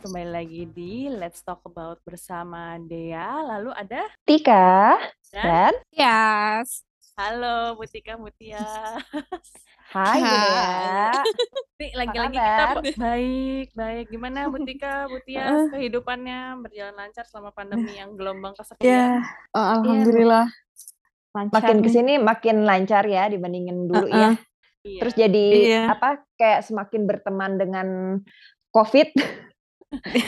Kembali 0.00 0.30
lagi 0.30 0.62
di 0.66 1.06
Let's 1.06 1.40
Talk 1.40 1.60
About 1.62 2.00
bersama 2.02 2.80
Dea. 2.80 3.44
Lalu 3.44 3.70
ada 3.70 4.08
Tika 4.24 4.96
dan 5.28 5.44
dan 5.68 5.72
Yes. 5.92 6.82
halo 7.14 7.76
Mutika 7.76 8.16
Mutia. 8.16 8.60
Hai 9.94 10.18
Bu 10.18 10.36
Dea. 10.36 11.12
Nih 11.76 11.90
lagi-lagi 11.92 12.36
kita 12.38 12.64
baik, 12.96 13.68
baik. 13.74 14.04
Gimana 14.08 14.48
Mutika, 14.48 15.04
Mutia 15.06 15.42
Heeh. 15.42 15.64
kehidupannya 15.70 16.40
berjalan 16.60 16.96
lancar 16.96 17.24
selama 17.26 17.50
pandemi 17.50 17.92
yang 17.94 18.16
gelombang 18.16 18.56
kesekian? 18.56 18.88
Ya, 18.88 19.20
oh, 19.52 19.66
alhamdulillah 19.80 20.48
lancar 21.30 21.60
Makin 21.60 21.76
nih. 21.78 21.84
ke 21.84 21.90
sini 21.90 22.12
makin 22.16 22.56
lancar 22.64 23.04
ya 23.04 23.28
dibandingin 23.28 23.84
dulu 23.84 24.08
ya. 24.08 24.32
Heeh. 24.32 24.34
Iya. 24.80 25.00
Terus 25.04 25.14
jadi 25.14 25.46
Iya. 25.68 25.82
apa 25.92 26.08
kayak 26.34 26.64
semakin 26.64 27.04
berteman 27.04 27.60
dengan 27.60 27.88
COVID 28.72 29.12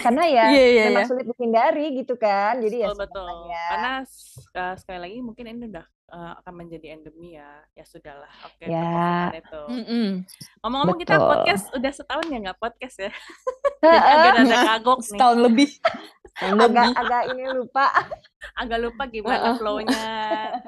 karena 0.02 0.22
ya 0.26 0.44
Iya, 0.50 0.66
iya, 0.74 0.82
memang 0.90 1.04
iya. 1.06 1.10
sulit 1.10 1.26
dihindari 1.30 1.86
gitu 2.02 2.14
kan. 2.18 2.58
Jadi 2.58 2.82
ya 2.82 2.88
Betul 2.90 3.02
betul. 3.06 3.26
semuanya. 3.30 3.64
Karena 3.70 3.92
uh, 4.58 4.74
sekali 4.74 4.98
lagi 4.98 5.16
mungkin 5.22 5.44
ini 5.46 5.64
udah 5.70 5.86
uh, 6.10 6.32
akan 6.42 6.54
menjadi 6.58 6.86
endemi 6.98 7.38
ya. 7.38 7.50
Ya 7.72 7.84
sudahlah. 7.86 8.32
Oke, 8.50 8.66
Ya. 8.66 8.82
perkosaan 8.82 9.38
itu. 9.38 9.62
Ngomong-ngomong 10.60 10.98
kita 10.98 11.16
podcast 11.16 11.64
udah 11.72 11.92
setahun 11.94 12.26
ya 12.26 12.38
nggak 12.42 12.58
podcast 12.58 12.96
ya. 12.98 13.12
Jadi 13.82 13.86
Heeh. 13.98 14.14
agak 14.14 14.30
rada 14.34 14.56
kagok 14.66 14.98
nih. 14.98 15.08
Setahun 15.14 15.38
lebih. 15.46 15.70
Setahun 16.32 16.58
agak 16.58 16.86
lebih. 16.90 17.00
agak 17.02 17.22
ini 17.30 17.44
lupa 17.54 17.84
agak 18.58 18.78
lupa 18.82 19.02
gimana 19.06 19.48
flow-nya. 19.54 20.06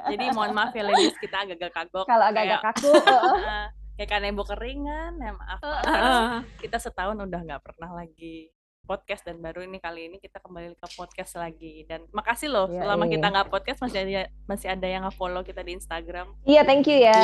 Jadi 0.07 0.25
mohon 0.31 0.53
maaf 0.55 0.71
ya 0.71 0.83
ladies, 0.87 1.17
kita 1.19 1.37
agak-agak 1.43 1.73
kagok. 1.75 2.07
kalau 2.07 2.25
agak-agak 2.31 2.61
kaku. 2.63 2.91
heeh. 3.11 3.35
uh, 3.43 3.67
kayak 3.95 4.11
kanebo 4.11 4.43
keringan, 4.43 5.19
ya 5.19 5.31
maaf. 5.35 5.59
Karena 5.63 5.99
Heeh. 5.99 6.39
kita 6.63 6.79
setahun 6.79 7.19
udah 7.19 7.41
nggak 7.43 7.63
pernah 7.63 7.91
lagi 7.91 8.51
podcast 8.85 9.25
dan 9.25 9.41
baru 9.41 9.65
ini 9.65 9.81
kali 9.81 10.13
ini 10.13 10.17
kita 10.21 10.39
kembali 10.39 10.77
ke 10.77 10.89
podcast 10.95 11.41
lagi 11.41 11.89
dan 11.89 12.05
makasih 12.13 12.53
loh 12.53 12.67
Iya, 12.69 12.85
selama 12.85 13.05
iya. 13.09 13.13
kita 13.17 13.27
nggak 13.33 13.49
podcast 13.49 13.79
masih 13.81 13.99
ada 14.05 14.23
masih 14.45 14.69
ada 14.71 14.87
yang 14.87 15.03
nge-follow 15.09 15.43
kita 15.43 15.61
di 15.65 15.73
Instagram. 15.77 16.27
Iya, 16.45 16.63
thank 16.63 16.85
you 16.85 16.99
ya. 17.01 17.17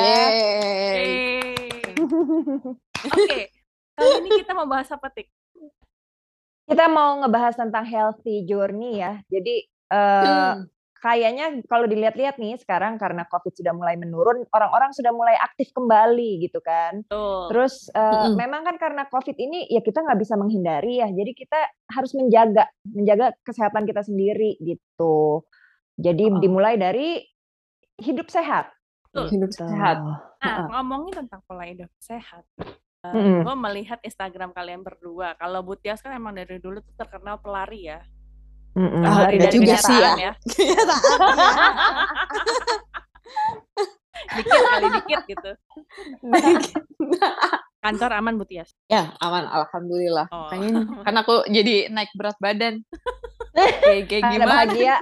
Oke, 3.06 3.40
kali 3.96 4.12
ini 4.24 4.28
kita 4.40 4.52
mau 4.56 4.64
bahas 4.64 4.88
apa 4.88 5.12
tik? 5.12 5.28
Kita 6.64 6.86
mau 6.86 7.18
ngebahas 7.20 7.58
tentang 7.58 7.84
healthy 7.84 8.46
journey 8.48 9.04
ya. 9.04 9.20
Jadi 9.28 9.68
Hmm. 9.90 10.70
Kayaknya 11.00 11.64
kalau 11.64 11.88
dilihat-lihat 11.88 12.36
nih 12.36 12.60
sekarang 12.60 13.00
karena 13.00 13.24
COVID 13.24 13.56
sudah 13.56 13.72
mulai 13.72 13.96
menurun, 13.96 14.44
orang-orang 14.52 14.92
sudah 14.92 15.10
mulai 15.10 15.32
aktif 15.34 15.72
kembali 15.72 16.44
gitu 16.44 16.60
kan. 16.60 17.00
Tuh. 17.08 17.48
Terus 17.48 17.88
eh, 17.90 17.98
Mm-mm. 17.98 18.36
memang 18.36 18.62
kan 18.62 18.76
karena 18.76 19.08
COVID 19.08 19.34
ini 19.34 19.64
ya 19.66 19.80
kita 19.80 20.04
nggak 20.04 20.20
bisa 20.20 20.36
menghindari 20.36 21.00
ya. 21.00 21.08
Jadi 21.08 21.32
kita 21.32 21.58
harus 21.88 22.12
menjaga 22.12 22.68
menjaga 22.84 23.32
kesehatan 23.40 23.88
kita 23.88 24.04
sendiri 24.04 24.60
gitu. 24.60 25.42
Jadi 25.96 26.24
Oh. 26.28 26.38
dimulai 26.38 26.76
dari 26.76 27.24
hidup 27.96 28.28
sehat. 28.28 28.68
Betul. 29.10 29.26
Hidup 29.40 29.50
Gitu. 29.50 29.64
sehat. 29.64 29.98
Nah, 30.04 30.20
Heeh. 30.40 30.66
ngomongin 30.70 31.12
tentang 31.24 31.40
pola 31.44 31.64
hidup 31.64 31.90
sehat. 31.98 32.44
Mm-mm. 33.00 33.48
gue 33.48 33.56
melihat 33.56 33.96
Instagram 34.04 34.52
kalian 34.52 34.84
berdua. 34.84 35.32
Kalau 35.40 35.64
Butias 35.64 36.04
kan 36.04 36.12
emang 36.12 36.36
dari 36.36 36.60
dulu 36.60 36.84
tuh 36.84 36.92
terkenal 36.92 37.40
pelari 37.40 37.88
ya. 37.88 38.04
Mm-mm. 38.72 39.02
Iya 39.30 39.38
dari 39.40 39.48
juga 39.50 39.74
sih 39.76 39.90
kenyataan 39.90 40.18
ya. 40.18 40.32
ya. 40.32 40.34
dikit 44.30 44.60
kali 44.62 44.86
dikit 44.94 45.20
gitu. 45.26 45.50
Kantor 47.80 48.10
aman 48.12 48.36
Butias. 48.36 48.76
ya, 48.86 49.08
aman 49.18 49.48
alhamdulillah. 49.48 50.28
Oh. 50.28 50.46
Makanya 50.46 50.70
kan 51.00 51.14
aku 51.16 51.48
jadi 51.48 51.88
naik 51.88 52.12
berat 52.12 52.36
badan. 52.36 52.84
kayak 53.82 54.06
kayak 54.06 54.22
Karena 54.22 54.34
gimana? 54.36 54.50
bahagia. 54.52 54.96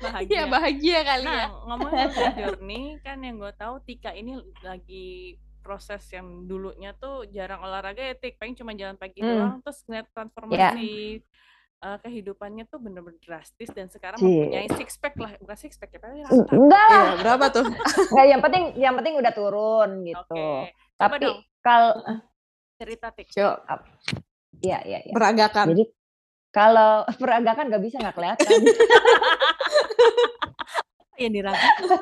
Bahagia. 0.00 0.30
Iya, 0.30 0.44
bahagia 0.46 0.98
kali 1.02 1.26
ya. 1.26 1.34
Nah, 1.36 1.48
ngomongin 1.66 2.06
tentang 2.08 2.34
journey 2.38 2.82
kan 3.02 3.18
yang 3.18 3.36
gue 3.36 3.52
tahu 3.52 3.74
Tika 3.82 4.10
ini 4.10 4.32
lagi 4.62 5.34
proses 5.60 6.04
yang 6.08 6.46
dulunya 6.46 6.94
tuh 6.94 7.24
jarang 7.26 7.60
olahraga 7.60 7.98
ya 7.98 8.14
Tik, 8.14 8.36
paling 8.36 8.54
cuma 8.54 8.72
jalan 8.72 8.94
pagi 8.94 9.18
Hmm. 9.18 9.28
doang 9.30 9.54
terus 9.60 9.80
ngeliat 9.82 10.06
transformasi 10.12 11.24
eh, 11.84 11.98
kehidupannya 12.00 12.64
tuh 12.64 12.80
bener-bener 12.80 13.20
drastis 13.20 13.68
dan 13.76 13.92
sekarang 13.92 14.16
Cie. 14.16 14.48
mempunyai 14.48 14.68
six 14.72 14.96
pack 14.96 15.14
lah, 15.20 15.36
bukan 15.36 15.58
six 15.60 15.76
pack 15.76 15.92
ya, 15.92 16.00
tapi 16.00 16.24
rata. 16.24 16.52
Enggak 16.56 16.86
lah. 16.88 17.04
Iya, 17.04 17.14
berapa 17.20 17.44
tuh? 17.52 17.66
Nggak, 18.10 18.26
yang 18.32 18.40
penting 18.40 18.64
yang 18.80 18.94
penting 18.96 19.14
udah 19.20 19.32
turun 19.36 19.90
gitu. 20.08 20.24
Coba 20.32 20.66
Tapi 20.96 21.26
kalau 21.60 21.92
cerita 22.80 23.12
Tik. 23.12 23.28
Coba 23.36 23.84
Iya, 24.64 24.78
iya, 24.86 24.98
iya. 25.04 25.12
peragakan. 25.12 25.66
Jadi 25.76 25.84
kalau 26.54 27.02
peragakan 27.22 27.64
nggak 27.68 27.84
bisa 27.84 27.96
nggak 28.00 28.16
kelihatan. 28.16 28.48
Yang 31.20 31.32
dirasakan. 31.42 32.00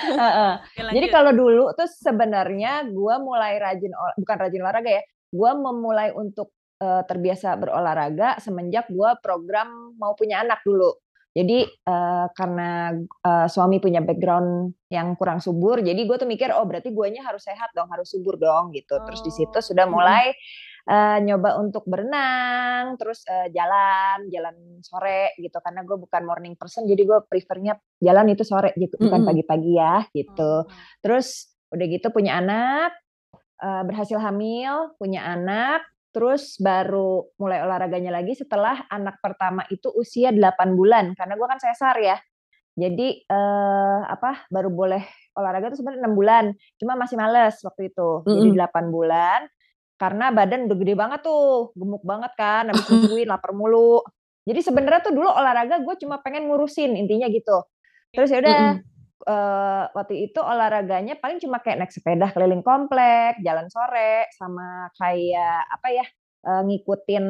Heeh. 0.00 0.52
Oke, 0.58 0.90
Jadi 0.96 1.06
kalau 1.12 1.32
dulu 1.36 1.70
tuh 1.76 1.86
sebenarnya 1.86 2.88
gua 2.88 3.20
mulai 3.20 3.60
rajin 3.60 3.92
bukan 4.16 4.36
rajin 4.38 4.60
olahraga 4.64 4.90
ya. 4.90 5.02
Gua 5.30 5.54
memulai 5.54 6.10
untuk 6.10 6.50
eh, 6.80 7.02
terbiasa 7.04 7.54
berolahraga 7.60 8.40
semenjak 8.40 8.88
gua 8.88 9.20
program 9.20 9.94
mau 10.00 10.16
punya 10.16 10.40
anak 10.40 10.64
dulu. 10.64 10.96
Jadi 11.30 11.62
eh, 11.62 12.26
karena 12.34 12.90
eh, 12.98 13.46
suami 13.46 13.78
punya 13.78 14.02
background 14.02 14.74
yang 14.90 15.14
kurang 15.14 15.38
subur, 15.38 15.78
jadi 15.78 16.02
gue 16.02 16.16
tuh 16.18 16.26
mikir 16.26 16.50
oh 16.50 16.66
berarti 16.66 16.90
guanya 16.90 17.22
harus 17.22 17.46
sehat 17.46 17.70
dong, 17.78 17.86
harus 17.94 18.10
subur 18.10 18.34
dong 18.34 18.74
gitu. 18.74 18.98
Terus 19.06 19.22
di 19.22 19.30
situ 19.30 19.54
Oh. 19.54 19.62
sudah 19.62 19.86
mulai 19.86 20.34
eh, 20.90 21.18
nyoba 21.22 21.54
untuk 21.62 21.86
berenang, 21.86 22.98
terus 22.98 23.22
eh, 23.30 23.46
jalan, 23.54 24.26
jalan 24.26 24.82
sore 24.82 25.38
gitu. 25.38 25.54
Karena 25.62 25.86
gue 25.86 25.94
bukan 25.94 26.22
morning 26.26 26.58
person, 26.58 26.90
jadi 26.90 26.98
gue 27.06 27.18
prefernya 27.30 27.78
jalan 28.02 28.34
itu 28.34 28.42
sore 28.42 28.74
gitu, 28.74 28.98
bukan 28.98 29.22
pagi-pagi 29.22 29.72
ya 29.78 30.02
gitu. 30.10 30.66
Hmm. 30.66 30.70
Terus 30.98 31.54
udah 31.70 31.86
gitu 31.86 32.10
punya 32.10 32.42
anak, 32.42 32.90
eh, 33.62 33.82
berhasil 33.86 34.18
hamil, 34.18 34.98
punya 34.98 35.22
anak, 35.22 35.86
terus 36.10 36.58
baru 36.58 37.30
mulai 37.38 37.62
olahraganya 37.62 38.10
lagi 38.10 38.34
setelah 38.34 38.86
anak 38.90 39.22
pertama 39.22 39.62
itu 39.70 39.90
usia 39.94 40.34
8 40.34 40.74
bulan 40.74 41.14
karena 41.14 41.34
gua 41.38 41.48
kan 41.54 41.60
sesar 41.62 41.96
ya. 42.02 42.18
Jadi 42.74 43.26
eh, 43.26 44.00
apa 44.06 44.46
baru 44.50 44.70
boleh 44.70 45.02
olahraga 45.38 45.74
tuh 45.74 45.82
sebenarnya 45.82 46.06
6 46.06 46.14
bulan, 46.18 46.44
cuma 46.78 46.92
masih 46.98 47.16
males 47.18 47.58
waktu 47.62 47.90
itu. 47.90 48.10
Jadi 48.26 48.48
Mm-mm. 48.54 48.58
8 48.58 48.94
bulan 48.94 49.40
karena 50.00 50.32
badan 50.32 50.64
udah 50.64 50.78
gede 50.80 50.94
banget 50.96 51.20
tuh, 51.20 51.76
gemuk 51.76 52.00
banget 52.00 52.32
kan, 52.32 52.72
habis 52.72 52.88
nungguin 52.88 53.28
lapar 53.28 53.52
mulu. 53.52 54.00
Jadi 54.48 54.60
sebenarnya 54.64 55.04
tuh 55.04 55.12
dulu 55.12 55.28
olahraga 55.28 55.84
gue 55.84 55.94
cuma 56.00 56.24
pengen 56.24 56.48
ngurusin 56.48 56.96
intinya 56.96 57.28
gitu. 57.28 57.68
Terus 58.16 58.32
ya 58.32 58.40
udah 58.40 58.80
Mm-mm. 58.80 58.99
Eh, 59.26 59.84
waktu 59.92 60.14
itu 60.30 60.40
olahraganya 60.40 61.16
paling 61.20 61.38
cuma 61.40 61.60
kayak 61.60 61.84
naik 61.84 61.92
sepeda 61.92 62.32
keliling 62.32 62.64
komplek, 62.64 63.40
jalan 63.44 63.68
sore, 63.68 64.28
sama 64.36 64.88
kayak 64.96 65.68
apa 65.68 65.88
ya 65.92 66.06
eh, 66.48 66.62
ngikutin 66.64 67.24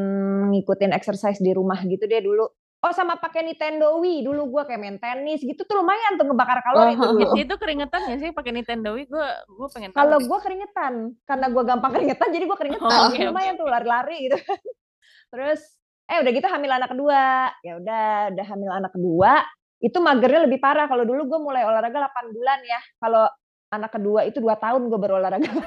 ngikutin 0.55 0.93
exercise 0.95 1.43
di 1.43 1.51
rumah 1.55 1.83
gitu 1.87 2.06
deh 2.06 2.23
dulu. 2.23 2.47
Oh 2.81 2.93
sama 2.97 3.21
pakai 3.21 3.45
Nintendo 3.45 4.01
Wii 4.01 4.25
dulu 4.25 4.56
gua 4.56 4.65
kayak 4.65 4.81
main 4.81 4.97
tenis 4.97 5.45
gitu 5.45 5.69
tuh 5.69 5.84
lumayan 5.84 6.17
tuh 6.17 6.25
ngebakar 6.25 6.65
kalori 6.65 6.97
Oh. 6.97 7.12
Itu, 7.12 7.37
itu 7.45 7.55
keringetan 7.61 8.09
gak 8.09 8.21
sih 8.25 8.31
pakai 8.33 8.57
Nintendo 8.57 8.97
Wii? 8.97 9.05
Gue 9.05 9.28
gue 9.53 9.69
pengen 9.69 9.93
Kalau 9.93 10.17
gua 10.25 10.41
keringetan, 10.41 11.12
karena 11.28 11.47
gua 11.53 11.62
gampang 11.69 11.93
keringetan 11.93 12.28
jadi 12.33 12.45
gua 12.49 12.57
keringetan. 12.57 12.89
Oh, 12.89 13.12
oke, 13.12 13.21
lumayan 13.21 13.55
oke, 13.55 13.61
tuh 13.61 13.67
lari-lari 13.69 14.17
gitu. 14.25 14.37
Terus 15.37 15.61
eh 16.09 16.19
udah 16.25 16.31
gitu 16.33 16.47
hamil 16.49 16.72
anak 16.72 16.91
kedua. 16.97 17.53
Ya 17.60 17.72
udah 17.77 18.07
udah 18.33 18.47
hamil 18.48 18.71
anak 18.72 18.93
kedua, 18.97 19.33
itu 19.80 19.98
magernya 19.98 20.47
lebih 20.47 20.60
parah. 20.60 20.86
Kalau 20.86 21.03
dulu 21.09 21.27
gua 21.27 21.41
mulai 21.41 21.65
olahraga 21.65 22.09
8 22.12 22.36
bulan 22.36 22.60
ya. 22.62 22.80
Kalau 23.00 23.24
anak 23.71 23.91
kedua 23.97 24.21
itu 24.28 24.38
2 24.38 24.53
tahun 24.60 24.80
gua 24.86 24.98
berolahraga. 25.00 25.50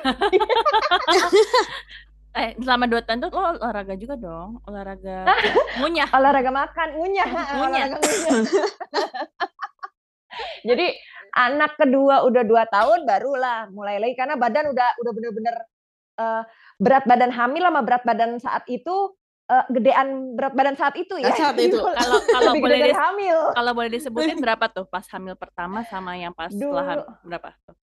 Eh, 2.33 2.57
selama 2.57 2.89
dua 2.89 3.05
tahun 3.05 3.21
tuh 3.21 3.29
lo 3.29 3.61
olahraga 3.61 3.93
juga 3.93 4.17
dong, 4.17 4.57
olahraga 4.65 5.29
ngunyah. 5.77 6.09
olahraga 6.09 6.49
makan, 6.49 6.87
ngunyah, 6.97 7.29
Ngunyah. 7.61 7.85
Jadi 10.65 10.87
anak 11.37 11.77
kedua 11.77 12.25
udah 12.25 12.41
dua 12.41 12.65
tahun 12.65 13.05
barulah 13.05 13.69
mulai 13.69 14.01
lagi 14.01 14.17
karena 14.17 14.33
badan 14.33 14.73
udah 14.73 14.89
udah 14.97 15.11
bener-bener 15.13 15.55
eh, 16.17 16.41
berat 16.81 17.05
badan 17.05 17.29
hamil 17.29 17.69
sama 17.69 17.81
berat 17.85 18.01
badan 18.01 18.41
saat 18.41 18.65
itu 18.65 19.13
eh, 19.45 19.65
gedean 19.69 20.07
berat 20.33 20.53
badan 20.53 20.75
saat 20.75 20.95
itu 20.95 21.15
ya. 21.15 21.31
Saat 21.31 21.57
itu. 21.57 21.75
Kalau 21.75 22.17
kalau 22.23 22.51
Lebih 22.51 22.61
boleh 22.61 22.77
dis- 22.85 22.97
hamil. 22.97 23.37
kalau 23.51 23.71
boleh 23.73 23.89
disebutin 23.89 24.37
berapa 24.43 24.65
tuh 24.67 24.85
pas 24.85 25.03
hamil 25.09 25.35
pertama 25.35 25.83
sama 25.83 26.15
yang 26.15 26.31
pas 26.31 26.47
setelah 26.47 26.83
Dulu. 26.83 26.91
hamil 27.03 27.05
berapa? 27.25 27.49
tuh? 27.63 27.75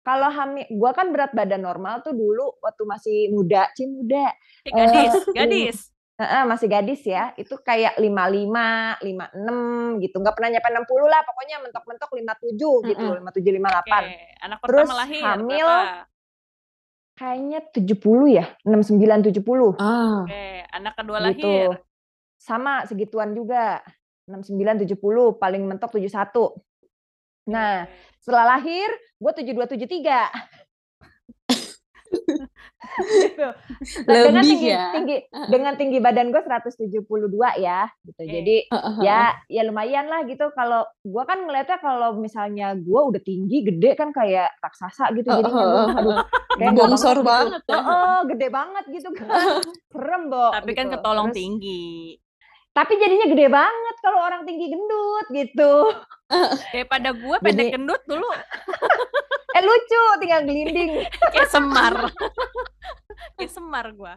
Kalau 0.00 0.28
hamil, 0.28 0.68
gua 0.70 0.92
kan 0.92 1.08
berat 1.08 1.32
badan 1.32 1.60
normal 1.60 2.00
tuh 2.00 2.12
dulu 2.12 2.60
waktu 2.60 2.82
masih 2.84 3.18
muda, 3.30 3.72
cih 3.72 3.88
muda, 3.88 4.36
gadis, 4.62 5.12
Eh, 5.16 5.32
gadis. 5.34 5.78
Heeh, 6.14 6.44
masih 6.44 6.68
gadis 6.68 7.02
ya, 7.02 7.34
itu 7.34 7.56
kayak 7.58 7.98
55, 7.98 9.02
56 9.02 9.98
gitu, 9.98 10.16
nggak 10.16 10.30
pernah 10.30 10.50
nyampe 10.52 10.68
60 10.70 11.08
lah, 11.08 11.20
pokoknya 11.24 11.56
mentok-mentok 11.58 12.10
57 12.12 12.54
gitu, 12.86 13.02
Mm-mm. 13.02 13.18
57, 13.18 13.50
58. 13.50 13.82
Oke, 13.82 14.14
anak 14.38 14.58
Terus 14.60 14.78
pertama 14.84 14.94
lahir 14.94 15.22
hamil, 15.26 15.66
berapa? 15.66 16.13
Kayaknya 17.14 17.62
70 17.70 18.26
ya, 18.30 18.46
69, 18.66 19.22
70. 19.22 19.74
Ah. 19.78 20.26
Oke, 20.26 20.44
anak 20.70 20.92
kedua 20.98 21.18
Gitu. 21.30 21.46
lahir? 21.46 21.68
Sama, 22.36 22.84
segituan 22.84 23.32
juga, 23.32 23.80
69, 24.28 24.82
70, 24.84 25.32
paling 25.38 25.62
mentok 25.64 25.94
71. 25.96 26.52
Nah, 27.48 27.86
setelah 28.20 28.56
lahir, 28.58 28.88
gue 29.16 29.32
72, 29.32 29.68
73. 29.68 30.28
Gitu. 33.24 33.48
Nah, 34.06 34.14
dengan 34.22 34.44
Lebih 34.44 34.50
tinggi 34.54 34.68
ya? 34.70 34.86
tinggi 34.92 35.16
dengan 35.48 35.72
tinggi 35.74 35.98
badan 35.98 36.28
gue 36.30 36.42
172 36.44 37.00
ya, 37.58 37.88
gitu. 38.04 38.20
Oke. 38.22 38.30
Jadi, 38.30 38.56
Heeh 38.70 38.92
heeh. 38.94 39.04
ya 39.04 39.20
ya 39.48 39.62
lumayan 39.66 40.06
lah 40.06 40.22
gitu 40.24 40.48
kalau 40.52 40.84
gue 41.02 41.22
kan 41.24 41.38
ngeliatnya 41.42 41.78
kalau 41.80 42.16
misalnya 42.16 42.76
gue 42.76 43.00
udah 43.00 43.22
tinggi, 43.22 43.64
gede 43.64 43.96
kan 43.96 44.12
kayak 44.12 44.54
raksasa 44.60 45.10
gitu 45.16 45.28
jadinya, 45.28 45.64
Bo. 45.64 45.74
heeh 45.74 45.98
Aduh, 45.98 46.16
kayak 46.54 46.72
Bongsor 46.76 47.18
banget 47.20 47.20
gitu. 47.20 47.28
banget 47.28 47.62
ya? 47.66 47.74
Heeh, 47.74 48.16
gede 48.30 48.46
banget 48.48 48.84
gitu 48.92 49.08
kan. 49.12 49.28
Serem, 49.92 50.22
Bo, 50.30 50.44
Tapi 50.52 50.70
kan 50.72 50.86
gitu. 50.86 50.94
ketolong 50.94 51.28
Terus 51.30 51.38
tinggi. 51.38 51.86
tapi 52.74 52.98
jadinya 52.98 53.26
gede 53.30 53.46
banget 53.54 53.96
kalau 54.02 54.18
orang 54.18 54.42
tinggi 54.42 54.66
gendut 54.66 55.26
gitu. 55.30 55.74
Daripada 56.74 57.14
gue 57.14 57.36
Jadi 57.38 57.44
pendek 57.46 57.66
gendut 57.70 58.02
dulu 58.02 58.26
eh 59.54 59.62
lucu 59.62 60.02
tinggal 60.18 60.42
gelinding. 60.42 60.92
kayak 61.32 61.48
semar. 61.48 61.94
kayak 63.38 63.52
semar 63.52 63.86
gue. 63.94 64.14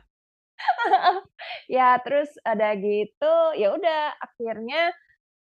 Ya 1.69 1.99
terus 2.01 2.31
ada 2.41 2.73
gitu, 2.73 3.35
ya 3.59 3.75
udah 3.77 4.15
akhirnya, 4.17 4.89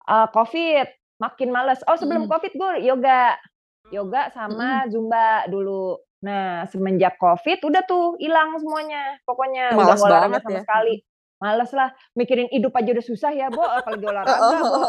eee, 0.06 0.28
Covid, 0.30 0.88
makin 1.18 1.50
males. 1.50 1.82
Oh 1.90 1.98
sebelum 1.98 2.28
Mhm. 2.28 2.32
Covid 2.32 2.54
gue 2.54 2.72
yoga. 2.86 3.36
Hmm. 3.38 3.92
Yoga 3.92 4.30
sama 4.32 4.86
Zumba 4.92 5.48
dulu. 5.50 5.98
Nah 6.22 6.70
semenjak 6.70 7.18
Covid 7.18 7.66
udah 7.66 7.82
tuh 7.88 8.14
hilang 8.22 8.54
semuanya, 8.62 9.18
pokoknya 9.26 9.74
udah 9.74 9.96
nggak 9.98 10.00
olahraga 10.06 10.22
banget 10.30 10.42
sama 10.46 10.54
ya? 10.54 10.62
sekali. 10.64 10.96
Males 11.42 11.74
lah, 11.74 11.90
mikirin 12.14 12.46
hidup 12.54 12.70
aja 12.78 12.94
udah 12.94 13.06
susah 13.06 13.34
ya, 13.34 13.50
Bo, 13.50 13.66
apalagi 13.66 14.06
olahraga, 14.06 14.62
Bo. 14.62 14.82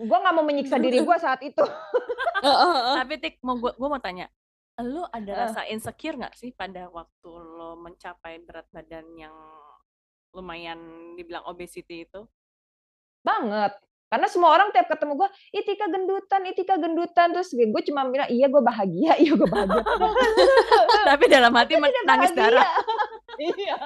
Gue 0.00 0.18
nggak 0.18 0.34
mau 0.34 0.44
menyiksa 0.48 0.80
diri 0.80 1.04
gue 1.04 1.16
saat 1.20 1.44
itu. 1.44 1.60
Tapi 2.96 3.14
Tik, 3.20 3.44
mau 3.44 3.60
gue 3.60 3.76
gue 3.76 3.88
mau 3.92 4.00
tanya, 4.00 4.32
lu 4.80 5.04
ada 5.12 5.46
rasa 5.46 5.68
insecure 5.68 6.16
nggak 6.16 6.34
sih 6.40 6.56
pada 6.56 6.88
waktu 6.88 7.28
lo 7.28 7.76
mencapai 7.76 8.40
berat 8.40 8.64
badan 8.72 9.04
yang 9.12 9.36
lumayan 10.32 10.78
dibilang 11.20 11.44
obesity 11.44 12.08
itu? 12.08 12.24
Banget. 13.20 13.76
Karena 14.08 14.24
semua 14.24 14.56
orang 14.56 14.72
tiap 14.72 14.88
ketemu 14.88 15.20
gue, 15.20 15.28
"Ih 15.52 15.64
Tika 15.68 15.84
gendutan 15.92 16.40
ih 16.48 16.56
Tika 16.56 16.80
gendutan." 16.80 17.28
Terus 17.36 17.52
gue 17.52 17.82
cuma 17.92 18.08
bilang, 18.08 18.24
"Iya 18.32 18.48
gue 18.48 18.62
bahagia 18.64 19.12
iya 19.20 19.36
gue 19.36 19.44
bahagia." 19.44 19.84
Tapi 21.12 21.24
dalam 21.28 21.52
hati 21.52 21.76
Aku 21.76 21.82
men 21.84 21.92
tidak 21.92 22.06
nangis 22.08 22.32
bahagia. 22.32 22.56
darah. 22.56 22.68
Iya. 23.38 23.76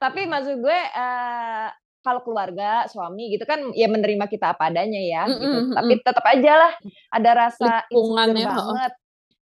Tapi 0.00 0.20
maksud 0.28 0.54
gue, 0.60 0.78
eee, 0.94 1.68
kalau 2.04 2.20
keluarga, 2.20 2.84
suami 2.92 3.32
gitu 3.32 3.48
kan 3.48 3.72
ya 3.72 3.88
menerima 3.88 4.28
kita 4.28 4.52
apa 4.52 4.68
adanya 4.68 5.00
ya, 5.00 5.22
Mhm 5.24 5.40
gitu. 5.40 5.58
Tapi 5.72 5.92
mhm. 5.96 6.04
tetep 6.04 6.24
aja 6.28 6.52
lah 6.60 6.72
ada 7.14 7.30
rasa 7.32 7.70
insecure 7.88 8.36
ya, 8.36 8.48
banget. 8.52 8.92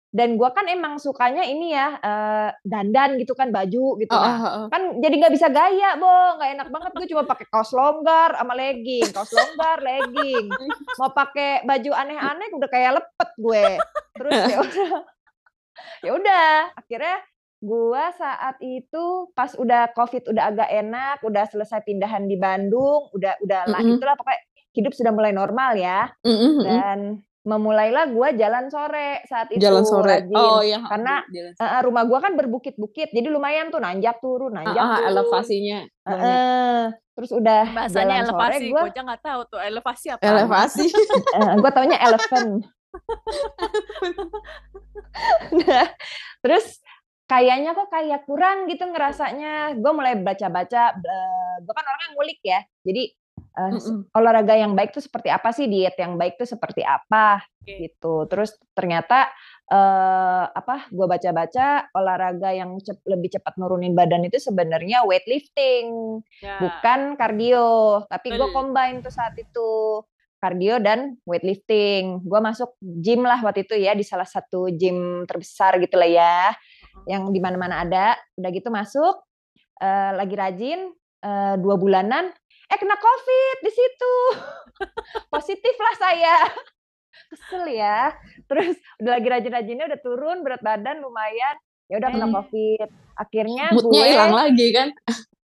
Dan 0.08 0.30
gue 0.40 0.50
kan 0.56 0.66
emang 0.66 0.96
sukanya 0.98 1.44
ini 1.44 1.76
ya, 1.76 1.88
eee, 2.00 2.48
dandan 2.64 3.20
gitu 3.20 3.36
kan, 3.38 3.52
baju 3.52 4.00
gitu. 4.00 4.14
Heeh 4.16 4.24
Nah, 4.24 4.38
heeh. 4.40 4.66
kan 4.72 4.82
jadi 5.04 5.14
nggak 5.20 5.34
bisa 5.36 5.48
gaya, 5.52 5.90
Bo, 6.00 6.10
nggak 6.40 6.50
enak 6.58 6.68
banget 6.72 6.92
gue 6.98 7.06
cuma 7.12 7.22
pakai 7.28 7.46
kaos 7.52 7.70
longgar 7.76 8.30
sama 8.40 8.54
legging, 8.56 9.08
kaos 9.14 9.30
longgar, 9.36 9.78
legging. 9.84 10.56
Mau 10.98 11.12
pakai 11.14 11.62
baju 11.68 11.90
aneh-aneh 11.94 12.48
udah 12.56 12.70
kayak 12.72 12.92
lepet 12.98 13.30
gue. 13.38 13.66
Terus 14.18 14.36
ya 14.48 14.58
udah 14.64 14.90
ya 16.02 16.10
udah, 16.14 16.48
akhirnya 16.78 17.16
gue 17.58 18.04
saat 18.14 18.56
itu 18.62 19.04
pas 19.34 19.50
udah 19.54 19.90
Covid 19.92 20.30
udah 20.30 20.44
agak 20.50 20.70
enak, 20.70 21.18
udah 21.22 21.44
selesai 21.50 21.82
pindahan 21.82 22.24
di 22.24 22.38
Bandung, 22.38 23.10
udah 23.10 23.34
udahlah 23.42 23.82
Mhm. 23.82 23.98
itulah 23.98 24.14
pokoknya 24.14 24.40
hidup 24.72 24.92
sudah 24.94 25.10
mulai 25.10 25.34
normal 25.34 25.74
ya. 25.74 26.06
Mhm 26.22 26.38
mhm. 26.38 26.62
Dan 26.62 26.98
memulailah 27.42 28.12
gue 28.12 28.28
jalan 28.36 28.68
sore 28.68 29.24
saat 29.24 29.48
itu, 29.48 29.62
Jalan 29.64 29.80
sore. 29.82 30.20
rajin. 30.20 30.36
Oh 30.36 30.60
iya, 30.60 30.84
Karena 30.84 31.24
heeh, 31.32 31.80
rumah 31.80 32.04
gue 32.04 32.18
kan 32.20 32.36
berbukit-bukit, 32.36 33.08
jadi 33.08 33.24
lumayan 33.32 33.72
tuh 33.72 33.80
nanjak 33.80 34.20
turun 34.20 34.52
nanjak 34.52 34.76
Heeh, 34.76 34.96
turun. 35.00 35.08
elevasinya. 35.16 35.78
Heeh. 36.04 36.82
Terus 37.16 37.30
udah 37.34 37.62
Bahasanya 37.72 38.22
jalan 38.22 38.30
sore 38.30 38.54
elevasi, 38.54 38.66
gue 38.68 38.82
aja 38.84 39.00
nggak 39.02 39.22
tahu 39.24 39.40
tuh 39.48 39.60
elevasi 39.64 40.06
apaan. 40.12 40.28
Elevasi. 40.28 40.86
Heeh, 41.34 41.52
gue 41.56 41.70
taunya 41.72 41.98
elephant. 41.98 42.50
Nah, 45.50 45.86
terus 46.44 46.66
kayaknya 47.28 47.76
kok 47.76 47.88
kayak 47.92 48.24
kurang 48.28 48.66
gitu 48.72 48.88
ngerasanya. 48.88 49.76
Gue 49.78 49.92
mulai 49.94 50.16
baca-baca, 50.20 50.96
eee, 50.96 51.54
gue 51.64 51.74
kan 51.76 51.84
orangnya 51.86 52.08
ngulik 52.16 52.40
ya. 52.44 52.60
Jadi, 52.88 53.02
eee, 53.58 53.72
s 53.78 53.92
Mhm. 53.92 54.08
olahraga 54.16 54.54
yang 54.58 54.72
baik 54.74 54.90
tuh 54.96 55.04
seperti 55.04 55.28
apa 55.30 55.52
sih, 55.54 55.68
diet 55.70 55.94
yang 56.00 56.16
baik 56.18 56.40
tuh 56.40 56.48
seperti 56.48 56.82
apa, 56.82 57.44
Oke. 57.62 57.76
gitu. 57.78 58.26
Terus 58.32 58.56
ternyata, 58.74 59.28
eee, 59.70 60.44
apa, 60.56 60.88
gue 60.90 61.06
baca-baca 61.06 61.92
olahraga 61.94 62.50
yang 62.56 62.74
cep 62.82 62.98
lebih 63.06 63.36
cepat 63.38 63.54
nurunin 63.60 63.92
badan 63.94 64.24
itu 64.26 64.40
sebenarnya 64.42 65.04
weightlifting, 65.06 66.20
Ya. 66.42 66.58
bukan 66.58 67.14
kardio. 67.20 68.02
Tapi 68.10 68.34
gue 68.34 68.48
combine 68.50 69.04
tuh 69.04 69.12
saat 69.14 69.36
itu, 69.38 70.02
kardio 70.42 70.78
dan 70.82 71.18
weightlifting. 71.28 72.22
Gue 72.26 72.40
masuk 72.42 72.74
gym 72.80 73.22
lah 73.26 73.38
waktu 73.44 73.66
itu 73.68 73.74
ya, 73.78 73.92
di 73.94 74.02
salah 74.06 74.26
satu 74.26 74.70
gym 74.74 75.26
terbesar 75.28 75.78
gitulah 75.82 76.08
ya, 76.10 76.54
Heeh. 76.56 76.67
Yang 77.06 77.30
di 77.34 77.38
mana-mana 77.42 77.84
ada. 77.86 78.16
Udah 78.40 78.50
gitu 78.54 78.68
masuk, 78.72 79.14
eee, 79.82 80.10
lagi 80.18 80.34
rajin, 80.38 80.80
eee, 81.24 81.54
2 81.62 81.76
bulanan, 81.80 82.30
eh 82.70 82.78
kena 82.80 82.96
Covid 82.98 83.56
di 83.64 83.72
situ. 83.74 84.14
Positif 85.34 85.74
lah 85.78 85.94
saya. 86.00 86.36
Kesel 87.32 87.64
ya. 87.76 88.12
Terus 88.50 88.76
udah 89.02 89.12
lagi 89.20 89.28
rajin-rajinnya 89.28 89.86
udah 89.90 90.00
turun 90.04 90.38
berat 90.46 90.62
badan 90.64 91.00
lumayan, 91.04 91.56
ya 91.92 91.98
udah 92.00 92.10
kena 92.14 92.28
Mmm. 92.28 92.32
Covid. 92.32 92.88
Akhirnya 93.18 93.68
Mood-nya 93.74 94.02
gue 94.02 94.08
hilang 94.08 94.32
lagi 94.32 94.66
kan? 94.72 94.88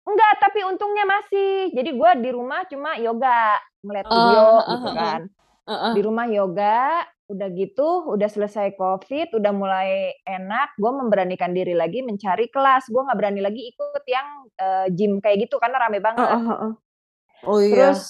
enggak, 0.09 0.33
tapi 0.43 0.61
untungnya 0.67 1.05
masih. 1.09 1.71
Jadi 1.77 1.91
gue 1.95 2.11
di 2.25 2.31
rumah 2.35 2.65
cuma 2.69 2.97
yoga, 2.99 3.57
ngeliat 3.85 4.09
video 4.13 4.45
Oh, 4.45 4.61
heeh 4.67 4.81
gitu 4.81 4.89
heeh. 4.89 4.95
kan. 4.95 5.21
Heeh. 5.69 5.95
Di 5.95 6.01
rumah 6.05 6.27
yoga, 6.31 7.05
udah 7.31 7.49
gitu, 7.55 8.11
udah 8.11 8.27
selesai 8.27 8.75
Covid, 8.75 9.31
udah 9.39 9.53
mulai 9.55 10.13
enak, 10.27 10.75
gue 10.77 10.93
memberanikan 10.93 11.55
diri 11.55 11.73
lagi 11.79 12.03
mencari 12.03 12.51
kelas. 12.51 12.91
Gue 12.91 13.07
nggak 13.07 13.19
berani 13.19 13.41
lagi 13.41 13.63
ikut 13.71 14.03
yang, 14.11 14.29
eee, 14.59 14.87
gym 14.99 15.13
kayak 15.23 15.47
gitu 15.47 15.63
karena 15.63 15.79
rame 15.87 16.03
banget. 16.03 16.27
Heeh 16.27 16.43
heeh. 16.51 16.73
Oh 17.47 17.61
iya. 17.63 17.91
Terus 17.95 18.01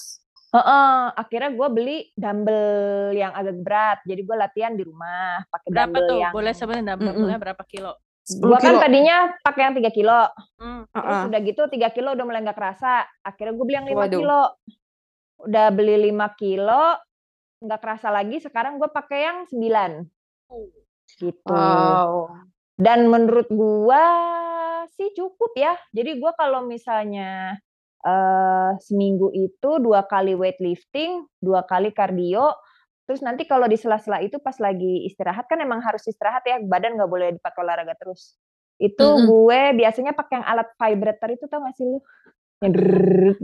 heeh, 0.57 0.97
akhirnya 1.15 1.50
gue 1.55 1.69
beli 1.71 1.99
dumbbell 2.17 3.12
yang 3.15 3.33
agak 3.37 3.57
berat. 3.62 3.99
Jadi 4.09 4.21
gue 4.25 4.37
latihan 4.37 4.73
di 4.75 4.83
rumah 4.87 5.45
pakai 5.53 5.69
Berapa 5.71 5.97
dumbbell 5.97 6.09
tuh? 6.09 6.19
yang 6.25 6.35
Boleh 6.35 6.53
Mhm. 6.55 6.87
dumbbell-nya 6.89 7.39
berapa 7.41 7.62
kilo? 7.69 7.93
10 8.25 8.41
gue 8.50 8.59
kan 8.62 8.75
tadinya 8.81 9.17
pakai 9.45 9.62
yang 9.69 9.75
3 9.77 9.91
kilo. 9.93 10.21
Mmm. 10.61 10.83
Terus 10.93 11.21
Heeh. 11.21 11.27
udah 11.29 11.41
gitu 11.45 11.62
3 11.73 11.89
kilo 11.95 12.09
udah 12.17 12.25
mulai 12.27 12.41
nggak 12.45 12.59
kerasa. 12.59 13.05
Akhirnya 13.25 13.53
gue 13.57 13.65
beli 13.67 13.77
yang 13.81 13.89
5 13.91 14.07
Waduh. 14.07 14.21
kilo. 14.21 14.43
Udah 15.41 15.67
beli 15.75 15.97
5 16.11 16.29
kilo, 16.39 16.83
nggak 17.61 17.81
kerasa 17.85 18.09
lagi 18.12 18.40
sekarang 18.40 18.81
gue 18.81 18.88
pakai 18.93 19.21
yang 19.29 19.38
9. 19.49 20.11
Oh. 20.50 20.71
Gitu. 21.19 21.67
Wow. 22.00 22.47
Dan 22.81 23.09
menurut 23.12 23.49
gua 23.52 24.05
sih 24.97 25.12
cukup 25.17 25.52
ya. 25.57 25.76
Jadi 25.95 26.19
gua 26.21 26.33
kalau 26.38 26.64
misalnya, 26.67 27.57
eee, 28.05 28.71
seminggu 28.85 29.31
itu 29.37 29.71
2 29.83 30.05
kali 30.09 30.35
weightlifting, 30.37 31.29
2 31.43 31.64
kali 31.69 31.93
kardio, 31.95 32.52
terus 33.09 33.21
nanti 33.25 33.45
kalau 33.49 33.67
di 33.71 33.76
sela-sela 33.81 34.21
itu 34.25 34.38
pas 34.43 34.57
lagi 34.62 35.07
istirahat 35.09 35.47
kan 35.50 35.61
emang 35.62 35.81
harus 35.85 36.05
istirahat 36.09 36.43
ya, 36.49 36.59
badan 36.64 36.97
nggak 37.00 37.11
boleh 37.12 37.29
dipakai 37.38 37.61
olahraga 37.64 37.95
terus. 38.00 38.37
Itu 38.81 39.07
Mhm. 39.07 39.29
gue 39.29 39.61
biasanya 39.79 40.12
pakai 40.17 40.40
yang 40.43 40.47
alat 40.49 40.69
vibrator 40.81 41.31
itu 41.37 41.45
tau 41.52 41.62
gak 41.64 41.76
sih 41.79 41.85
lu? 41.88 42.00
Yang 42.64 42.75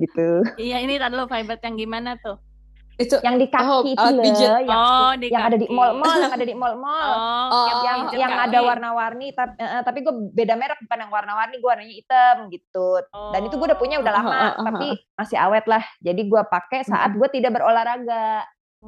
gitu. 0.00 0.28
Iya, 0.56 0.74
ini 0.80 0.96
entar 0.96 1.12
dulu 1.12 1.28
vibrate 1.28 1.62
yang 1.68 1.76
gimana 1.76 2.10
tuh? 2.16 2.45
Itu 2.96 3.20
Yang 3.20 3.36
di 3.36 3.46
oh, 3.46 3.52
kaki 3.52 3.90
itu 3.92 4.00
alat 4.00 4.16
loh, 4.16 4.60
yang 4.64 4.80
Oh, 4.80 5.12
di 5.20 5.26
yang 5.28 5.42
ada 5.44 5.56
di 5.60 5.66
mall-mall, 5.68 6.16
yang 6.16 6.32
ada 6.32 6.46
di 6.48 6.54
mall-mall. 6.56 7.12
Oh, 7.12 7.48
Oh, 7.52 7.66
yang 7.68 7.78
yang 7.84 7.98
pijat 8.08 8.18
yang 8.24 8.32
kaki. 8.32 8.44
ada 8.48 8.58
warna-warni 8.64 9.26
tap 9.36 9.50
heeh, 9.60 9.80
tapi 9.84 9.98
gue 10.00 10.14
beda 10.32 10.54
merek 10.56 10.80
bukan 10.80 10.98
yang 11.04 11.12
warna-warni, 11.12 11.54
gue 11.60 11.68
warnanya 11.68 11.92
hitam 11.92 12.36
gitu. 12.48 12.88
Dan 13.36 13.40
itu 13.44 13.54
gue 13.54 13.66
udah 13.68 13.78
punya 13.78 13.96
udah 14.00 14.12
Oh. 14.12 14.16
lama, 14.16 14.32
Heeh 14.32 14.48
heeh 14.48 14.64
tapi 14.64 14.88
heeh. 14.96 15.14
masih 15.20 15.38
awet 15.38 15.64
lah. 15.68 15.84
Jadi 16.00 16.22
gue 16.24 16.42
pakai 16.48 16.80
saat 16.88 17.10
Mhm. 17.12 17.18
gue 17.20 17.28
tidak 17.36 17.50
berolahraga. 17.52 18.28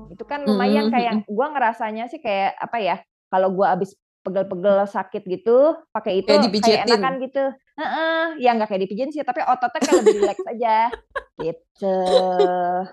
Itu 0.08 0.24
kan 0.24 0.40
lumayan 0.40 0.88
Mhm 0.88 0.92
kayak 0.94 1.14
mhm. 1.20 1.28
gue 1.28 1.46
ngerasanya 1.52 2.04
sih 2.08 2.20
kayak 2.24 2.56
apa 2.56 2.76
ya? 2.80 2.96
Kalau 3.28 3.52
gue 3.52 3.66
abis 3.68 3.92
pegel-pegel 4.24 4.88
sakit 4.88 5.22
gitu, 5.28 5.76
pakai 5.92 6.24
itu 6.24 6.32
Kayak 6.32 6.52
kayak 6.64 6.80
enakan 6.88 7.12
gitu. 7.22 7.44
Heeh, 7.78 8.24
ya 8.40 8.50
nggak 8.56 8.68
kayak 8.72 8.82
dipijetin 8.88 9.12
sih, 9.12 9.20
tapi 9.22 9.44
ototnya 9.44 9.80
kayak 9.84 9.96
lebih 10.00 10.12
rileks 10.24 10.44
aja. 10.48 10.88
Gitu. 11.38 11.98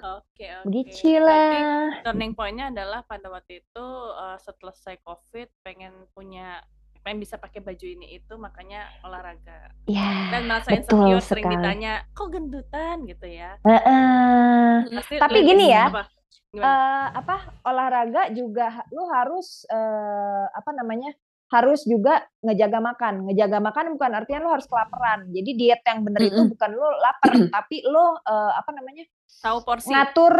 Oke, 0.05 0.45
oke. 0.45 0.69
Begitu 0.69 1.17
lah. 1.17 1.89
turning 2.05 2.33
point-nya 2.37 2.69
adalah 2.69 3.01
pada 3.01 3.27
waktu 3.33 3.65
itu, 3.65 3.85
eee, 4.13 4.37
setelah 4.37 4.73
selesai 4.77 5.01
Covid 5.01 5.49
pengen 5.65 6.05
punya 6.13 6.61
pengen 7.05 7.21
bisa 7.21 7.37
pakai 7.37 7.61
baju 7.61 7.85
ini 7.85 8.17
itu 8.17 8.33
makanya 8.33 8.89
olahraga 9.05 9.69
Ya, 9.85 10.33
dan 10.33 10.49
merasa 10.49 10.73
betul 10.73 11.05
insecure 11.05 11.21
sering 11.21 11.45
ditanya 11.53 12.01
kok 12.17 12.33
gendutan 12.33 13.05
gitu 13.05 13.29
ya 13.29 13.61
Heeh. 13.61 14.89
Pasti 14.89 15.21
Tapi 15.21 15.37
gini 15.45 15.69
ya, 15.69 15.85
apa 15.93 16.09
gimana 16.49 16.65
eh 16.65 17.07
apa 17.13 17.35
olahraga 17.61 18.21
juga 18.33 18.81
lu 18.89 19.05
harus 19.13 19.69
eh, 19.69 20.45
apa 20.49 20.71
namanya 20.73 21.13
harus 21.45 21.85
juga 21.85 22.25
ngejaga 22.41 22.79
makan. 22.81 23.13
Ngejaga 23.29 23.57
makan 23.61 23.85
bukan 23.93 24.11
artinya 24.17 24.39
lu 24.41 24.51
harus 24.51 24.65
kelaparan. 24.65 25.29
Jadi 25.29 25.51
diet 25.53 25.81
yang 25.85 26.01
bener 26.01 26.21
itu 26.25 26.41
Mm-mm. 26.41 26.51
bukan 26.57 26.69
lu 26.73 26.87
lapar 26.99 27.33
tapi 27.61 27.85
lu 27.85 28.05
eh, 28.17 28.51
apa 28.55 28.69
namanya 28.73 29.03
tahu 29.41 29.57
porsi. 29.61 29.89
ngatur 29.93 30.33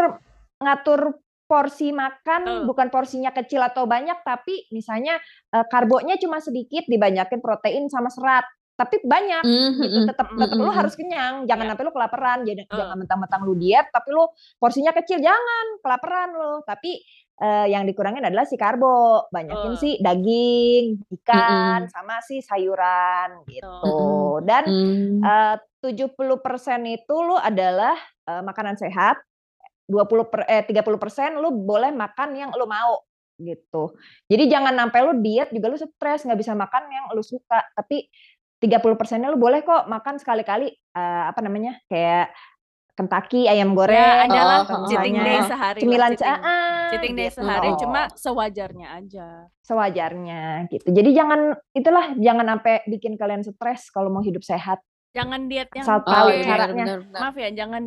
ngatur 0.58 1.00
porsi 1.46 1.94
makan 1.94 2.42
Betul. 2.42 2.62
bukan 2.66 2.86
porsinya 2.90 3.30
kecil 3.30 3.62
atau 3.62 3.86
banyak 3.86 4.18
tapi 4.26 4.66
misalnya 4.74 5.14
eh, 5.54 5.66
karbonya 5.70 6.18
cuma 6.18 6.42
sedikit 6.42 6.82
dibanyakin 6.86 7.38
protein 7.38 7.86
sama 7.86 8.10
serat 8.10 8.42
tapi 8.76 9.00
banyak 9.00 9.40
gitu. 9.40 10.04
Tetap 10.04 10.36
tetap 10.36 10.58
lu 10.58 10.68
Mm-mm. 10.68 10.76
harus 10.76 10.92
kenyang. 10.92 11.48
Jangan 11.48 11.64
Ya. 11.64 11.70
sampai 11.72 11.84
lu 11.86 11.92
kelaparan. 11.94 12.38
Jadi 12.44 12.62
jangan 12.68 12.96
mentang-mentang 12.98 13.40
lu 13.40 13.56
diet 13.56 13.88
tapi 13.88 14.12
lu 14.12 14.28
porsinya 14.58 14.92
kecil. 14.92 15.16
Jangan 15.16 15.80
kelaparan 15.80 16.28
lu 16.34 16.60
tapi 16.60 17.00
eh, 17.36 17.66
yang 17.68 17.84
dikurangin 17.84 18.24
adalah 18.24 18.48
si 18.48 18.56
karbo 18.56 19.28
banyakin 19.28 19.76
Betul. 19.76 19.82
sih 19.82 19.94
daging 20.00 20.84
ikan 21.20 21.84
Mm-mm. 21.84 21.92
sama 21.92 22.24
si 22.24 22.40
sayuran 22.40 23.44
gitu 23.48 23.68
Mm-mm. 23.84 24.46
dan 24.48 24.64
Hmm. 24.66 25.20
eh, 25.20 25.56
70% 25.84 26.82
itu 26.90 27.14
lu 27.22 27.36
adalah 27.38 27.94
eh, 28.26 28.42
makanan 28.42 28.74
sehat 28.80 29.20
20 29.86 30.26
per, 30.26 30.42
eh 30.50 30.66
30% 30.66 31.38
lu 31.38 31.54
boleh 31.54 31.94
makan 31.94 32.34
yang 32.34 32.50
lu 32.58 32.66
mau 32.66 33.06
gitu. 33.36 33.92
Jadi 34.26 34.48
jangan 34.48 34.72
sampai 34.74 35.00
lu 35.04 35.20
diet 35.20 35.52
juga 35.52 35.68
lu 35.68 35.78
stres 35.78 36.24
nggak 36.24 36.40
bisa 36.40 36.56
makan 36.56 36.88
yang 36.90 37.04
lu 37.12 37.22
suka. 37.22 37.62
Tapi 37.76 38.08
30 38.58 38.96
persennya 38.96 39.28
lu 39.28 39.38
boleh 39.38 39.60
kok 39.62 39.86
makan 39.86 40.16
sekali-kali 40.16 40.72
eh, 40.72 41.24
apa 41.28 41.38
namanya 41.44 41.78
kayak 41.86 42.32
Kentucky 42.96 43.44
ayam 43.44 43.70
ya 43.70 43.76
goreng 43.76 44.18
adalah 44.26 44.58
Oh, 44.64 44.88
cheating 44.88 45.14
misalnya 45.14 45.22
day 45.22 45.40
sehari 45.44 45.76
lah, 45.76 45.82
cemilan 45.82 46.12
cheating, 46.12 46.32
ah, 46.40 46.88
cheating 46.88 47.12
day 47.12 47.28
gitu. 47.28 47.36
sehari 47.38 47.68
cuma 47.76 48.00
sewajarnya 48.10 48.88
aja 48.90 49.28
sewajarnya 49.60 50.40
gitu. 50.66 50.88
Jadi 50.88 51.10
jangan 51.12 51.40
itulah 51.70 52.06
jangan 52.16 52.46
sampai 52.48 52.74
bikin 52.86 53.14
kalian 53.14 53.42
stres 53.42 53.88
kalau 53.88 54.08
mau 54.08 54.20
hidup 54.20 54.40
sehat. 54.42 54.80
jangan 55.12 55.44
diet 55.46 55.72
yang 55.72 55.80
Asal 55.82 55.98
Oh, 55.98 56.04
tahu 56.04 56.26
iya, 56.26 56.36
kayak- 56.38 56.48
caranya. 56.50 56.84
benar-benar. 56.86 57.18
maaf 57.18 57.36
ya 57.36 57.48
jangan 57.50 57.82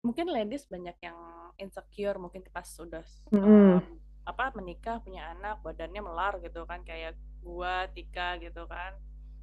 mungkin 0.00 0.26
ladies 0.28 0.64
banyak 0.66 0.96
yang 1.00 1.18
insecure 1.56 2.16
mungkin 2.16 2.42
pas 2.48 2.66
sudah 2.66 3.06
Mm-mm. 3.28 3.78
um, 3.78 3.82
apa 4.22 4.50
menikah 4.52 4.98
punya 4.98 5.30
anak 5.32 5.58
badannya 5.60 5.98
melar 6.00 6.38
gitu 6.38 6.62
kan 6.64 6.82
kayak 6.82 7.14
gua 7.38 7.86
Tika 7.88 8.38
gitu 8.38 8.66
kan 8.66 8.94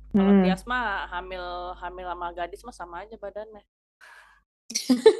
kalau 0.10 0.32
Mm. 0.34 0.44
Tias 0.44 0.64
mah 0.66 1.08
hamil 1.08 1.44
hamil 1.76 2.08
sama 2.08 2.28
gadis 2.34 2.62
mah 2.62 2.74
sama 2.74 2.96
aja 3.02 3.16
badannya 3.16 3.64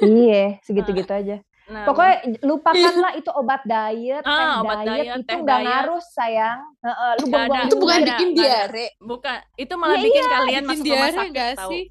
iya, 0.02 0.58
segitu-gitu 0.62 1.10
aja. 1.10 1.36
nah 1.70 1.86
Pokoknya 1.86 2.16
lupakanlah 2.42 3.12
itu 3.14 3.30
obat 3.30 3.62
diet, 3.62 4.26
Ah, 4.26 4.34
teh 4.34 4.46
obat 4.66 4.78
diet, 4.82 5.06
diet, 5.06 5.16
itu 5.22 5.34
nggak 5.38 5.60
ngaruh 5.62 6.02
sayang. 6.02 6.60
Heeh, 6.82 7.10
lu 7.20 7.26
ada. 7.30 7.60
Itu 7.66 7.76
bukan 7.78 7.98
ada, 8.02 8.06
bikin 8.10 8.28
diare. 8.34 8.86
bukan 8.98 9.38
itu 9.54 9.74
malah 9.78 9.94
Iya, 9.94 10.04
bikin 10.04 10.24
kalian 10.26 10.62
bikin 10.66 10.66
masuk 10.66 10.84
rumah 10.90 11.10
sakit 11.14 11.54
tahu 11.56 11.70
sih? 11.70 11.84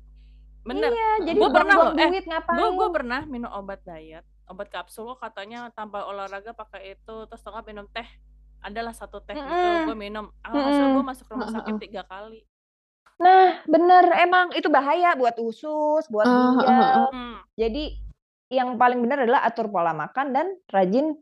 bener 0.59 0.91
Iya, 0.91 1.09
jadi 1.25 1.39
Gua 1.39 1.49
pernah 1.49 1.75
loh, 1.79 1.91
eh, 1.95 2.09
duit 2.11 2.25
ngapain? 2.27 2.57
gue 2.59 2.67
gue 2.75 2.89
pernah 2.91 3.21
minum 3.25 3.51
obat 3.55 3.79
diet 3.81 4.25
obat 4.45 4.67
kapsul 4.67 5.05
kok 5.13 5.23
katanya 5.23 5.69
tanpa 5.71 6.03
olahraga 6.03 6.51
pakai 6.51 6.93
itu 6.93 7.15
terus 7.25 7.41
tengah 7.41 7.63
minum 7.63 7.85
teh 7.89 8.05
adalah 8.59 8.91
satu 8.91 9.23
teh 9.23 9.33
gitu 9.33 9.45
Mm-mm. 9.47 9.87
gue 9.87 9.95
minum 9.95 10.25
alhasil 10.43 10.83
gue 10.83 10.93
Mm-mm. 10.93 11.05
masuk 11.07 11.25
rumah 11.31 11.47
sakit 11.47 11.73
tiga 11.79 12.03
kali 12.03 12.43
Nah, 13.19 13.59
bener 13.67 14.15
emang 14.17 14.55
itu 14.55 14.67
bahaya 14.67 15.11
buat 15.13 15.35
usus, 15.37 16.07
buat 16.07 16.23
Ah, 16.23 16.31
ah, 16.31 16.39
ginjal. 16.55 16.95
Hmm, 17.11 17.35
Jadi 17.53 17.83
yang 18.49 18.75
paling 18.75 18.99
benar 18.99 19.21
adalah 19.21 19.43
atur 19.43 19.67
pola 19.67 19.91
makan 19.91 20.31
dan 20.31 20.47
rajin 20.67 21.19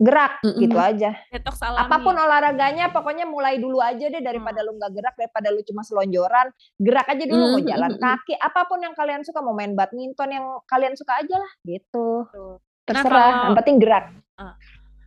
gerak 0.00 0.40
Mm-mm. 0.40 0.56
gitu 0.56 0.80
aja. 0.80 1.12
detox 1.28 1.60
alami 1.60 1.84
Apa 1.84 1.96
pun 2.00 2.16
olahraganya 2.16 2.88
pokoknya 2.88 3.28
mulai 3.28 3.60
dulu 3.60 3.84
aja 3.84 4.08
deh 4.08 4.22
daripada 4.22 4.64
lu 4.64 4.72
nggak 4.72 4.92
gerak 4.94 5.14
daripada 5.14 5.52
lu 5.52 5.60
cuma 5.60 5.84
selonjoran, 5.84 6.48
gerak 6.80 7.04
aja 7.04 7.24
dulu 7.26 7.44
mau 7.50 7.60
Mm, 7.60 7.68
jalan 7.68 7.92
mm, 7.92 7.98
mm. 7.98 8.04
kaki, 8.06 8.34
apa 8.34 8.60
pun 8.64 8.80
yang 8.80 8.94
kalian 8.94 9.20
suka 9.20 9.44
mau 9.44 9.52
main 9.52 9.76
badminton 9.76 10.30
yang 10.32 10.46
kalian 10.64 10.96
suka 10.96 11.20
aja 11.20 11.36
lah 11.36 11.52
gitu. 11.62 12.24
Tuh. 12.26 12.56
Terserah, 12.88 13.12
kalau- 13.12 13.44
yang 13.44 13.54
penting 13.60 13.76
gerak. 13.76 14.04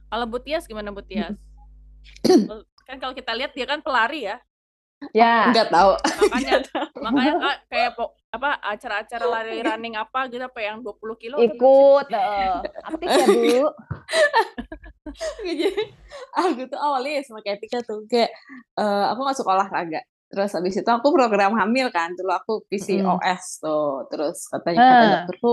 kalau 0.05 0.29
Butias 0.29 0.69
gimana 0.69 0.93
Butias 0.93 1.33
kan 2.83 2.99
kalau 2.99 3.15
kita 3.15 3.33
lihat 3.33 3.55
dia 3.55 3.65
kan 3.65 3.81
pelari 3.81 4.29
ya 4.29 4.37
Ya. 5.11 5.49
Enggak 5.49 5.67
tahu. 5.67 5.91
makanya 6.23 6.53
makanya 6.95 7.33
Kak, 7.37 7.57
kayak 7.67 7.91
po- 7.93 8.13
apa 8.29 8.49
acara-acara 8.57 9.25
lari 9.25 9.59
running 9.67 9.93
apa 9.93 10.25
gitu 10.25 10.41
apa 10.41 10.59
yang 10.59 10.79
20 10.79 10.95
kilo 11.17 11.35
ikut 11.37 12.05
eh, 12.09 12.49
aktif 12.83 13.07
ya 13.09 13.25
bu 13.27 13.67
Jadi 15.43 15.67
aku 16.33 16.65
tuh 16.65 16.79
awalnya 16.79 17.19
ya 17.19 17.23
sama 17.23 17.39
kayak 17.39 17.59
Tika 17.59 17.79
tuh 17.81 18.07
kayak 18.07 18.31
eh, 18.75 19.05
aku 19.07 19.21
masuk 19.21 19.45
olahraga. 19.45 20.01
Terus 20.25 20.49
habis 20.49 20.73
itu 20.73 20.87
aku 20.87 21.13
program 21.13 21.53
hamil 21.53 21.87
kan, 21.89 22.09
dulu 22.11 22.31
aku 22.31 22.53
PCOS 22.65 23.61
tuh. 23.61 24.09
Terus 24.09 24.47
katanya 24.47 24.79
kata 24.81 24.95
Ah. 24.97 25.11
dokterku 25.19 25.51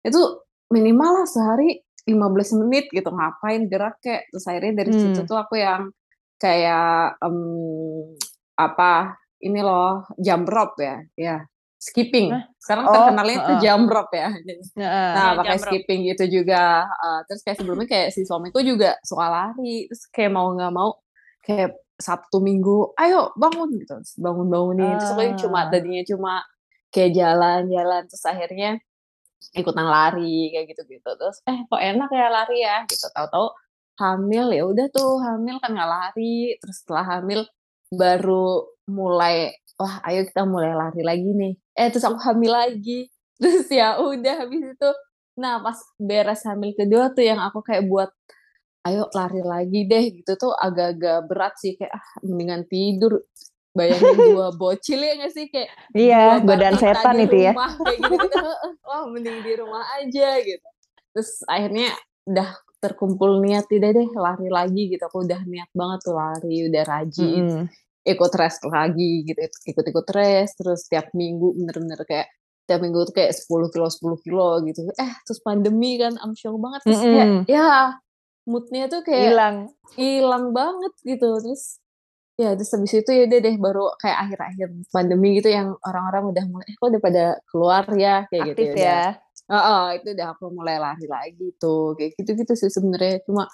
itu 0.00 0.20
minimal 0.68 1.10
lah 1.14 1.26
sehari 1.26 1.78
15 2.02 2.18
menit 2.58 2.88
gitu 2.88 3.06
ngapain 3.06 3.68
gerak 3.68 4.00
kayak 4.00 4.26
terus 4.26 4.44
akhirnya 4.44 4.72
dari 4.74 4.90
situ 4.90 5.20
Hmm. 5.20 5.28
tuh 5.28 5.36
aku 5.36 5.54
yang 5.54 5.92
kayak 6.36 7.20
em, 7.20 7.36
apa 8.60 8.92
ini 9.40 9.60
loh 9.60 10.04
jump 10.20 10.44
rope 10.46 10.76
ya 10.78 10.96
ya 11.16 11.36
skipping 11.80 12.28
sekarang 12.60 12.84
Oh, 12.86 12.92
terkenalnya 12.92 13.36
itu 13.40 13.52
heeh. 13.56 13.60
jump 13.64 13.86
rope 13.88 14.12
ya 14.12 14.28
Heeh. 14.28 15.12
Nah, 15.16 15.28
Iya, 15.32 15.38
pakai 15.40 15.56
rope. 15.56 15.64
skipping 15.64 16.00
gitu 16.12 16.24
juga. 16.28 16.84
eh, 16.86 17.20
terus 17.24 17.40
kayak 17.40 17.56
sebelumnya 17.56 17.88
kayak 17.88 18.08
si 18.12 18.20
suamiku 18.22 18.60
juga 18.60 19.00
suka 19.00 19.26
lari. 19.26 19.88
Terus 19.88 20.04
kayak 20.12 20.30
mau 20.30 20.52
nggak 20.52 20.70
mau 20.70 20.90
kayak 21.40 21.72
Sabtu 21.96 22.38
Minggu, 22.38 22.92
ayo 22.96 23.32
bangun 23.34 23.76
gitu. 23.76 23.96
Terus 23.96 24.12
Bangun-bangunin. 24.16 24.96
Terus 24.96 25.10
aku 25.10 25.22
cuma 25.40 25.58
Ah. 25.58 25.68
tadinya 25.68 26.02
cuma 26.04 26.32
kayak 26.88 27.10
jalan-jalan. 27.12 28.02
Terus 28.08 28.24
akhirnya 28.24 28.70
ikutan 29.52 29.88
lari 29.88 30.52
kayak 30.52 30.66
gitu-gitu. 30.70 31.10
Terus 31.16 31.36
eh 31.44 31.58
kok 31.64 31.80
enak 31.80 32.08
ya 32.12 32.28
lari 32.28 32.56
ya 32.60 32.76
gitu. 32.86 33.08
Tahu-tahu 33.10 33.46
hamil 33.98 34.46
ya 34.52 34.62
udah 34.64 34.86
tuh 34.92 35.16
hamil 35.20 35.56
kan 35.58 35.70
nggak 35.72 35.90
lari. 35.90 36.56
Terus 36.60 36.76
setelah 36.84 37.04
hamil 37.18 37.40
baru 37.90 38.64
mulai 38.90 39.54
wah 39.76 40.02
ayo 40.06 40.26
kita 40.26 40.46
mulai 40.46 40.72
lari 40.74 41.02
lagi 41.02 41.30
nih. 41.34 41.52
Eh 41.74 41.88
terus 41.90 42.06
aku 42.06 42.18
hamil 42.22 42.52
lagi. 42.54 43.10
Terus 43.40 43.72
ya 43.72 43.96
udah 43.96 44.44
habis 44.44 44.60
itu 44.76 44.90
nah 45.40 45.64
pas 45.64 45.80
beres 45.96 46.44
hamil 46.44 46.76
kedua 46.76 47.08
tuh 47.16 47.24
yang 47.24 47.40
aku 47.40 47.64
kayak 47.64 47.88
buat 47.88 48.12
ayo 48.84 49.08
lari 49.16 49.40
lagi 49.40 49.88
deh 49.88 50.04
gitu 50.12 50.36
tuh 50.36 50.52
agak-agak 50.52 51.24
berat 51.24 51.56
sih 51.56 51.72
kayak 51.80 51.88
ah 51.96 52.04
mendingan 52.20 52.68
tidur 52.68 53.24
bayangin 53.72 54.12
dua 54.36 54.52
bocil 54.52 55.00
ya 55.00 55.16
nggak 55.16 55.32
sih 55.32 55.46
kayak 55.48 55.72
Iya, 55.96 56.44
balita 56.44 56.76
setan 56.76 57.16
itu 57.16 57.36
ya. 57.48 57.52
rumah, 57.56 57.72
kayak 57.80 57.98
gitu 58.04 58.24
gitu 58.28 58.50
wah 58.88 59.02
mending 59.08 59.38
di 59.40 59.52
rumah 59.56 59.84
aja 60.00 60.28
gitu 60.44 60.68
terus 61.16 61.30
akhirnya 61.48 61.88
udah 62.28 62.50
terkumpul 62.80 63.44
niat 63.44 63.68
tidak 63.68 63.92
deh 63.92 64.08
lari 64.16 64.48
lagi 64.48 64.88
gitu 64.88 65.04
aku 65.04 65.28
udah 65.28 65.40
niat 65.44 65.70
banget 65.76 66.00
tuh 66.00 66.16
lari 66.16 66.56
udah 66.66 66.82
rajin 66.88 67.44
Mm-mm. 67.46 67.64
ikut 68.08 68.32
rest 68.40 68.64
lagi 68.64 69.28
gitu 69.28 69.40
ikut-ikut 69.68 70.06
rest 70.16 70.56
terus 70.56 70.88
tiap 70.88 71.12
minggu 71.12 71.52
bener-bener 71.54 72.00
kayak 72.08 72.32
tiap 72.64 72.80
minggu 72.80 73.04
tuh 73.04 73.14
kayak 73.14 73.36
10 73.36 73.68
kilo 73.68 73.86
10 73.86 74.24
kilo 74.24 74.48
gitu 74.64 74.80
eh 74.96 75.12
terus 75.28 75.40
pandemi 75.44 76.00
kan 76.00 76.16
amsyong 76.16 76.56
banget 76.56 76.80
terus 76.88 77.02
kayak 77.04 77.28
Mm-mm. 77.28 77.44
ya 77.46 78.00
moodnya 78.48 78.88
tuh 78.88 79.04
kayak 79.04 79.36
Hilang. 79.36 79.56
hilang 80.00 80.44
banget 80.56 80.92
gitu 81.04 81.28
terus 81.44 81.78
ya 82.40 82.56
terus 82.56 82.72
habis 82.72 82.96
itu 82.96 83.10
ya 83.12 83.28
deh 83.28 83.56
baru 83.60 83.92
kayak 84.00 84.18
akhir-akhir 84.24 84.68
pandemi 84.88 85.36
gitu 85.36 85.52
yang 85.52 85.76
orang-orang 85.84 86.32
udah 86.32 86.44
mulai 86.48 86.66
eh 86.72 86.76
kok 86.80 86.88
udah 86.88 87.02
pada 87.04 87.24
keluar 87.52 87.84
ya 87.92 88.24
kayak 88.32 88.56
Aktif 88.56 88.56
gitu 88.56 88.78
ya. 88.80 89.00
Udah 89.50 89.62
oh, 89.66 89.86
itu 89.90 90.08
udah 90.14 90.28
aku 90.38 90.44
mulai 90.54 90.78
lari 90.78 91.06
lagi 91.10 91.50
tuh 91.58 91.98
kayak 91.98 92.14
gitu-gitu 92.14 92.54
sih 92.54 92.70
sebenarnya 92.70 93.18
cuma 93.26 93.50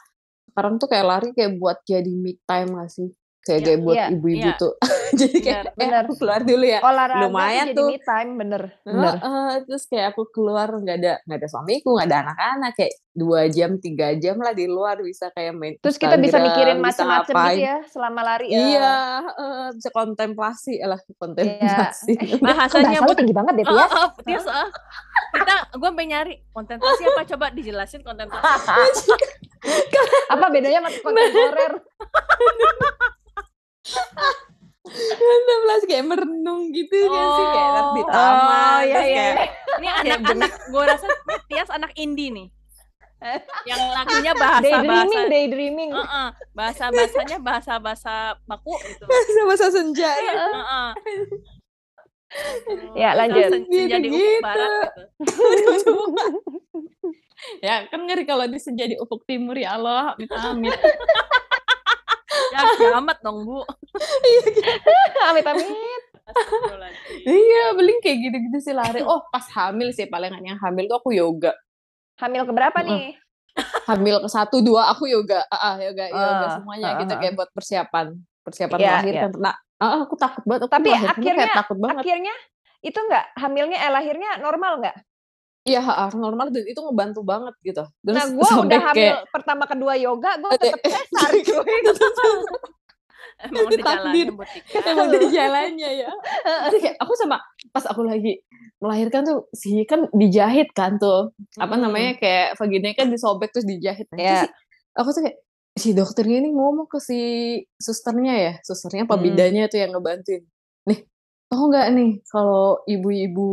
sekarang 0.53 0.77
tuh 0.77 0.89
kayak 0.93 1.07
lari 1.09 1.29
kayak 1.33 1.57
buat 1.57 1.81
jadi 1.89 2.13
me 2.13 2.37
time 2.45 2.77
gak 2.77 2.91
sih 2.93 3.09
kayak 3.47 3.61
Iya, 3.63 3.67
kayak 3.67 3.81
buat 3.81 3.97
iya, 3.97 4.07
ibu-ibu 4.13 4.49
iya. 4.53 4.61
tuh 4.61 4.75
jadi 5.21 5.37
kayak 5.41 5.63
Benar, 5.79 6.03
eh 6.03 6.05
aku 6.05 6.13
keluar 6.21 6.41
dulu 6.45 6.65
ya 6.67 6.81
Olahraga 6.85 7.25
Lumayan 7.25 7.67
tuh 7.73 7.89
jadi 7.89 7.97
me 7.97 7.99
time 8.03 8.31
bener. 8.37 8.63
Bener. 8.83 9.15
Heeh, 9.17 9.51
terus 9.65 9.85
kayak 9.89 10.07
aku 10.13 10.23
keluar 10.35 10.69
nggak 10.69 10.97
ada 11.01 11.13
nggak 11.25 11.39
ada 11.41 11.49
suamiku 11.49 11.89
nggak 11.97 12.09
ada 12.13 12.19
anak-anak 12.29 12.73
kayak 12.77 12.93
dua 13.17 13.49
jam 13.49 13.81
tiga 13.81 14.13
jam 14.15 14.37
lah 14.37 14.53
di 14.53 14.69
luar 14.69 15.01
bisa 15.01 15.33
kayak 15.33 15.57
main 15.57 15.75
Terus 15.81 15.97
kita 15.97 16.15
bisa 16.15 16.37
Instagram, 16.37 16.47
mikirin 16.53 16.79
macam-macam 16.79 17.33
gitu 17.33 17.57
ya 17.59 17.77
selama 17.89 18.21
lari 18.21 18.47
ya. 18.47 18.59
Iya, 18.61 18.95
heeh, 19.25 19.67
bisa 19.73 19.89
kontemplasi 19.91 20.75
lah 20.81 21.01
kontemplasi. 21.17 22.13
Eh, 22.13 22.37
bahasanya 22.45 23.01
bu 23.01 23.17
tinggi 23.17 23.33
banget 23.33 23.57
deh, 23.57 23.65
Oh, 23.65 23.73
Tias. 23.73 23.91
oh, 23.91 24.09
Tias, 24.21 24.45
ah. 24.47 24.69
kita 25.33 25.55
gue 25.73 25.91
pengen 25.91 26.09
nyari 26.13 26.35
kontemplasi 26.53 27.03
apa 27.07 27.23
coba 27.27 27.47
dijelasin 27.51 28.01
kontemplasi 28.01 29.11
Apa 30.33 30.47
bedanya 30.49 30.79
sama 30.79 30.91
kontemporer? 31.01 31.73
16 34.87 35.89
kayak 35.91 36.05
merenung 36.07 36.71
gitu 36.71 36.95
kan 37.11 37.27
sih 37.35 37.47
kayak 37.47 37.71
Oh. 37.77 37.93
di 37.93 38.03
Oh, 38.03 38.09
taman 38.09 38.81
iya, 38.81 38.95
terus 38.95 39.07
iya, 39.07 39.25
kayak 39.35 39.51
Ini 39.77 39.89
anak-anak, 39.93 40.53
gue 40.71 40.83
rasa 40.85 41.07
Tias 41.47 41.69
anak 41.69 41.93
indie 41.95 42.31
nih. 42.31 42.47
Yang 43.65 43.81
lagunya 43.91 44.33
daydreaming, 44.33 44.61
bahasa-bahasa 44.61 45.21
daydreaming. 45.27 45.91
Heeh, 45.91 46.29
bahasa-bahasanya 46.53 47.39
bahasa-bahasa 47.41 48.15
baku 48.45 48.77
gitu. 48.79 49.05
masa 49.45 49.67
senja 49.69 50.11
ya 50.11 50.33
Heeh. 50.37 50.89
Ya, 52.93 53.11
Bahasa 53.11 53.19
lanjut. 53.23 53.43
sen- 53.49 53.67
senja 53.67 53.97
di 53.97 54.09
ufuk 54.11 54.43
barat 54.43 54.91
gitu. 55.17 55.93
ya 57.67 57.85
kan 57.87 58.01
ngeri 58.03 58.25
kalau 58.25 58.45
di 58.45 58.59
senja 58.59 58.85
di 58.85 58.97
ufuk 58.97 59.25
timur 59.25 59.55
ya 59.55 59.77
Allah 59.77 60.13
amit 60.13 60.29
amit 60.29 60.73
Ya 62.47 62.61
kiamat 62.75 63.21
dong, 63.21 63.45
Bu. 63.45 63.61
amit 65.29 65.45
amit. 65.45 65.67
Astagfirullahaladzim. 66.27 67.23
iya 67.23 67.65
beling 67.73 67.99
kayak 68.01 68.19
gitu-gitu 68.19 68.59
sih 68.61 68.75
lari 68.75 68.99
oh 69.01 69.23
pas 69.31 69.47
hamil 69.53 69.93
sih 69.93 70.05
palingan 70.05 70.43
yang 70.43 70.59
hamil 70.59 70.85
tuh 70.87 70.99
aku 70.99 71.11
yoga 71.13 71.55
Hamil 72.17 72.43
keberapa 72.45 72.79
Heeh. 72.81 72.89
nih? 72.91 73.07
hamil 73.89 74.21
ke 74.21 74.29
satu 74.29 74.61
dua 74.61 74.93
aku 74.93 75.09
yoga 75.09 75.41
ah 75.49 75.73
ah, 75.73 75.75
yoga 75.81 76.05
yoga 76.13 76.45
Ah, 76.45 76.53
semuanya 76.61 76.93
ah, 76.93 77.01
gitu 77.01 77.13
kayak 77.17 77.35
buat 77.41 77.49
persiapan 77.57 78.13
persiapan 78.45 78.77
Iya, 78.77 78.91
melahirkan 79.01 79.31
nah 79.41 79.55
ah, 79.81 80.05
aku 80.05 80.13
takut 80.21 80.45
banget 80.45 80.69
aku 80.69 80.73
Tapi 80.77 80.89
akhirnya- 80.93 81.57
takut 81.57 81.79
banget 81.81 82.05
Akhirnya 82.05 82.35
itu 82.85 82.99
enggak 83.01 83.25
hamilnya 83.33 83.79
eh 83.81 83.89
lahirnya 83.89 84.31
normal 84.45 84.85
nggak? 84.85 84.97
iya 85.67 85.81
normal 86.13 86.53
dan 86.53 86.63
itu 86.63 86.79
ngebantu 86.79 87.25
banget 87.25 87.55
gitu 87.65 87.83
terus 88.05 88.15
Nah, 88.15 88.27
gue 88.29 88.45
udah 88.69 88.81
hamil 88.93 88.95
kayak 88.95 89.19
pertama 89.33 89.65
kedua 89.65 89.93
yoga, 89.97 90.31
gue 90.37 90.51
tetap 90.61 90.79
sesar. 90.85 91.31
Emang 93.47 93.65
udah 93.67 93.79
jalannya 93.79 94.33
buat 94.33 94.49
Tika. 94.49 94.79
emang 94.87 95.09
dari 95.09 95.27
jalannya 95.37 95.91
ya 95.99 96.11
Terus 96.69 96.81
kayak 96.81 96.97
aku 96.97 97.13
sama 97.15 97.37
pas 97.69 97.85
aku 97.85 98.03
lagi 98.03 98.41
melahirkan 98.77 99.23
tuh 99.23 99.39
si 99.51 99.85
kan 99.85 100.09
dijahit 100.11 100.73
kan 100.73 100.97
tuh 100.97 101.33
apa 101.57 101.69
Mm-mm. 101.71 101.85
namanya 101.85 102.13
kayak 102.15 102.57
vaginanya 102.57 102.97
kan 102.97 103.09
disobek 103.09 103.49
terus 103.51 103.65
dijahit 103.65 104.05
itu 104.07 104.17
Iya. 104.17 104.45
sih 104.45 104.53
aku 104.93 105.09
tuh 105.11 105.23
kayak 105.23 105.39
si 105.73 105.93
dokternya 105.93 106.41
ini 106.41 106.51
ngomong 106.51 106.85
ke 106.85 106.97
si 106.97 107.21
susternya 107.77 108.35
ya 108.35 108.53
susternya 108.61 109.05
apa 109.05 109.17
Hmm. 109.17 109.25
bidanya 109.25 109.69
tuh 109.69 109.79
yang 109.79 109.93
ngebantuin 109.93 110.45
nih 110.85 111.01
tau 111.47 111.63
nggak 111.67 111.87
nih 111.93 112.11
kalau 112.27 112.81
ibu-ibu 112.85 113.53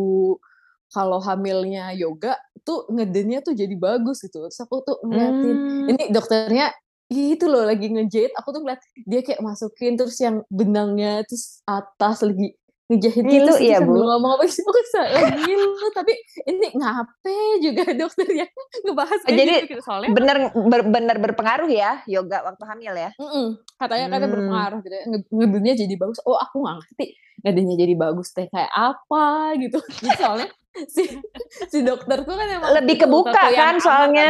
kalau 0.87 1.19
hamilnya 1.19 1.91
yoga 1.91 2.35
tuh 2.61 2.87
ngedennya 2.87 3.41
tuh 3.41 3.51
jadi 3.51 3.75
bagus 3.75 4.23
gitu 4.23 4.39
terus 4.41 4.55
aku 4.57 4.79
tuh 4.81 4.99
ngeliatin 5.03 5.55
Hmm. 5.55 5.89
ini 5.89 6.03
dokternya 6.09 6.71
itu 7.09 7.45
loh 7.45 7.63
lagi 7.63 7.87
ngejahit 7.87 8.31
aku 8.33 8.49
tuh 8.49 8.61
ngeliat 8.61 8.81
dia 9.03 9.21
kayak 9.21 9.39
masukin 9.39 9.93
terus 9.93 10.17
yang 10.17 10.41
benangnya 10.47 11.21
terus 11.23 11.61
atas 11.63 12.23
lagi 12.23 12.55
ngejahit 12.83 13.23
gitu 13.23 13.47
terus 13.47 13.63
ya, 13.63 13.79
sambil 13.79 13.95
Bu? 13.95 14.05
ngomong 14.05 14.31
apa 14.35 14.43
sih 14.45 14.59
aku 14.59 14.79
lagi 14.93 15.33
ngilu 15.39 15.87
tapi 15.91 16.13
ini 16.43 16.67
ngape 16.73 17.37
juga 17.59 17.83
dokter 18.01 18.27
yang 18.29 18.51
ngebahas 18.83 19.19
kayak 19.23 19.37
jadi 19.39 19.53
gitu, 19.55 19.67
gitu. 19.71 19.81
soalnya 19.81 20.09
Bener 20.11 20.37
ber- 20.51 20.89
bener 20.91 21.17
berpengaruh 21.17 21.69
ya 21.71 22.03
yoga 22.05 22.43
waktu 22.43 22.63
hamil 22.65 22.93
ya? 22.93 23.09
Mm-mm. 23.15 23.55
katanya 23.77 24.05
katanya 24.09 24.27
Hmm. 24.27 24.35
berpengaruh 24.35 24.79
gitu 24.81 24.95
ya. 24.95 25.05
Nge- 25.07 25.29
ngedenya 25.31 25.73
jadi 25.79 25.95
bagus 25.95 26.19
oh 26.23 26.35
aku 26.35 26.55
nggak 26.59 26.75
ngerti 26.81 27.05
ngedenya 27.39 27.75
jadi 27.77 27.93
bagus 27.95 28.27
teh 28.29 28.47
kayak 28.47 28.71
apa 28.71 29.25
gitu 29.57 29.79
soalnya 30.19 30.49
si 30.89 31.03
si 31.69 31.79
dokter 31.81 32.21
tuh 32.21 32.35
kan 32.35 32.47
emang 32.49 32.71
Lebih 32.73 32.95
kebuka 32.99 33.31
tato 33.31 33.47
yang 33.49 33.57
kan 33.57 33.75
soalnya. 33.79 34.29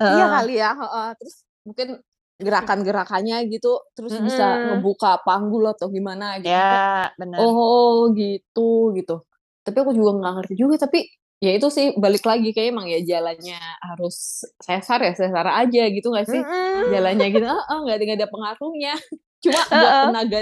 iya 0.00 0.26
kali 0.30 0.54
ya 0.56 0.70
heeh. 0.72 1.08
terus 1.14 1.36
mungkin 1.68 2.00
gerakan-gerakannya 2.38 3.50
gitu 3.50 3.82
terus 3.92 4.14
bisa 4.22 4.46
Mm-mm. 4.56 4.78
ngebuka 4.78 5.20
panggul 5.26 5.68
atau 5.68 5.90
gimana 5.90 6.38
gitu 6.40 6.48
Ya, 6.54 7.10
benar. 7.18 7.38
oh 7.42 8.08
gitu 8.14 8.94
gitu 8.94 9.26
tapi 9.66 9.76
aku 9.84 9.92
juga 9.92 10.16
nggak 10.16 10.32
ngerti 10.40 10.54
juga 10.56 10.80
tapi 10.80 11.04
ya 11.42 11.54
itu 11.54 11.68
sih 11.68 11.92
balik 11.98 12.24
lagi 12.24 12.50
kayak 12.56 12.72
emang 12.72 12.86
ya 12.88 13.02
jalannya 13.02 13.58
harus 13.84 14.46
sesar 14.62 15.02
ya 15.02 15.12
sesar 15.18 15.46
aja 15.50 15.82
gitu 15.90 16.08
nggak 16.14 16.26
sih 16.30 16.40
Mm-mm. 16.40 16.88
jalannya 16.94 17.26
gitu 17.30 17.46
ah 17.46 17.62
ah, 17.68 17.78
nggak 17.84 18.16
ada 18.16 18.26
pengaruhnya 18.30 18.94
cuma 19.44 19.60
buat 19.70 19.92
tenaga 20.08 20.40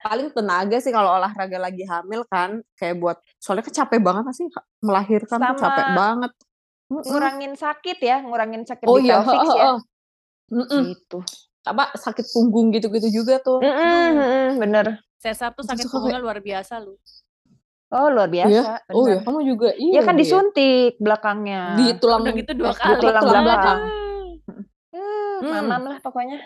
paling 0.00 0.28
tenaga 0.32 0.76
sih 0.80 0.92
kalau 0.92 1.12
olahraga 1.12 1.58
lagi 1.60 1.84
hamil 1.84 2.24
kan 2.28 2.64
kayak 2.76 2.96
buat 3.00 3.16
soalnya 3.36 3.64
kan 3.68 3.74
capek 3.84 4.00
banget 4.00 4.24
sih 4.32 4.48
melahirkan 4.80 5.38
tuh 5.40 5.56
Sama 5.56 5.60
capek 5.60 5.88
banget 5.92 6.32
ngurangin 6.90 7.54
sakit 7.54 7.98
ya, 8.02 8.16
ngurangin 8.26 8.62
sakit 8.66 8.86
oh 8.90 8.98
di 8.98 9.06
iya 9.06 9.22
pelvis 9.22 9.30
heeh, 9.30 9.46
ya. 9.54 9.62
heeh. 9.62 9.78
Mm-mm. 10.50 10.82
Gitu. 10.90 11.18
apa 11.62 11.92
sakit 11.94 12.26
punggung 12.30 12.70
gitu-gitu 12.70 13.08
juga 13.14 13.38
tuh 13.38 13.58
Mm-mm, 13.58 13.70
Aduh. 13.70 14.16
mm-mm, 14.16 14.48
bener. 14.58 14.86
Sesar 15.16 15.52
tuh 15.52 15.62
sakit 15.62 15.84
suka 15.84 15.92
punggungnya 15.94 16.18
luar 16.18 16.38
biasa 16.38 16.78
lu. 16.78 16.96
Oh 17.88 18.08
luar 18.08 18.26
biasa. 18.26 18.48
Iya? 18.48 18.62
oh 18.90 19.04
ya 19.04 19.18
kamu 19.20 19.40
juga 19.44 19.68
iya 19.74 19.92
Iya 19.92 20.00
kan 20.00 20.14
iya. 20.14 20.20
disuntik 20.20 20.92
belakangnya. 20.96 21.62
di 21.74 21.86
tulang 21.96 22.22
Udah 22.22 22.34
gitu 22.34 22.52
dua 22.54 22.70
eh, 22.70 22.74
kali. 22.74 23.00
tulang 23.00 23.44
belakang. 23.44 23.78
Aduh. 23.78 23.98
Eh, 24.90 25.36
Hmm. 25.40 25.46
mamam 25.62 25.82
lah 25.86 25.98
pokoknya. 25.98 26.38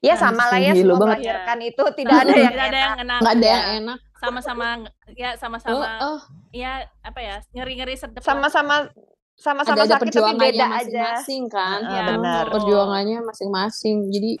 Ya 0.00 0.12
Ah, 0.12 0.18
sama 0.20 0.44
lah 0.44 0.58
ya 0.58 0.72
semua 0.72 0.96
banget. 0.96 1.18
melahirkan 1.18 1.58
itu 1.60 1.82
tidak 1.94 2.14
ada 2.22 2.32
yang 2.34 2.50
Tidak 2.50 2.66
ada 2.66 2.78
yang 2.78 2.94
enak. 2.98 3.18
nggak 3.18 3.32
ada 3.32 3.40
Iya. 3.40 3.54
yang 3.54 3.68
enak 3.78 3.98
Sama-sama 4.18 4.66
ya 5.14 5.28
oh, 5.28 5.34
sama-sama 5.38 5.86
oh. 6.02 6.20
ya 6.50 6.72
apa 7.00 7.20
ya 7.20 7.34
ngeri-ngeri 7.52 7.94
sedep 7.94 8.18
lah. 8.18 8.26
Sama-sama 8.26 8.90
sama-sama 9.38 9.78
ada 9.78 9.86
ada 9.86 9.94
sakit 9.96 10.10
tapi 10.10 10.50
beda 10.50 10.58
aja. 10.58 10.68
masing-masing 10.74 11.42
kan 11.46 11.78
Heeh, 11.80 11.92
Iya, 11.94 12.02
benar. 12.10 12.44
perjuangannya 12.50 13.18
masing-masing 13.22 13.96
jadi 14.08 14.32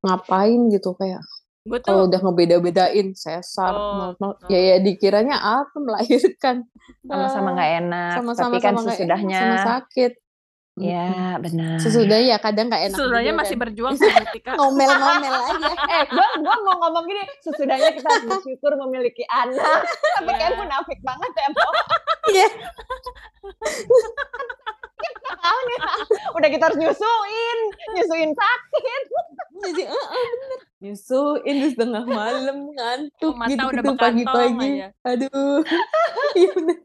ngapain 0.00 0.60
gitu 0.68 0.92
kayak 0.92 1.24
kalau 1.80 2.04
udah 2.04 2.20
ngebeda-bedain 2.20 3.08
sesar 3.14 3.72
Oh, 3.72 4.12
normal 4.12 4.36
oh. 4.36 4.48
ya 4.48 4.60
ya 4.60 4.76
dikiranya 4.78 5.36
apa 5.40 5.72
melahirkan 5.76 6.68
Sama-sama 7.02 7.48
nggak 7.52 7.70
enak. 7.82 8.12
sama-sama 8.14 8.44
tapi 8.46 8.58
kan 8.58 8.70
sama 8.70 8.80
nggak 8.82 8.84
enak, 8.84 8.96
sesudahnya. 8.98 9.40
sama 9.40 9.56
sakit 9.66 10.12
Ya 10.74 11.38
benar. 11.38 11.78
sesudahnya 11.78 12.34
ya 12.34 12.38
kadang 12.42 12.66
nggak 12.66 12.90
enak 12.90 12.98
sebenarnya 12.98 13.30
juga 13.30 13.40
masih 13.46 13.54
kan. 13.54 13.62
berjuang 13.62 13.94
sama 13.94 14.22
Tika. 14.34 14.52
ngomel-ngomel 14.58 15.34
aja 15.38 15.70
eh, 15.94 16.04
gua 16.10 16.28
gua 16.42 16.56
mau 16.66 16.74
ngomong 16.82 17.04
gini, 17.06 17.22
sesudahnya 17.46 17.94
kita 17.94 18.08
harus 18.10 18.26
bersyukur 18.26 18.74
memiliki 18.82 19.22
anak. 19.30 19.86
Tapi 20.18 20.32
kan 20.34 20.52
munafik 20.58 20.98
banget 21.06 21.30
ya. 21.30 21.48
Iya. 22.34 22.48
Tahu 25.22 25.58
nih, 25.70 25.78
udah 26.42 26.48
kita 26.50 26.64
harus 26.66 26.78
nyusuin, 26.82 27.58
nyusuin 27.94 28.30
sakit. 28.34 29.02
jadi 29.54 29.86
eh, 29.86 30.26
bener 30.42 30.60
nyusuin 30.84 31.56
di 31.64 31.68
setengah 31.72 32.04
malam 32.04 32.68
ngantuk 32.76 33.32
Mata 33.32 33.48
gitu 33.48 33.64
udah 33.64 33.82
gitu 33.86 33.94
pagi-pagi 33.96 34.70
aduh 35.00 35.64
iya 36.36 36.50
bener 36.52 36.76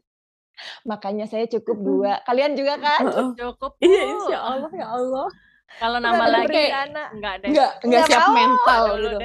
Makanya 0.84 1.26
saya 1.28 1.44
cukup 1.48 1.76
dua. 1.80 2.12
Kalian 2.24 2.52
juga 2.56 2.76
kan? 2.80 3.02
Cukup. 3.36 3.76
iya 3.84 4.02
insya 4.08 4.38
Allah 4.40 4.70
ya 4.72 4.86
Allah. 4.88 5.26
Kalau 5.78 5.98
nama 6.02 6.24
lagi 6.26 6.66
enggak 7.14 7.34
deh. 7.46 7.48
nggak 7.54 7.70
nggak 7.78 7.86
Nggak 7.86 8.02
siap 8.10 8.24
mau. 8.26 8.34
mental 8.34 8.82
Dulu 8.82 8.98
gitu. 9.06 9.18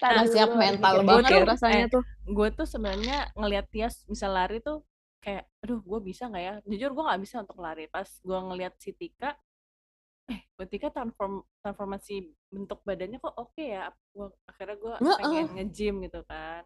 nggak 0.00 0.28
siap 0.32 0.50
dulu, 0.52 0.60
mental 0.60 0.94
banget 1.04 1.30
tuh, 1.30 1.44
rasanya 1.46 1.86
eh, 1.86 1.92
tuh. 1.92 2.02
Gue 2.28 2.48
tuh 2.52 2.66
sebenarnya 2.66 3.18
ngelihat 3.38 3.66
Tias 3.70 4.04
bisa 4.04 4.26
lari 4.28 4.58
tuh 4.60 4.82
kayak 5.20 5.44
aduh 5.62 5.80
gue 5.84 6.00
bisa 6.02 6.26
nggak 6.26 6.42
ya? 6.42 6.54
Jujur 6.66 6.90
gue 6.96 7.04
nggak 7.06 7.20
bisa 7.22 7.36
untuk 7.46 7.58
lari. 7.62 7.86
Pas 7.86 8.08
gue 8.08 8.38
ngelihat 8.50 8.74
si 8.80 8.90
Tika 8.96 9.38
eh 10.30 10.40
buat 10.58 10.68
Tika 10.70 10.90
transform 10.90 11.42
transformasi 11.62 12.26
bentuk 12.50 12.82
badannya 12.82 13.18
kok 13.22 13.34
oke 13.34 13.62
ya? 13.62 13.90
Gua 14.14 14.30
akhirnya 14.50 14.76
gue 14.78 14.92
pengen 14.98 15.46
nge-gym 15.58 15.94
gitu 16.06 16.20
kan. 16.26 16.62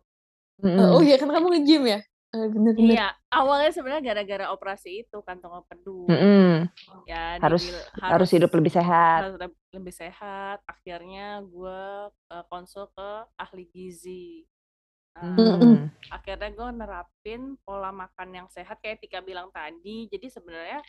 Eh, 0.65 0.89
oh 0.95 1.03
iya 1.03 1.19
kan 1.21 1.29
kamu 1.29 1.49
nge-gym 1.59 1.85
ya 1.91 2.01
Eh, 2.35 2.51
bener-bener 2.51 2.99
iya 2.99 3.07
awalnya 3.31 3.71
sebenarnya 3.71 4.03
gara-gara 4.11 4.51
operasi 4.51 5.07
itu 5.07 5.19
kantong 5.23 5.63
empedu 5.63 6.11
Mm-mm. 6.11 6.67
ya 7.07 7.39
Harus 7.39 7.63
dibil- 7.63 7.87
harus 8.03 8.29
hidup 8.35 8.51
lebih 8.51 8.73
sehat. 8.75 9.19
harus 9.23 9.35
leb- 9.39 9.63
lebih 9.71 9.95
sehat 9.95 10.59
akhirnya 10.67 11.39
gue 11.41 12.11
konsul 12.51 12.91
ke 12.91 13.09
ahli 13.39 13.71
gizi 13.71 14.43
Nah, 15.15 15.39
Mm-mm. 15.39 15.95
akhirnya 16.11 16.51
gue 16.51 16.69
nerapin 16.75 17.55
pola 17.63 17.95
makan 17.95 18.35
yang 18.35 18.49
sehat 18.51 18.83
kayak 18.83 18.99
Tika 18.99 19.23
bilang 19.23 19.47
tadi 19.55 20.11
jadi 20.11 20.27
sebenarnya 20.27 20.83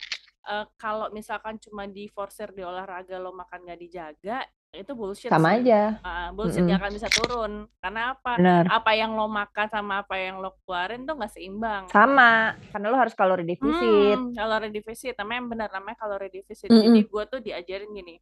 eh, 0.50 0.66
kalau 0.74 1.14
misalkan 1.14 1.62
cuma 1.62 1.86
di 1.86 2.10
forcer 2.10 2.50
di 2.50 2.66
olahraga 2.66 3.22
lo 3.22 3.30
makan 3.30 3.62
nggak 3.62 3.78
dijaga 3.78 4.42
itu 4.76 4.92
bullshit 4.92 5.28
Sama 5.28 5.52
sih. 5.52 5.64
aja. 5.64 5.96
Ah, 6.00 6.28
bullshit 6.30 6.60
Mm-mm. 6.60 6.70
gak 6.70 6.80
akan 6.80 6.92
bisa 6.92 7.08
turun 7.10 7.52
karena 7.76 8.02
apa 8.12 8.32
Benar. 8.36 8.64
apa 8.68 8.90
yang 8.92 9.10
lo 9.12 9.26
makan 9.26 9.66
sama 9.66 9.94
apa 10.00 10.14
yang 10.14 10.38
lo 10.38 10.54
keluarin 10.60 11.02
tuh 11.02 11.14
nggak 11.14 11.32
seimbang 11.32 11.84
Sama, 11.88 12.54
karena 12.70 12.86
lo 12.86 12.96
harus 12.96 13.12
kalori 13.12 13.42
defisit. 13.42 14.18
Hmm, 14.18 14.32
kalori 14.32 14.68
defisit 14.68 15.14
namanya 15.14 15.38
yang 15.38 15.48
benar 15.48 15.68
namanya 15.70 15.96
kalori 15.96 16.28
defisit 16.28 16.68
Mm-mm. 16.68 16.84
jadi 16.84 17.00
gue 17.02 17.22
tuh 17.26 17.40
diajarin 17.40 17.90
gini 17.90 18.16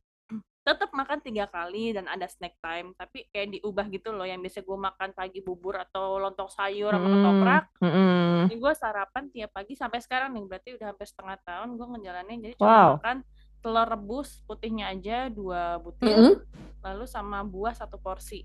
tetap 0.65 0.89
makan 0.91 1.21
tiga 1.21 1.45
kali 1.45 1.93
dan 1.93 2.09
ada 2.09 2.25
snack 2.25 2.57
time 2.57 2.97
tapi 2.97 3.29
kayak 3.29 3.53
diubah 3.53 3.85
gitu 3.87 4.09
loh 4.11 4.25
yang 4.25 4.41
biasa 4.41 4.65
gue 4.65 4.79
makan 4.81 5.13
pagi 5.13 5.39
bubur 5.39 5.77
atau 5.77 6.17
lontong 6.17 6.49
sayur 6.49 6.89
sama 6.89 7.05
Mm-mm. 7.05 7.15
ketoprak 7.15 7.65
Mm-mm. 7.79 8.49
ini 8.49 8.57
gue 8.57 8.73
sarapan 8.73 9.25
tiap 9.29 9.53
pagi 9.53 9.77
sampai 9.77 10.01
sekarang 10.01 10.33
nih 10.33 10.45
berarti 10.47 10.73
udah 10.73 10.87
hampir 10.89 11.05
setengah 11.05 11.37
tahun 11.39 11.77
gue 11.77 11.87
ngejalanin 11.87 12.39
jadi 12.41 12.55
cuma 12.57 12.65
Wow. 12.65 12.91
makan 12.97 13.17
telur 13.65 13.89
rebus 13.89 14.45
putihnya 14.45 14.93
aja 14.93 15.33
dua 15.33 15.81
butir 15.81 16.13
Mm-mm. 16.13 16.37
lalu 16.85 17.09
sama 17.09 17.41
buah 17.41 17.73
satu 17.73 17.97
porsi 17.97 18.45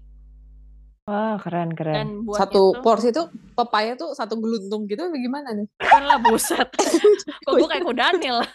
Wah, 1.10 1.42
keren 1.42 1.74
keren. 1.74 1.96
Dan 1.98 2.10
Satu 2.38 2.70
tuh 2.70 2.86
porsi 2.86 3.10
tuh 3.10 3.34
pepaya 3.58 3.98
tuh 3.98 4.14
satu 4.14 4.38
geluntung 4.38 4.86
gitu 4.86 5.10
gimana 5.10 5.58
nih? 5.58 5.66
bukan 5.82 6.04
lah 6.06 6.22
buset. 6.22 6.70
Kok 7.50 7.58
gue 7.58 7.66
kayak 7.66 7.82
kudanil. 7.82 8.38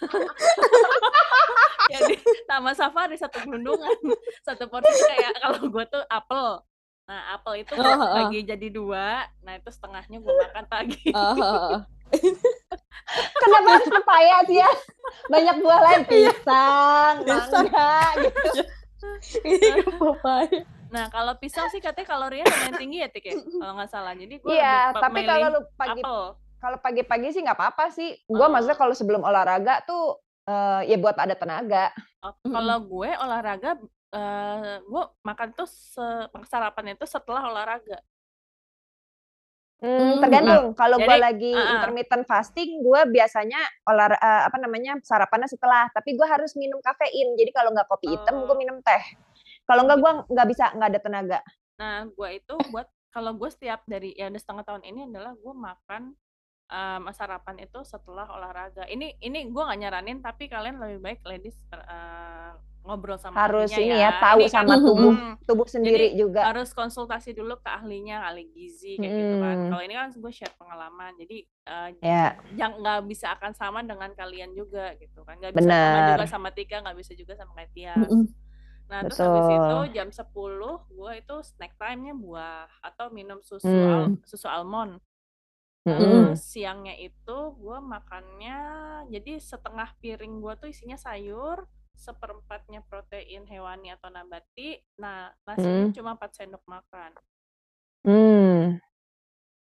Jadi 1.99 2.15
Taman 2.47 2.79
Safari 2.79 3.19
satu 3.19 3.43
gelundungan. 3.43 3.91
Satu 4.47 4.71
porsi 4.71 4.95
kayak 5.03 5.35
kalau 5.43 5.67
gue 5.67 5.85
tuh 5.91 6.07
apel. 6.07 6.63
Nah, 7.11 7.35
apel 7.35 7.67
itu 7.67 7.75
Oh, 7.75 7.83
gue 7.83 7.91
oh. 7.91 8.15
bagi 8.23 8.47
jadi 8.47 8.69
dua. 8.71 9.27
Nah, 9.43 9.59
itu 9.59 9.75
setengahnya 9.75 10.23
gue 10.23 10.33
makan 10.49 10.65
pagi. 10.71 11.11
Ah, 11.11 11.83
Kenapa 13.37 13.69
harus 13.71 13.91
pepaya 13.91 14.37
sih 14.45 14.59
ya? 14.59 14.71
Banyak 15.27 15.57
buah 15.59 15.81
lain 15.83 16.03
pisang, 16.11 17.15
Pisang. 17.23 17.65
mangga 17.69 17.95
gitu. 18.19 18.51
Ini 19.45 19.83
pepaya. 19.85 20.61
Nah, 20.89 21.11
kalau 21.11 21.35
pisang 21.37 21.67
sih 21.69 21.79
katanya 21.79 22.07
kalorinya 22.09 22.47
lumayan 22.47 22.75
tinggi 22.77 22.99
ya, 22.99 23.09
Tik 23.09 23.25
ya? 23.25 23.35
Kalau 23.37 23.73
nggak 23.75 23.91
salah. 23.91 24.13
Jadi 24.15 24.35
gue 24.37 24.49
Iya, 24.49 24.95
tapi 24.95 25.21
kalau 25.23 25.47
lu 25.51 25.61
pagi 25.75 26.01
apel. 26.01 26.23
kalau 26.57 26.79
pagi-pagi 26.81 27.29
sih 27.31 27.43
nggak 27.43 27.55
apa-apa 27.55 27.85
sih. 27.91 28.17
Gua 28.25 28.47
Oh. 28.47 28.49
maksudnya 28.49 28.75
kalau 28.75 28.95
sebelum 28.95 29.21
olahraga 29.21 29.83
tuh 29.83 30.17
eh, 30.45 30.81
ya 30.87 30.97
buat 30.97 31.15
ada 31.15 31.33
tenaga. 31.33 31.89
Oh, 32.21 32.33
Kalau 32.43 32.77
gue 32.81 33.11
olahraga, 33.13 33.77
eh, 34.11 34.75
gue 34.81 35.03
makan 35.21 35.49
tuh 35.53 35.65
se- 35.65 36.01
sarapan 36.45 36.95
itu 36.95 37.05
setelah 37.05 37.45
olahraga. 37.45 38.01
Hmm, 39.85 40.01
Hmm, 40.01 40.17
tergantung. 40.25 40.65
Kalau 40.73 40.97
gua 40.97 41.13
Jadi, 41.13 41.25
lagi 41.29 41.53
ah. 41.53 41.77
intermittent 41.77 42.25
fasting, 42.25 42.81
gua 42.81 43.05
biasanya 43.05 43.61
olah 43.85 44.17
eh, 44.17 44.43
apa 44.49 44.57
namanya 44.57 44.97
sarapannya 45.05 45.45
setelah. 45.45 45.93
Tapi 45.93 46.17
gua 46.17 46.25
harus 46.33 46.57
minum 46.57 46.81
kafein. 46.81 47.37
Jadi 47.37 47.53
kalau 47.53 47.69
nggak 47.69 47.85
kopi 47.85 48.17
hitam, 48.17 48.49
gua 48.49 48.57
Oh. 48.57 48.59
minum 48.59 48.81
teh. 48.81 49.03
Kalau 49.69 49.85
nggak 49.85 49.99
gua 50.01 50.13
nggak 50.25 50.47
bisa, 50.49 50.73
nggak 50.73 50.89
ada 50.89 51.01
tenaga. 51.05 51.39
Nah, 51.75 52.07
gue 52.07 52.29
itu 52.39 52.55
buat 52.71 52.87
kalau 53.11 53.35
gue 53.35 53.51
setiap 53.51 53.83
dari 53.87 54.15
ya 54.15 54.31
udah 54.31 54.39
setengah 54.39 54.65
tahun 54.67 54.83
ini 54.87 55.01
adalah 55.11 55.35
gue 55.35 55.55
makan 55.55 56.03
em, 56.67 57.03
sarapan 57.11 57.57
itu 57.63 57.83
setelah 57.83 58.27
olahraga. 58.31 58.87
Ini 58.87 59.19
ini 59.19 59.51
gue 59.51 59.63
nggak 59.63 59.81
nyaranin, 59.83 60.19
tapi 60.23 60.47
kalian 60.47 60.79
lebih 60.79 60.99
baik 61.03 61.21
ladies 61.27 61.59
eh, 61.75 62.53
ngobrol 62.85 63.17
sama 63.17 63.37
Harus 63.41 63.73
ini 63.75 63.97
ya, 63.97 64.11
tahu 64.21 64.39
Ini 64.45 64.53
kan, 64.53 64.65
sama 64.65 64.75
tubuh 64.79 65.13
mm, 65.17 65.33
tubuh 65.49 65.69
sendiri 65.69 66.07
juga. 66.21 66.41
harus 66.47 66.69
konsultasi 66.77 67.33
dulu 67.33 67.57
ke 67.61 67.69
ahlinya, 67.73 68.29
ahli 68.29 68.45
gizi 68.53 69.01
kayak 69.01 69.13
gitu 69.17 69.35
kan. 69.41 69.57
Hmm. 69.57 69.69
Kalau 69.73 69.83
ini 69.85 69.95
kan 69.97 70.09
gue 70.13 70.33
share 70.33 70.55
pengalaman, 70.61 71.13
jadi 71.17 71.37
eh, 71.69 71.89
Ya, 72.05 72.37
yang 72.55 72.73
nggak 72.81 73.09
bisa 73.09 73.27
akan 73.35 73.53
sama 73.57 73.81
dengan 73.83 74.13
kalian 74.13 74.53
juga 74.53 74.93
gitu 75.01 75.25
kan. 75.25 75.41
Nggak 75.41 75.55
bisa 75.57 75.73
sama 75.73 75.99
juga 76.13 76.25
sama 76.29 76.49
Tika, 76.53 76.77
nggak 76.85 76.97
bisa 77.01 77.13
juga 77.17 77.33
sama 77.41 77.53
Katia. 77.57 77.97
Nah, 78.85 79.01
terus 79.09 79.17
habis 79.25 79.49
itu 79.49 79.77
betul. 79.81 79.95
jam 79.97 80.09
10 80.13 80.75
gue 80.93 81.13
itu 81.17 81.35
snack 81.41 81.73
time-nya 81.81 82.13
buah 82.15 82.69
atau 82.85 83.09
minum 83.09 83.41
susu 83.41 83.67
Hmm. 83.69 83.81
al- 83.81 84.15
susu 84.29 84.47
almond. 84.47 85.01
Mm-mm. 85.85 86.33
terus 86.33 86.41
siangnya 86.49 86.97
itu 86.97 87.39
gue 87.61 87.79
makannya 87.85 88.59
jadi 89.13 89.37
setengah 89.37 89.93
piring 90.01 90.41
gue 90.41 90.53
tuh 90.57 90.69
isinya 90.73 90.97
sayur, 90.97 91.69
seperempatnya 91.95 92.83
protein 92.85 93.47
hewani 93.47 93.91
atau 93.91 94.09
nabati. 94.09 94.77
Nah, 94.99 95.33
nasinya 95.45 95.89
Hmm. 95.89 95.95
cuma 95.95 96.11
4 96.15 96.31
sendok 96.35 96.65
makan 96.67 97.11
Hmm. 98.05 98.77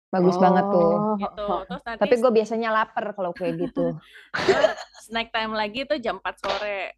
Bagus 0.09 0.39
banget 0.39 0.65
tuh. 0.71 0.93
Oh, 0.95 1.17
gitu. 1.19 1.47
Terus 1.67 1.83
nanti 1.85 2.01
Tapi 2.01 2.15
gue 2.17 2.33
biasanya 2.33 2.69
lapar 2.71 3.13
kalau 3.13 3.35
kayak 3.35 3.61
gitu. 3.61 3.93
snack 5.05 5.29
time 5.29 5.53
lagi 5.53 5.85
itu 5.85 5.99
jam 5.99 6.17
4 6.17 6.37
sore. 6.39 6.95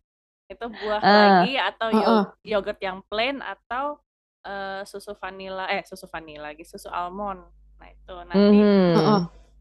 Itu 0.47 0.69
buah 0.69 1.01
Ah. 1.01 1.11
lagi 1.41 1.57
atau 1.57 1.89
Heeh. 1.89 2.05
yo- 2.05 2.29
yogurt 2.45 2.79
yang 2.79 3.03
plain 3.07 3.41
atau 3.41 3.99
eh, 4.41 4.83
susu 4.85 5.13
vanilla 5.17 5.69
eh 5.69 5.85
susu 5.85 6.09
vanilla 6.09 6.49
lagi 6.49 6.65
susu 6.65 6.89
almond. 6.89 7.45
Nah, 7.77 7.89
itu 7.89 8.15
nanti. 8.25 8.61
Heeh. 8.95 9.21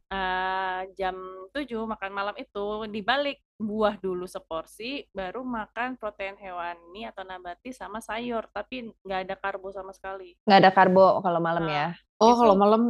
eh, 0.09 0.81
jam 0.95 1.15
7 1.51 1.83
makan 1.85 2.11
malam 2.11 2.35
itu 2.35 2.65
dibalik 2.87 3.39
buah 3.59 3.99
dulu 3.99 4.23
seporsi 4.23 5.03
baru 5.11 5.43
makan 5.43 5.99
protein 5.99 6.33
hewani 6.33 7.03
atau 7.03 7.21
nabati 7.21 7.69
sama 7.69 7.99
sayur 7.99 8.47
tapi 8.49 8.87
nggak 9.03 9.19
ada 9.27 9.35
karbo 9.35 9.67
sama 9.69 9.91
sekali. 9.91 10.39
Nggak 10.47 10.59
ada 10.59 10.71
karbo 10.71 11.19
kalau 11.19 11.37
malam 11.37 11.63
Nah, 11.63 11.75
ya. 11.75 11.87
Oh, 12.17 12.31
Itu- 12.31 12.39
kalau 12.41 12.55
malam 12.55 12.81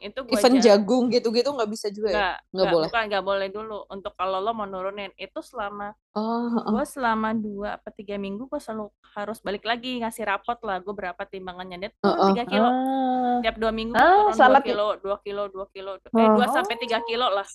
itu 0.00 0.18
gua 0.20 0.34
even 0.36 0.58
aja 0.58 0.74
jagung 0.74 1.06
gitu-gitu 1.06 1.50
nggak 1.50 1.70
bisa 1.70 1.86
juga 1.88 2.08
ya? 2.08 2.18
nggak 2.48 2.66
boleh. 2.68 2.86
bukan 2.86 3.02
nggak 3.04 3.24
boleh 3.24 3.48
dulu 3.48 3.78
untuk 3.88 4.12
kalau 4.12 4.38
lo 4.38 4.50
mau 4.50 4.62
nurunin 4.64 5.10
itu 5.16 5.38
selama 5.38 5.94
Oh, 6.12 6.50
heeh. 6.50 6.66
gue 6.68 6.84
selama 6.84 7.30
dua 7.32 7.68
apa 7.76 7.88
tiga 7.88 8.14
minggu 8.14 8.44
gue 8.44 8.58
selalu 8.58 8.90
harus 9.12 9.38
balik 9.38 9.62
lagi 9.62 9.96
ngasih 9.98 10.22
rapot 10.24 10.58
lah 10.60 10.78
gue 10.78 10.90
berapa 10.92 11.22
timbangannya 11.24 11.78
dia 11.80 11.90
tiga 12.26 12.42
kilo 12.44 12.68
Ah. 12.68 13.38
tiap 13.40 13.56
dua 13.56 13.70
minggu 13.70 13.94
Ah, 13.94 14.28
turun 14.28 14.34
dua 14.34 14.60
kilo 14.60 14.86
dua 14.98 15.16
kilo 15.20 15.42
dua 15.48 15.66
kilo 15.68 15.90
eh 15.96 16.10
Oh. 16.12 16.34
dua 16.36 16.46
sampai 16.48 16.74
tiga 16.76 16.98
kilo 17.02 17.26
lah 17.28 17.46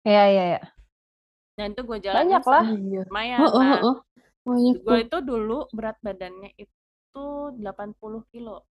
Iya, 0.00 0.24
iya, 0.26 0.44
iya. 0.48 0.60
Dan 1.60 1.76
itu 1.76 1.82
gue 1.84 1.98
jalanin 2.00 2.16
Banyak 2.40 2.44
lah. 2.48 2.64
Iya. 2.64 3.02
lumayan 3.12 3.38
Heeh, 3.44 3.60
nah 3.60 3.68
heeh. 3.76 3.96
Banyak 4.40 4.74
gue 4.80 4.98
itu 5.04 5.16
dulu 5.20 5.58
berat 5.76 5.96
badannya 6.00 6.50
itu 6.56 7.24
80 7.60 8.24
kilo 8.32 8.64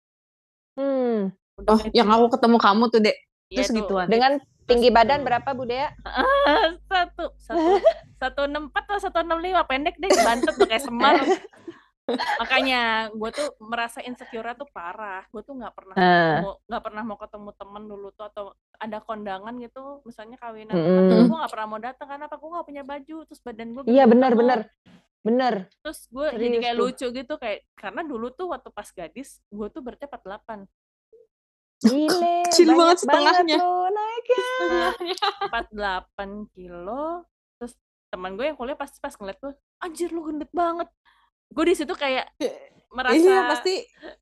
Hmm. 0.72 1.34
udah 1.58 1.74
Oh, 1.74 1.80
yang 1.90 2.06
aku 2.06 2.38
ketemu 2.38 2.56
kamu 2.56 2.84
tuh, 2.88 3.00
Dek. 3.02 3.16
ya 3.50 3.56
Terus 3.60 3.68
tuh 3.68 3.76
gituan. 3.82 4.06
Dengan 4.06 4.32
tinggi 4.64 4.88
badan 4.94 5.20
itu. 5.20 5.26
berapa 5.26 5.48
Bu 5.52 5.64
Dea? 5.66 5.90
satu 6.90 7.34
satu 7.36 7.72
satu 8.22 8.40
enam 8.46 8.70
empat 8.70 8.86
atau 8.86 9.00
satu 9.02 9.18
enam 9.26 9.42
lima 9.42 9.66
pendek 9.66 9.98
deh 9.98 10.06
bantet 10.22 10.54
tuh 10.54 10.64
kayak 10.70 10.86
semar 10.86 11.18
makanya 12.38 12.82
gue 13.10 13.30
tuh 13.30 13.48
merasa 13.60 14.00
insecure 14.00 14.48
tuh 14.54 14.68
parah 14.68 15.22
gue 15.28 15.42
tuh 15.42 15.54
nggak 15.54 15.74
pernah 15.74 15.94
Ah. 15.94 16.36
mau 16.40 16.52
nggak 16.64 16.82
pernah 16.82 17.02
mau 17.02 17.16
ketemu 17.16 17.50
temen 17.52 17.82
dulu 17.84 18.08
tuh 18.10 18.24
atau 18.26 18.44
ada 18.74 18.98
kondangan 19.00 19.54
gitu 19.58 20.00
misalnya 20.02 20.36
kawinan 20.36 20.72
temen 20.72 21.26
gue 21.26 21.36
nggak 21.36 21.52
pernah 21.52 21.66
mau 21.66 21.78
datang 21.78 22.06
karena 22.06 22.24
apa 22.24 22.36
gue 22.36 22.48
nggak 22.48 22.66
punya 22.66 22.82
baju 22.82 23.16
terus 23.24 23.40
badan 23.40 23.68
gue 23.70 23.82
Iya 23.84 24.04
benar 24.04 24.32
benar. 24.32 24.60
Benar. 25.18 25.54
terus 25.82 26.06
gue 26.08 26.26
jadi 26.30 26.56
kayak 26.62 26.74
tuh. 26.74 26.82
lucu 26.84 27.06
gitu 27.12 27.34
kayak 27.36 27.58
karena 27.74 28.00
dulu 28.02 28.30
tuh 28.30 28.48
waktu 28.48 28.70
pas 28.70 28.88
gadis 28.88 29.42
gue 29.46 29.66
tuh 29.68 29.82
beratnya 29.82 30.08
48 30.08 30.64
Gile, 31.78 32.42
Kecil 32.50 32.74
banget 32.74 32.98
setengahnya. 32.98 33.58
Nah, 33.58 34.90
48 35.46 36.50
kilo 36.50 37.22
terus 37.54 37.74
teman 38.08 38.34
gue 38.34 38.46
yang 38.46 38.56
kuliah 38.56 38.74
pasti 38.74 38.98
pas 38.98 39.12
ngeliat 39.12 39.38
gue 39.38 39.52
anjir 39.78 40.10
lu 40.10 40.22
gendut 40.24 40.50
banget 40.50 40.88
gue 41.48 41.64
di 41.64 41.74
situ 41.74 41.92
kayak 41.92 42.28
merasa 42.88 43.14
Iya, 43.14 43.38
pasti 43.46 43.74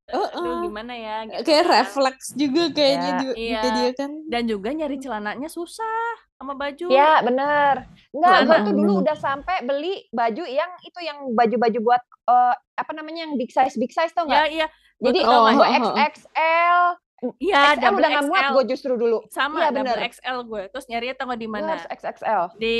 aduh 0.05 0.27
heeh. 0.27 0.55
gimana 0.61 0.91
ya 0.91 1.15
gitu 1.25 1.41
kayak 1.41 1.65
refleks 1.65 2.35
juga 2.35 2.63
kayaknya 2.69 3.07
Ya. 3.07 3.17
juga 3.17 3.33
Iya. 3.33 3.51
juga 3.53 3.69
dia 3.71 3.91
kan. 3.93 4.11
dan 4.27 4.43
juga 4.43 4.69
nyari 4.73 4.97
celananya 4.97 5.47
susah 5.47 6.03
sama 6.35 6.53
baju 6.53 6.85
Ya 6.87 7.23
benar. 7.23 7.87
Enggak, 8.11 8.29
Karena- 8.35 8.45
gua 8.45 8.57
tuh 8.61 8.73
dulu 8.75 8.91
udah 9.01 9.15
sampai 9.15 9.57
beli 9.63 10.05
baju 10.11 10.43
yang 10.43 10.69
itu 10.81 10.99
yang 10.99 11.17
baju-baju 11.31 11.79
buat 11.81 12.01
eh, 12.27 12.53
apa 12.75 12.91
namanya 12.91 13.25
yang 13.25 13.33
big 13.33 13.49
size 13.49 13.73
big 13.73 13.89
size 13.89 14.11
tau 14.11 14.23
ya 14.23 14.43
nggak? 14.43 14.47
iya 14.53 14.67
Jadi 14.97 15.19
Oh, 15.21 15.45
gue 15.47 15.53
oh, 15.53 15.61
oh. 15.61 15.67
XXL, 15.93 16.81
iya 17.39 17.55
XL 17.71 17.93
udah 17.93 18.09
nggak 18.09 18.25
muat 18.25 18.41
XL 18.41 18.51
gue 18.51 18.63
justru 18.67 18.93
dulu. 18.93 19.17
sama 19.29 19.57
Iya, 19.59 19.67
double 19.71 19.93
bener. 19.93 20.09
XL 20.11 20.37
gue 20.43 20.63
terus 20.67 20.85
nyari 20.87 21.05
tau 21.13 21.25
nggak 21.25 21.37
di 21.37 21.47
Gue 21.47 21.53
mana 21.53 21.73
XXL. 21.87 22.43
di 22.57 22.75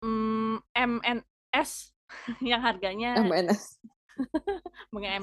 mm, 0.00 0.56
MNS 0.74 1.70
yang 2.50 2.60
harganya 2.62 3.18
MNS. 3.18 3.78
Bunga 4.92 5.08
ya, 5.08 5.18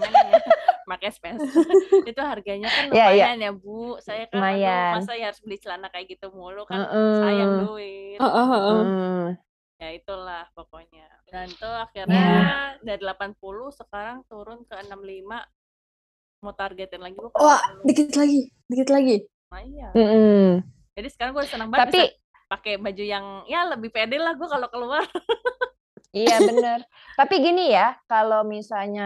pakai 0.90 1.10
space. 1.14 1.40
itu 2.10 2.22
harganya 2.22 2.68
kan 2.68 2.90
Iya, 2.90 3.06
iya. 3.14 3.26
lumayan 3.30 3.38
ya 3.40 3.52
Bu. 3.54 4.02
Saya 4.02 4.26
kan 4.28 4.42
Lumayan. 4.42 4.98
aduh, 4.98 5.06
masa 5.06 5.14
ya 5.14 5.26
harus 5.30 5.42
beli 5.46 5.58
celana 5.62 5.88
kayak 5.94 6.10
gitu 6.10 6.34
mulu 6.34 6.66
kan 6.66 6.90
Heeh. 6.90 7.14
sayang 7.22 7.54
duit. 7.64 8.18
Heeh, 8.18 8.46
heeh. 8.50 8.82
Hmm. 8.82 9.26
Ya 9.80 9.90
itulah 9.96 10.44
pokoknya. 10.52 11.08
Dan 11.30 11.48
tuh 11.56 11.70
akhirnya 11.70 12.18
Ya. 12.18 12.50
dari 12.82 13.00
80 13.06 13.38
sekarang 13.72 14.26
turun 14.26 14.66
ke 14.66 14.76
65 14.76 15.46
mau 16.42 16.54
targetin 16.56 17.00
lagi 17.00 17.16
Bu. 17.16 17.30
Wah, 17.38 17.62
60. 17.80 17.88
dikit 17.88 18.10
lagi, 18.18 18.42
dikit 18.68 18.90
lagi. 18.90 19.16
Nah, 19.54 19.62
iya. 19.64 19.90
Mm-mm. 19.94 20.66
Jadi 20.98 21.08
sekarang 21.14 21.32
gue 21.32 21.46
senang 21.48 21.70
banget 21.70 21.86
Tapi 21.88 22.02
bisa 22.10 22.18
pakai 22.50 22.74
baju 22.76 23.04
yang 23.06 23.26
ya 23.46 23.70
lebih 23.70 23.94
pede 23.94 24.18
lah 24.18 24.34
gue 24.34 24.48
kalau 24.50 24.68
keluar. 24.68 25.06
Iya 26.18 26.36
bener. 26.48 26.80
Tapi 27.18 27.34
gini 27.46 27.62
ya, 27.76 27.94
kalau 28.10 28.42
misalnya 28.42 29.04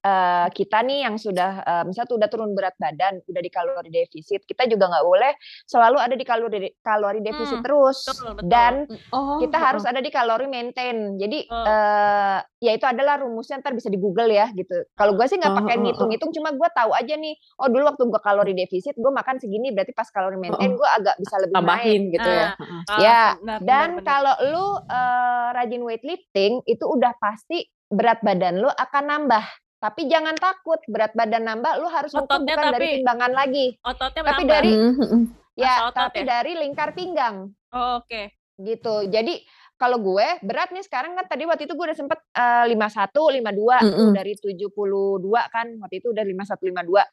eh, 0.00 0.46
kita 0.50 0.78
nih 0.80 1.04
yang 1.04 1.16
sudah 1.16 1.50
eh, 1.60 1.82
misalnya 1.84 2.06
tuh 2.06 2.18
udah 2.18 2.28
turun 2.28 2.52
berat 2.52 2.74
badan, 2.74 3.18
udah 3.22 3.40
di 3.40 3.48
kalori 3.48 3.88
defisit, 3.88 4.42
kita 4.42 4.64
juga 4.64 4.88
nggak 4.88 5.04
boleh 5.04 5.32
selalu 5.64 5.98
ada 5.98 6.14
di 6.14 6.22
kalori 6.22 6.58
kalori 6.78 7.20
defisit 7.20 7.58
Hmm, 7.58 7.64
terus. 7.64 7.98
betul, 8.04 8.30
betul. 8.34 8.46
Dan 8.46 8.74
Oh, 9.10 9.38
kita 9.38 9.54
heeh. 9.54 9.66
harus 9.66 9.84
ada 9.84 9.98
di 9.98 10.08
kalori 10.08 10.46
maintain. 10.46 10.96
Jadi 11.14 11.48
Oh. 11.48 11.64
eh, 11.64 12.38
ya 12.58 12.72
itu 12.72 12.82
adalah 12.82 13.18
rumusnya 13.18 13.58
ntar 13.58 13.72
bisa 13.72 13.86
di 13.86 13.96
Google 13.96 14.28
ya 14.28 14.50
gitu. 14.50 14.86
Kalau 14.92 15.14
gue 15.14 15.26
sih 15.26 15.36
nggak 15.36 15.50
Oh, 15.50 15.58
pakai 15.58 15.74
oh, 15.74 15.78
oh. 15.78 15.82
ngitung-ngitung, 15.84 16.30
cuma 16.32 16.50
gue 16.50 16.68
tahu 16.72 16.90
aja 16.92 17.14
nih. 17.14 17.34
Oh 17.56 17.66
dulu 17.66 17.86
waktu 17.86 18.02
gue 18.04 18.20
kalori 18.20 18.52
defisit, 18.52 18.94
gue 18.94 19.12
makan 19.12 19.36
segini, 19.36 19.70
berarti 19.70 19.92
pas 19.92 20.08
kalori 20.08 20.36
maintain 20.36 20.70
gue 20.70 20.88
agak 20.90 21.14
bisa 21.16 21.36
lebih 21.38 21.54
naik. 21.54 21.60
tambahin 21.60 22.02
gitu 22.10 22.28
ya. 22.28 22.46
Ah, 22.86 22.98
Ya, 22.98 23.20
benar, 23.36 23.58
Dan 23.58 23.66
benar, 23.66 23.86
benar. 23.94 24.04
kalau 24.04 24.34
lu 24.44 24.66
eh, 24.88 25.48
rajin 25.52 25.82
weightlifting 25.82 26.52
itu 26.64 26.84
udah 26.84 27.12
pasti 27.16 27.58
berat 27.86 28.20
badan 28.20 28.58
lu 28.58 28.68
akan 28.68 29.04
nambah. 29.06 29.44
Tapi 29.78 30.10
jangan 30.10 30.34
takut 30.34 30.82
berat 30.86 31.14
badan 31.14 31.46
nambah, 31.46 31.78
lu 31.78 31.86
harus 31.86 32.10
ngukur 32.10 32.42
Ototnya 32.42 32.54
bukan 32.56 32.66
dari 32.66 32.74
tapi 32.74 32.96
timbangan 32.98 33.32
lagi. 33.32 33.66
ototnya 33.80 34.20
Tapi 34.20 34.42
menambah. 34.42 34.50
dari 34.50 34.72
Mm, 34.74 34.90
mm, 34.90 35.06
mm. 35.06 35.22
ya, 35.54 35.72
Masa 35.72 35.82
otot 35.86 35.98
tapi 36.02 36.18
ya? 36.18 36.26
dari 36.26 36.52
lingkar 36.56 36.90
pinggang 36.92 37.36
Oh, 37.70 38.02
oke. 38.02 38.22
gitu. 38.58 38.94
Jadi 39.06 39.34
kalau 39.74 40.02
gue 40.02 40.26
berat 40.42 40.74
nih 40.74 40.82
sekarang 40.82 41.14
kan 41.14 41.24
tadi 41.24 41.46
waktu 41.46 41.70
itu 41.70 41.78
gue 41.78 41.86
udah 41.86 41.94
sempet 41.94 42.18
eh, 42.32 42.66
51, 42.66 42.74
52 42.74 43.38
tuh 43.38 43.86
Mm-mm. 43.86 44.10
dari 44.10 44.32
72 44.34 44.74
kan 45.46 45.66
waktu 45.78 45.94
itu 45.96 46.08
udah 46.10 46.24
51, 46.26 46.74
52. 46.74 47.06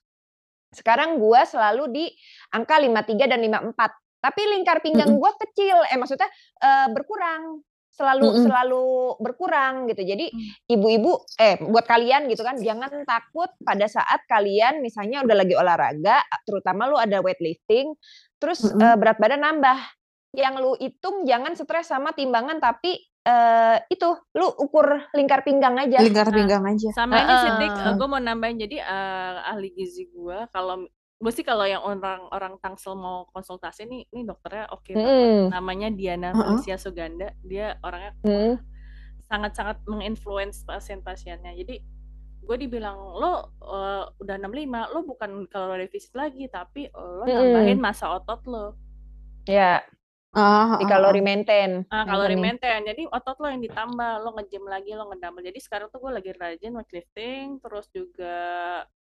Sekarang 0.74 1.22
gue 1.22 1.42
selalu 1.46 1.84
di 1.88 2.06
angka 2.50 2.82
53 2.82 3.30
dan 3.30 3.40
54. 3.40 3.78
Tapi 4.20 4.42
lingkar 4.50 4.82
pinggang 4.82 5.14
gue 5.14 5.32
kecil, 5.38 5.86
eh 5.86 5.96
maksudnya 5.96 6.26
eh, 6.58 6.88
berkurang. 6.90 7.62
Selalu 7.96 8.28
Mm-mm. 8.28 8.44
selalu 8.44 8.86
berkurang 9.24 9.88
gitu. 9.88 10.04
Jadi 10.04 10.28
Hmm. 10.36 10.76
ibu-ibu 10.76 11.16
eh 11.40 11.56
buat 11.64 11.88
kalian 11.88 12.28
gitu 12.28 12.44
kan 12.44 12.60
jangan 12.60 12.92
takut 13.08 13.48
pada 13.64 13.88
saat 13.88 14.28
kalian 14.28 14.84
misalnya 14.84 15.24
udah 15.24 15.36
lagi 15.40 15.56
olahraga, 15.56 16.20
terutama 16.44 16.92
lu 16.92 17.00
ada 17.00 17.24
weightlifting, 17.24 17.96
terus 18.36 18.68
Mm-mm. 18.68 18.84
eh, 18.84 18.96
berat 19.00 19.16
badan 19.16 19.42
nambah. 19.48 19.80
Yang 20.36 20.54
lu 20.60 20.72
hitung 20.76 21.24
jangan 21.24 21.56
stres 21.56 21.88
sama 21.88 22.12
timbangan 22.12 22.60
tapi 22.60 23.00
eh, 23.24 23.78
itu 23.88 24.10
lu 24.36 24.48
ukur 24.60 25.08
lingkar 25.16 25.48
pinggang 25.48 25.80
aja. 25.80 26.04
Lingkar 26.04 26.28
Nah, 26.28 26.36
pinggang 26.36 26.64
aja. 26.68 26.90
Sama 26.92 27.16
ini 27.24 27.34
sih 27.40 27.52
Dik, 27.56 27.72
Heeh. 27.72 27.94
gue 27.96 28.08
mau 28.12 28.20
nambahin 28.20 28.60
jadi 28.60 28.84
eh, 28.84 29.36
ahli 29.56 29.72
gizi 29.72 30.12
gue 30.12 30.52
kalau 30.52 30.84
gue 31.16 31.32
sih 31.32 31.48
kalau 31.48 31.64
yang 31.64 31.80
orang 31.82 32.28
orang 32.30 32.54
Tangsel 32.60 32.94
mau 32.94 33.24
konsultasi 33.32 33.88
nih, 33.88 34.04
ini 34.12 34.28
dokternya 34.28 34.68
oke 34.70 34.92
banget. 34.92 35.16
Mm-mm. 35.16 35.42
Namanya 35.50 35.90
Diana. 35.90 36.30
Felicia 36.36 36.76
Suganda. 36.76 37.32
Dia 37.42 37.80
orangnya 37.82 38.12
Mm. 38.22 38.56
sangat-sangat 39.26 39.78
menginfluence 39.88 40.62
pasien-pasiennya. 40.68 41.56
Jadi 41.56 41.82
gue 42.46 42.58
dibilang 42.62 43.00
lo 43.16 43.56
eh, 43.64 44.04
udah 44.22 44.36
65, 44.38 44.92
lo 44.94 45.00
bukan 45.02 45.50
kalori 45.50 45.88
defisit 45.88 46.14
lagi, 46.14 46.46
tapi 46.46 46.92
lo 46.94 47.24
Mm-mm. 47.24 47.34
nambahin 47.34 47.80
masa 47.80 48.12
otot 48.12 48.44
lo. 48.46 48.76
Ya, 49.48 49.82
Ah, 50.36 50.76
di 50.76 50.84
ah, 50.84 50.90
kalori 50.92 51.24
ah. 51.24 51.26
maintain. 51.26 51.72
Ah, 51.88 52.04
kalori 52.04 52.36
Maintenance. 52.36 52.60
maintain. 52.60 52.82
Jadi 52.84 53.04
otot 53.08 53.40
lo 53.40 53.48
yang 53.48 53.64
ditambah, 53.64 54.12
lo 54.20 54.30
nge-gym 54.36 54.66
lagi, 54.68 54.92
lo 54.92 55.08
ngedumbbell. 55.08 55.48
Jadi 55.48 55.60
sekarang 55.64 55.88
tuh 55.88 56.04
gue 56.04 56.12
lagi 56.12 56.32
rajin 56.36 56.76
weightlifting, 56.76 57.64
terus 57.64 57.88
juga 57.96 58.38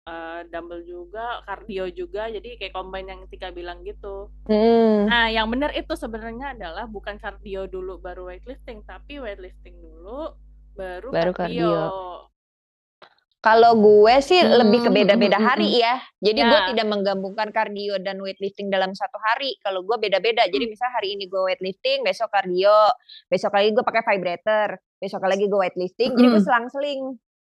eh, 0.07 0.39
dumbbell 0.47 0.87
juga, 0.87 1.43
cardio 1.43 1.91
juga. 1.91 2.31
Jadi 2.31 2.55
kayak 2.55 2.71
combine 2.71 3.11
yang 3.11 3.21
Tika 3.27 3.51
bilang 3.51 3.83
gitu. 3.83 4.31
Mm. 4.47 5.11
Nah, 5.11 5.27
yang 5.27 5.51
benar 5.51 5.75
itu 5.75 5.91
sebenarnya 5.99 6.55
adalah 6.55 6.87
bukan 6.87 7.19
cardio 7.19 7.67
dulu 7.67 7.99
baru 7.99 8.31
weightlifting, 8.31 8.87
tapi 8.87 9.19
weightlifting 9.19 9.75
dulu 9.75 10.31
baru, 10.75 11.11
Baru 11.11 11.31
cardio. 11.35 11.67
cardio. 11.67 12.34
Kalau 13.45 13.77
gue 13.77 14.15
sih 14.25 14.41
lebih 14.41 14.81
ke 14.81 14.89
Hmm, 14.89 14.97
beda-beda 15.05 15.37
mm, 15.37 15.43
mm, 15.45 15.49
hari 15.53 15.69
ya. 15.77 16.01
Jadi 16.17 16.39
gue 16.41 16.59
Ya. 16.65 16.67
tidak 16.73 16.87
menggabungkan 16.89 17.53
kardio 17.53 18.01
dan 18.01 18.17
weightlifting 18.17 18.73
dalam 18.73 18.97
satu 18.97 19.21
hari. 19.21 19.53
Kalau 19.61 19.85
gue 19.85 19.93
beda-beda. 20.01 20.49
Jadi 20.49 20.65
Hmm. 20.65 20.73
misal 20.73 20.89
hari 20.89 21.13
ini 21.13 21.29
gue 21.29 21.37
weightlifting, 21.37 22.01
besok 22.01 22.33
kardio, 22.33 22.89
besok 23.29 23.53
lagi 23.53 23.69
gue 23.69 23.85
pakai 23.85 24.01
vibrator, 24.01 24.81
besok 24.97 25.21
lagi 25.29 25.45
gue 25.45 25.59
weightlifting. 25.61 26.17
Jadi 26.17 26.25
gue 26.25 26.41
selang-seling 26.41 27.01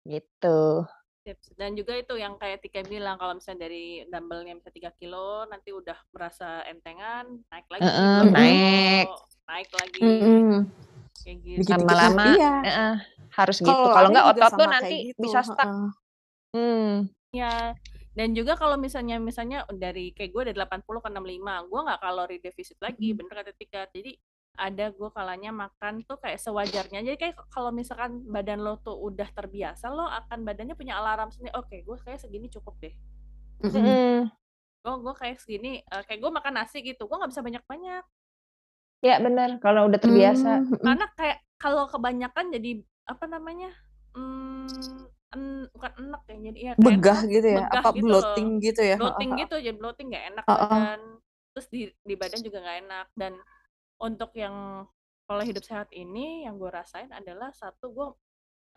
gitu. 0.06 0.86
Dan 1.58 1.74
juga 1.74 1.94
itu 1.94 2.14
yang 2.16 2.38
kayak 2.38 2.62
Tika 2.62 2.86
bilang, 2.86 3.18
kalau 3.18 3.34
misalnya 3.36 3.66
dari 3.66 4.06
dumbbellnya 4.06 4.56
bisa 4.56 4.70
3 4.72 4.90
kilo, 4.94 5.44
nanti 5.46 5.74
udah 5.74 5.94
merasa 6.14 6.62
entengan, 6.66 7.26
naik 7.50 7.66
lagi, 7.66 7.82
2 7.82 7.92
kilo, 7.92 8.30
naik. 8.30 9.06
naik 9.46 9.70
lagi, 9.74 10.00
Mm-mm. 10.00 10.50
kayak 11.22 11.38
gitu. 11.44 11.70
Lama-lama 11.70 12.24
iya. 12.34 12.54
eh, 12.64 12.96
harus 13.34 13.58
gitu. 13.62 13.70
Kalau 13.70 14.08
juga 14.10 14.22
otot 14.34 14.50
sama 14.52 14.66
nanti 14.78 14.96
gitu. 15.14 15.22
bisa 15.22 15.40
stuck. 15.46 15.66
heeh. 15.66 15.88
Hmm. 16.50 16.94
Ya, 17.30 17.78
dan 18.18 18.34
juga 18.34 18.58
kalau 18.58 18.74
misalnya 18.74 19.22
misalnya 19.22 19.62
dari 19.70 20.10
kayak 20.10 20.30
gue 20.34 20.42
dari 20.50 20.58
80 20.58 20.82
ke 20.98 21.08
65, 21.14 21.70
gue 21.70 21.80
nggak 21.86 22.00
kalori 22.02 22.36
defisit 22.42 22.78
lagi, 22.82 23.14
Mm. 23.14 23.16
bener 23.22 23.34
kata 23.38 23.52
Tika. 23.54 23.86
Jadi 23.94 24.18
ada 24.58 24.90
gue 24.90 25.08
kalanya 25.14 25.54
makan 25.54 26.02
tuh 26.02 26.18
kayak 26.18 26.42
sewajarnya. 26.42 27.06
Jadi 27.06 27.16
kayak 27.16 27.38
kalau 27.54 27.70
misalkan 27.70 28.26
badan 28.26 28.60
lo 28.66 28.82
tuh 28.82 28.98
udah 28.98 29.30
terbiasa, 29.30 29.94
lo 29.94 30.10
akan 30.10 30.42
badannya 30.42 30.74
punya 30.74 30.98
alarm 30.98 31.30
sendiri. 31.30 31.54
Oke, 31.54 31.86
gue 31.86 31.96
kayak 32.02 32.18
segini 32.18 32.50
cukup 32.50 32.74
deh. 32.82 32.94
Mm-mm. 33.62 33.78
Mm-mm. 33.78 34.16
Gue 34.82 34.94
gue 35.06 35.14
kayak 35.14 35.36
segini, 35.38 35.80
eh, 35.80 36.02
kayak 36.02 36.18
gue 36.18 36.30
makan 36.34 36.52
nasi 36.58 36.82
gitu. 36.82 37.06
Gue 37.06 37.14
nggak 37.14 37.30
bisa 37.30 37.46
banyak-banyak. 37.46 38.04
Ya 39.00 39.16
benar. 39.22 39.62
Kalau 39.62 39.86
udah 39.86 40.00
terbiasa. 40.02 40.66
Mm-mm. 40.66 40.82
Karena 40.82 41.06
kayak 41.14 41.38
kalau 41.56 41.86
kebanyakan 41.86 42.50
jadi 42.52 42.82
apa 43.10 43.24
namanya? 43.26 43.70
Hmm, 44.14 45.06
en- 45.34 45.68
bukan 45.74 45.92
enak 45.98 46.22
ya. 46.30 46.36
Jadi 46.50 46.58
ya 46.62 46.74
Begah 46.78 47.20
gitu 47.28 47.48
ya, 47.56 47.62
begah 47.66 47.82
apa 47.82 47.90
gitu 47.92 48.06
bloating 48.06 48.48
loh. 48.48 48.64
gitu 48.64 48.82
ya. 48.82 48.96
bloating 49.00 49.30
gitu 49.38 49.56
jadi 49.60 49.76
bloating 49.76 50.06
nggak 50.12 50.24
enak 50.34 50.44
Heeh. 50.46 50.68
badan 50.70 51.00
terus 51.50 51.66
di 51.74 51.80
di 52.06 52.14
badan 52.14 52.40
juga 52.46 52.58
nggak 52.62 52.78
enak 52.86 53.06
dan 53.18 53.32
untuk 54.00 54.30
yang 54.38 54.86
pola 55.26 55.42
hidup 55.46 55.62
sehat 55.66 55.88
ini 55.94 56.46
yang 56.46 56.56
gue 56.58 56.70
rasain 56.70 57.10
adalah 57.10 57.50
satu 57.54 57.86
gue 57.90 58.08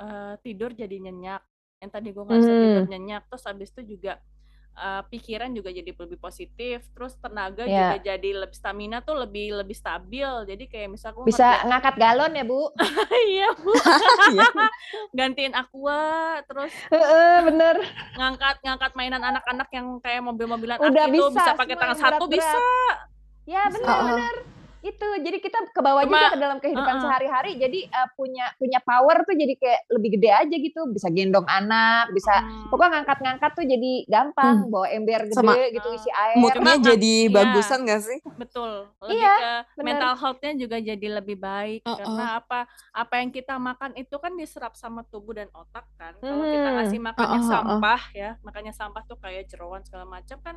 eh, 0.02 0.36
tidur 0.46 0.72
jadi 0.74 0.96
nyenyak 1.00 1.42
yang 1.84 1.92
tadi 1.92 2.10
gue 2.16 2.24
ngerasa 2.24 2.54
tidur 2.58 2.84
Hmm. 2.84 2.90
nyenyak 2.90 3.24
terus 3.30 3.44
habis 3.46 3.70
itu 3.76 3.98
juga 3.98 4.20
eh, 4.74 5.02
pikiran 5.08 5.50
juga 5.50 5.70
jadi 5.70 5.86
lebih 5.88 6.18
positif 6.18 6.82
terus 6.92 7.14
tenaga 7.16 7.64
Ya. 7.64 7.94
juga 7.94 7.98
jadi 8.10 8.30
lebih 8.40 8.54
stamina 8.54 9.00
tuh 9.00 9.16
lebih 9.16 9.54
lebih 9.56 9.74
stabil 9.74 10.26
jadi 10.44 10.64
kayak 10.66 10.90
misal 10.90 11.14
gue 11.14 11.26
Bisa 11.26 11.62
ngangkat 11.64 11.96
galon 11.96 12.32
ya, 12.32 12.44
Bu? 12.44 12.74
iya 13.30 13.50
bu 13.54 13.72
Iya. 14.30 14.50
gantiin 15.12 15.54
aqua 15.54 16.04
terus 16.44 16.74
Heeh, 16.88 17.36
bener. 17.44 17.76
ngangkat 18.14 18.56
ngangkat 18.62 18.92
mainan 18.94 19.22
anak-anak 19.22 19.70
yang 19.70 20.00
kayak 20.00 20.22
mobil-mobilan 20.22 20.78
Udah 20.80 21.06
itu 21.06 21.22
bisa 21.24 21.34
bisa 21.36 21.52
pakai 21.54 21.76
tangan 21.76 21.98
satu 21.98 22.26
bisa 22.26 22.42
berat-berat. 22.42 22.98
Ya 23.44 23.64
benar. 23.68 24.34
Itu 24.84 25.08
jadi 25.18 25.40
kita 25.40 25.72
ke 25.72 25.80
bawah 25.80 26.04
juga 26.04 26.28
ke 26.30 26.38
dalam 26.38 26.58
kehidupan 26.60 26.94
Heeh. 26.94 27.02
sehari-hari. 27.02 27.52
Jadi 27.56 27.80
eh, 27.86 28.08
punya 28.14 28.52
punya 28.54 28.80
power 28.80 29.24
tuh 29.24 29.32
jadi 29.32 29.56
kayak 29.56 29.82
lebih 29.90 30.10
gede 30.14 30.30
aja 30.30 30.56
gitu. 30.56 30.82
Bisa 30.90 31.08
gendong 31.08 31.48
anak, 31.48 32.12
bisa 32.12 32.36
Hmm. 32.36 32.68
pokoknya 32.68 33.00
ngangkat-ngangkat 33.00 33.52
tuh 33.54 33.66
jadi 33.66 33.92
gampang. 34.06 34.68
Bawa 34.68 34.88
ember 34.90 35.24
gede 35.26 35.34
Sama- 35.34 35.56
gitu 35.70 35.88
isi 35.90 36.12
air. 36.12 36.36
Moodnya 36.36 36.76
jadi 36.76 37.16
iya. 37.24 37.32
bagusan 37.32 37.80
gak 37.84 38.02
sih? 38.02 38.20
betul 38.34 38.90
lebih 39.00 39.16
Iya, 39.16 39.34
ke 39.34 39.52
bener. 39.74 39.86
mental 39.88 40.14
health-nya 40.16 40.52
juga 40.58 40.78
jadi 40.78 41.08
lebih 41.14 41.38
baik 41.38 41.82
Heeh. 41.82 41.96
karena 41.96 42.26
apa 42.36 42.60
apa 42.92 43.14
yang 43.16 43.30
kita 43.30 43.56
makan 43.56 43.94
itu 43.96 44.16
kan 44.18 44.34
diserap 44.34 44.74
sama 44.74 45.06
tubuh 45.06 45.32
dan 45.32 45.48
otak 45.54 45.88
kan 45.96 46.12
kalau 46.18 46.44
kita 46.44 46.66
Hmm. 46.66 46.76
ngasih 46.76 47.00
makannya 47.00 47.30
Heeh, 47.32 47.46
heeh. 47.46 47.52
sampah 47.54 48.02
ya 48.12 48.30
makannya 48.42 48.74
sampah 48.74 49.04
tuh 49.06 49.16
kayak 49.16 49.48
jeroan 49.48 49.80
segala 49.82 50.04
macam 50.04 50.38
kan 50.40 50.56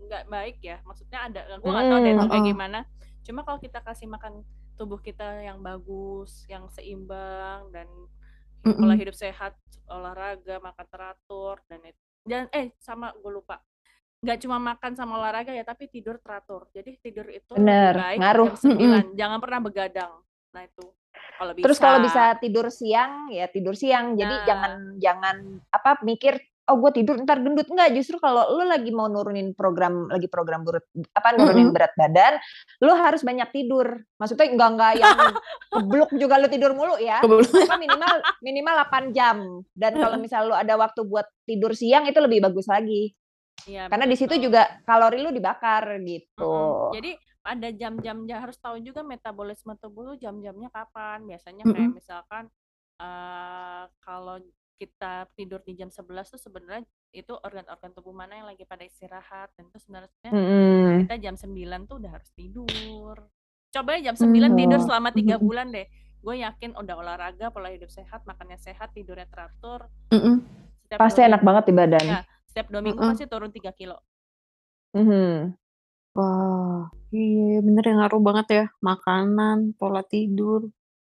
nggak 0.00 0.24
baik 0.26 0.56
ya 0.60 0.80
maksudnya 0.82 1.18
ada 1.22 1.40
gue 1.52 1.60
nggak 1.62 1.86
tahu 1.86 1.98
deh 1.98 2.10
Hmm. 2.10 2.16
itu 2.16 2.26
kayak 2.26 2.34
Heeh. 2.36 2.50
gimana 2.50 2.78
cuma 3.20 3.40
kalau 3.42 3.58
kita 3.58 3.78
kasih 3.80 4.06
makan 4.06 4.32
tubuh 4.74 4.96
kita 4.96 5.40
yang 5.40 5.60
bagus 5.60 6.44
yang 6.46 6.64
seimbang 6.68 7.68
dan 7.68 7.86
Mm-mm. 8.60 8.76
pola 8.76 8.92
hidup 8.92 9.12
sehat 9.12 9.56
olahraga 9.86 10.56
makan 10.58 10.86
teratur 10.86 11.60
dan 11.66 11.80
it- 11.82 12.00
dan 12.22 12.44
eh 12.50 12.72
sama 12.76 13.12
gue 13.12 13.28
lupa 13.30 13.60
nggak 14.20 14.38
cuma 14.38 14.56
makan 14.58 14.92
sama 14.92 15.16
olahraga 15.16 15.48
ya 15.50 15.64
tapi 15.64 15.88
tidur 15.88 16.16
teratur 16.18 16.68
jadi 16.70 16.92
tidur 16.98 17.28
itu 17.28 17.56
Bener, 17.56 17.96
baik 17.96 18.18
ngaruh. 18.20 18.52
jam 18.52 18.76
9 19.12 19.16
jangan 19.16 19.38
pernah 19.40 19.60
begadang 19.60 20.12
nah 20.50 20.60
itu 20.60 20.84
kalau 21.36 21.52
bisa 21.52 21.64
Terus 21.64 21.78
kalau 21.80 21.98
bisa 22.00 22.22
tidur 22.36 22.66
siang 22.68 23.32
ya 23.32 23.48
tidur 23.48 23.72
siang. 23.72 24.12
Jadi 24.12 24.30
Nah. 24.30 24.44
jangan 24.44 24.72
jangan 25.00 25.36
apa 25.72 25.96
mikir 26.04 26.36
oh 26.68 26.76
gue 26.76 26.90
tidur 27.00 27.16
ntar 27.24 27.40
gendut. 27.40 27.66
Enggak 27.70 27.96
justru 27.96 28.20
kalau 28.20 28.58
lu 28.58 28.68
lagi 28.68 28.92
mau 28.92 29.08
nurunin 29.08 29.56
program 29.56 30.10
lagi 30.10 30.28
program 30.28 30.62
berat 30.66 30.84
apa 31.16 31.28
nurunin 31.34 31.70
Mm-mm. 31.70 31.76
berat 31.76 31.92
badan 31.96 32.36
lu 32.84 32.92
harus 32.92 33.22
banyak 33.24 33.48
tidur. 33.54 33.86
Maksudnya 34.20 34.46
enggak 34.52 34.70
enggak 34.76 34.92
yang 35.00 35.18
kebluk 35.74 36.10
juga 36.18 36.34
lu 36.36 36.48
tidur 36.52 36.72
mulu 36.76 37.00
ya. 37.00 37.24
Apa 37.24 37.76
minimal 37.80 38.14
minimal 38.44 38.74
8 38.86 39.16
jam. 39.16 39.36
Dan 39.72 39.92
kalau 39.96 40.16
misal 40.20 40.50
lu 40.50 40.54
ada 40.54 40.76
waktu 40.76 41.00
buat 41.06 41.26
tidur 41.48 41.72
siang 41.72 42.04
itu 42.04 42.20
lebih 42.20 42.44
bagus 42.44 42.68
lagi. 42.68 43.14
Iya, 43.68 43.92
karena 43.92 44.08
di 44.08 44.16
situ 44.16 44.40
juga 44.40 44.80
kalori 44.88 45.20
lu 45.20 45.30
dibakar 45.36 46.00
gitu. 46.00 46.40
Mm-mm. 46.40 46.96
jadi 46.96 47.12
ada 47.40 47.68
jam-jam 47.72 48.28
ya 48.28 48.36
harus 48.40 48.60
tahu 48.60 48.80
juga 48.84 49.00
metabolisme 49.00 49.72
tubuh 49.80 50.12
lu 50.12 50.14
jam-jamnya 50.16 50.68
kapan. 50.72 51.24
Biasanya 51.24 51.64
kayak 51.68 51.76
Mm-mm. 51.76 51.96
misalkan 51.96 52.44
eh 53.00 53.84
kalau 54.04 54.36
kita 54.80 55.12
tidur 55.30 55.60
di 55.60 55.76
jam 55.76 55.92
11 55.92 56.08
tuh 56.26 56.40
sebenarnya 56.40 56.80
itu 57.12 57.36
organ-organ 57.36 57.92
tubuh 57.92 58.10
mana 58.10 58.32
yang 58.34 58.48
lagi 58.48 58.64
pada 58.64 58.80
istirahat 58.80 59.52
dan 59.52 59.68
itu 59.68 59.76
sebenarnya 59.78 60.08
Mm-mm. 60.26 61.04
kita 61.04 61.20
jam 61.20 61.36
9 61.36 61.52
tuh 61.84 62.00
udah 62.00 62.10
harus 62.10 62.32
tidur. 62.32 63.16
Coba 63.70 63.88
ya 63.94 64.08
jam 64.08 64.16
9 64.16 64.32
tidur 64.56 64.80
Oh. 64.80 64.86
selama 64.88 65.12
tiga 65.12 65.36
Mhm. 65.36 65.44
bulan 65.44 65.68
deh. 65.68 65.84
Gue 66.18 66.36
yakin 66.38 66.72
udah 66.74 66.94
olahraga, 66.96 67.48
pola 67.48 67.68
hidup 67.68 67.88
sehat, 67.88 68.24
makannya 68.24 68.56
sehat, 68.56 68.90
tidurnya 68.90 69.24
teratur. 69.26 69.84
Setiap 70.08 70.96
pasti 70.98 71.20
enak 71.20 71.28
minggu- 71.34 71.46
banget 71.46 71.64
di 71.66 71.74
badan 71.74 72.04
Ya, 72.06 72.20
setiap 72.46 72.66
dua 72.68 72.80
minggu 72.80 72.96
Mm-mm. 72.98 73.10
pasti 73.10 73.24
turun 73.26 73.50
3 73.50 73.70
kilo. 73.70 74.00
Mhm. 74.92 75.54
Wah, 76.12 76.90
iya 77.10 77.60
bener 77.60 77.82
ya 77.82 77.94
ngaruh 77.96 78.18
banget 78.18 78.46
ya. 78.50 78.64
Makanan, 78.80 79.72
pola 79.74 80.02
tidur. 80.02 80.72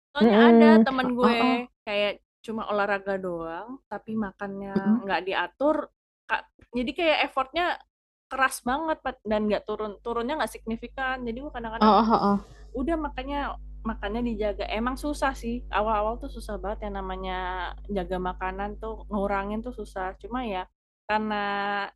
Soalnya 0.10 0.38
ada 0.50 0.70
Mm-mm. 0.74 0.86
temen 0.86 1.06
Oh, 1.08 1.14
gue 1.14 1.34
oh. 1.36 1.60
kayak 1.84 2.14
cuma 2.44 2.70
olahraga 2.72 3.18
doang, 3.20 3.82
tapi 3.92 4.16
makannya 4.16 4.76
nggak 5.04 5.24
diatur, 5.28 5.92
Kak, 6.28 6.48
jadi 6.76 6.92
kayak 6.92 7.20
effortnya 7.32 7.80
keras 8.28 8.60
banget 8.60 9.00
Pat, 9.00 9.18
dan 9.24 9.48
nggak 9.48 9.64
turun 9.64 9.96
turunnya 10.04 10.36
nggak 10.36 10.52
signifikan. 10.52 11.24
Jadi 11.24 11.38
gue 11.40 11.52
kadang-kadang 11.52 11.88
Heeh 11.88 12.08
heeh. 12.12 12.38
udah 12.76 12.96
makanya 13.00 13.40
makannya 13.88 14.22
dijaga. 14.36 14.68
Emang 14.68 15.00
susah 15.00 15.32
sih, 15.32 15.64
awal-awal 15.72 16.20
tuh 16.20 16.28
susah 16.28 16.60
banget 16.60 16.92
yang 16.92 17.00
namanya 17.00 17.72
jaga 17.88 18.20
makanan 18.20 18.76
tuh, 18.84 19.08
ngurangin 19.08 19.64
tuh 19.64 19.72
susah. 19.72 20.20
Cuma 20.20 20.44
ya 20.44 20.68
karena 21.08 21.44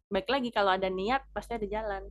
baik 0.08 0.32
lagi 0.32 0.50
kalau 0.56 0.72
ada 0.72 0.88
niat 0.88 1.28
pasti 1.36 1.60
ada 1.60 1.68
jalan. 1.68 2.08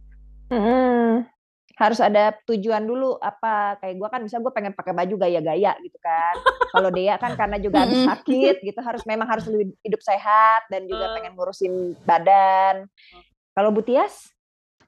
Mhm. 0.52 1.39
Harus 1.80 1.96
ada 2.04 2.36
tujuan 2.44 2.84
dulu 2.84 3.16
apa, 3.16 3.80
kayak 3.80 3.96
gue 3.96 4.08
kan 4.12 4.20
misal 4.20 4.44
gue 4.44 4.52
pengen 4.52 4.76
pakai 4.76 4.92
baju 4.92 5.16
gaya-gaya 5.16 5.72
gitu 5.80 5.96
kan. 5.96 6.36
Kalau 6.68 6.92
Dea 6.92 7.16
kan 7.16 7.32
karena 7.40 7.56
juga 7.56 7.88
habis 7.88 8.04
sakit 8.04 8.60
gitu 8.60 8.80
harus 8.84 9.00
memang 9.08 9.24
harus 9.24 9.48
hidup 9.80 10.04
sehat 10.04 10.68
dan 10.68 10.84
juga 10.84 11.16
pengen 11.16 11.32
ngurusin 11.32 11.96
badan. 12.04 12.84
Kalau 13.56 13.72
Bu 13.72 13.80
Tias? 13.80 14.28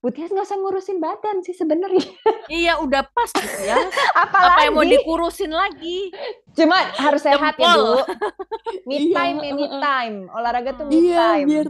Bu 0.05 0.13
Tias 0.13 0.29
nggak 0.35 0.45
usah 0.45 0.59
ngurusin 0.61 1.01
badan 1.01 1.41
sih 1.41 1.57
sebenarnya. 1.57 2.05
Iya 2.53 2.83
udah 2.85 3.09
pas 3.09 3.31
gitu 3.33 3.63
ya. 3.65 3.81
Apalagi? 4.29 4.53
Apa 4.53 4.61
yang 4.69 4.75
mau 4.77 4.85
dikurusin 4.85 5.53
lagi? 5.55 6.13
Cuma 6.53 6.77
harus 7.01 7.23
sehat 7.25 7.57
ya. 7.57 7.73
Bu. 7.73 8.05
Me 8.87 8.95
Iya, 8.99 9.15
time 9.17 9.39
ya, 9.43 9.53
me 9.57 9.67
time. 9.67 10.17
Olahraga 10.29 10.71
tuh 10.77 10.85
me 10.87 10.95
Iya, 10.95 11.41
time. 11.41 11.47
biar 11.49 11.67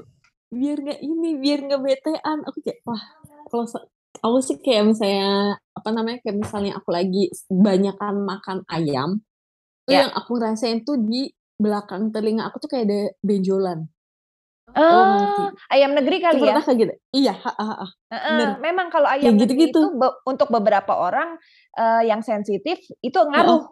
biar 0.53 0.77
nggak 0.85 1.01
ini, 1.01 1.31
biar 1.41 1.59
nggak 1.65 1.81
betean. 1.81 2.39
Aku 2.49 2.59
kayak, 2.61 2.85
wah, 2.85 3.03
kalau 3.49 3.65
aku 4.20 4.38
sih 4.44 4.57
kayak 4.61 4.85
misalnya, 4.92 5.57
apa 5.72 5.88
namanya, 5.94 6.18
kayak 6.25 6.37
misalnya 6.44 6.72
aku 6.79 6.90
lagi 6.92 7.33
banyakan 7.48 8.14
makan 8.29 8.59
ayam, 8.68 9.25
Ya. 9.88 10.05
yang 10.05 10.11
aku 10.14 10.38
rasain 10.40 10.85
tuh 10.87 10.98
di 11.01 11.31
belakang 11.61 12.11
telinga 12.14 12.48
aku 12.51 12.59
tuh 12.64 12.70
kayak 12.72 12.87
ada 12.90 13.01
benjolan. 13.25 13.88
Ngerti. 14.68 15.44
Oh, 15.46 15.53
ayam 15.68 15.92
negeri 15.92 16.18
Itu 16.29 16.37
kali 16.37 16.42
ya? 16.48 16.57
pernah 16.57 16.62
kayak 16.64 16.79
gitu? 16.83 16.94
Iya, 17.16 17.35
heeh 17.37 17.68
heeh. 17.72 17.90
Heeh, 18.11 18.59
Bener. 18.59 18.59
memang 18.59 18.90
kalau 18.90 19.07
ayam 19.07 19.38
negeri 19.38 19.70
gitu-gitu. 19.70 19.79
itu 19.79 19.87
be 19.94 20.09
untuk 20.27 20.48
beberapa 20.51 20.92
orang, 20.98 21.38
eee, 21.79 22.11
yang 22.11 22.20
sensitif 22.25 22.81
itu 23.01 23.18
ngaruh. 23.22 23.62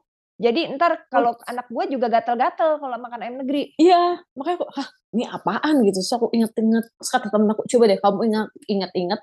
Jadi 0.40 0.64
entar 0.72 1.04
Oh. 1.12 1.12
kalau 1.12 1.36
anak 1.44 1.68
gue 1.68 1.84
juga 1.92 2.08
gatal-gatal 2.08 2.80
kalau 2.80 2.96
makan 2.96 3.20
ayam 3.20 3.36
negeri. 3.44 3.74
Iya, 3.78 4.18
makanya 4.34 4.56
aku, 4.58 4.66
"Hah, 4.74 4.88
ini 5.14 5.24
apaan?" 5.30 5.74
gitu. 5.86 5.98
Terus 6.02 6.12
aku 6.16 6.26
inget-inget, 6.34 6.84
terus 6.98 7.10
kata 7.12 7.26
temen 7.30 7.48
aku, 7.54 7.62
"Coba 7.70 7.84
deh 7.90 7.98
kamu 8.02 8.18
ingat 8.30 8.46
inget-inget 8.66 9.20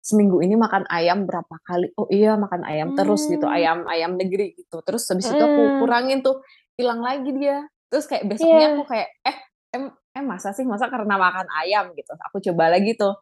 seminggu 0.00 0.40
ini 0.44 0.54
makan 0.58 0.84
ayam 0.90 1.24
berapa 1.28 1.54
kali?" 1.66 1.92
Oh 1.98 2.06
iya, 2.10 2.34
makan 2.38 2.62
ayam 2.66 2.94
terus 2.96 3.26
gitu, 3.28 3.44
Mmm. 3.46 3.56
ayam 3.58 3.78
ayam 3.90 4.14
negeri 4.18 4.54
gitu. 4.58 4.80
Terus 4.86 5.04
habis 5.10 5.26
itu 5.30 5.42
aku 5.42 5.62
Mhm. 5.62 5.78
kurangin 5.82 6.18
tuh, 6.24 6.40
hilang 6.78 7.00
lagi 7.04 7.30
dia. 7.36 7.66
Terus 7.90 8.04
kayak 8.06 8.24
besoknya 8.28 8.68
Iya. 8.68 8.68
aku 8.76 8.82
kayak, 8.88 9.08
"Eh, 9.24 9.36
em 9.76 9.84
eh 10.18 10.24
masa 10.24 10.50
sih? 10.56 10.64
Masa 10.68 10.86
karena 10.92 11.14
makan 11.18 11.46
ayam?" 11.64 11.90
gitu. 11.96 12.12
Aku 12.30 12.38
coba 12.44 12.70
lagi 12.72 12.94
tuh, 12.98 13.14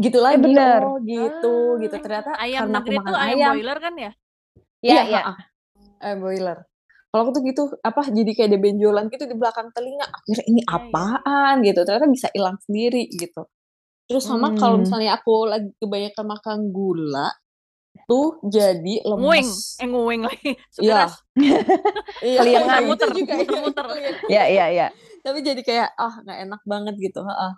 gitu 0.00 0.18
Eh, 0.18 0.22
lagi, 0.24 0.40
bener. 0.40 0.80
oh 0.86 0.96
gitu 1.04 1.52
gitu. 1.82 1.94
Ah, 1.96 2.02
Ternyata 2.04 2.30
ayam 2.38 2.60
karena 2.68 2.78
aku 2.82 2.90
makan 2.94 3.14
ayam 3.16 3.36
ayam. 3.40 3.52
boiler 3.56 3.78
kan 3.80 3.94
ya? 3.96 4.10
Iya 4.80 4.92
Iya, 4.92 5.02
iya. 5.08 5.22
Ayam 6.00 6.18
boiler. 6.24 6.58
Kalau 7.10 7.22
aku 7.26 7.32
tuh 7.36 7.42
gitu, 7.42 7.62
apa, 7.82 8.06
jadi 8.06 8.30
kayak 8.38 8.48
ada 8.54 8.58
benjolan 8.62 9.04
gitu 9.10 9.24
di 9.26 9.34
belakang 9.34 9.68
telinga. 9.74 10.06
Aku 10.14 10.30
kira, 10.30 10.42
"Ini 10.46 10.62
Iya 10.62 10.70
iya. 10.70 10.78
apaan?" 10.78 11.54
gitu. 11.66 11.80
Ternyata 11.82 12.06
bisa 12.06 12.28
hilang 12.30 12.56
sendiri 12.62 13.02
gitu. 13.10 13.42
Terus 14.10 14.26
sama 14.26 14.50
kalau 14.58 14.74
Mmm. 14.74 14.90
misalnya 14.90 15.14
aku 15.14 15.46
lagi 15.46 15.70
kebanyakan 15.78 16.26
makan 16.26 16.58
gula, 16.74 17.30
tuh 18.10 18.42
jadi 18.42 19.06
Nguing, 19.06 19.46
lemes. 19.46 19.78
eh 19.78 19.86
nguing 19.86 20.22
lagi, 20.26 20.50
Iya. 20.82 21.06
Iya, 22.26 22.38
Keliengan. 22.42 22.80
itu 22.82 22.90
Muter-muter, 22.90 23.08
juga 23.14 23.32
ya, 23.38 23.46
muter-muter. 23.46 23.84
keliengan. 23.86 24.14
Iya 24.26 24.42
iya 24.50 24.64
iya. 24.74 24.86
Tapi 25.22 25.38
jadi 25.46 25.62
kayak, 25.62 25.88
ah 25.94 26.14
nggak 26.26 26.38
enak 26.42 26.60
banget 26.66 26.94
gitu, 26.98 27.20
heeh. 27.22 27.52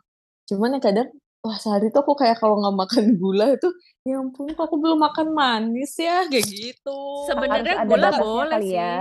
Cuman 0.52 0.76
ya 0.76 0.80
kadang, 0.84 1.08
wah 1.40 1.56
sehari 1.56 1.88
tuh 1.88 2.04
aku 2.04 2.12
kayak 2.20 2.36
kalau 2.36 2.60
nggak 2.60 2.76
makan 2.84 3.04
gula 3.22 3.46
itu, 3.56 3.68
ya 4.04 4.20
ampun 4.20 4.52
kok 4.52 4.68
aku 4.68 4.76
belum 4.76 5.00
makan 5.00 5.32
manis 5.32 5.96
ya, 5.96 6.28
kayak 6.28 6.44
gitu. 6.52 7.00
Sebenarnya 7.32 7.80
ada 7.80 7.88
gula 7.88 8.10
boleh 8.12 8.60
kali 8.60 8.68
sih. 8.68 8.76
ya. 8.76 8.92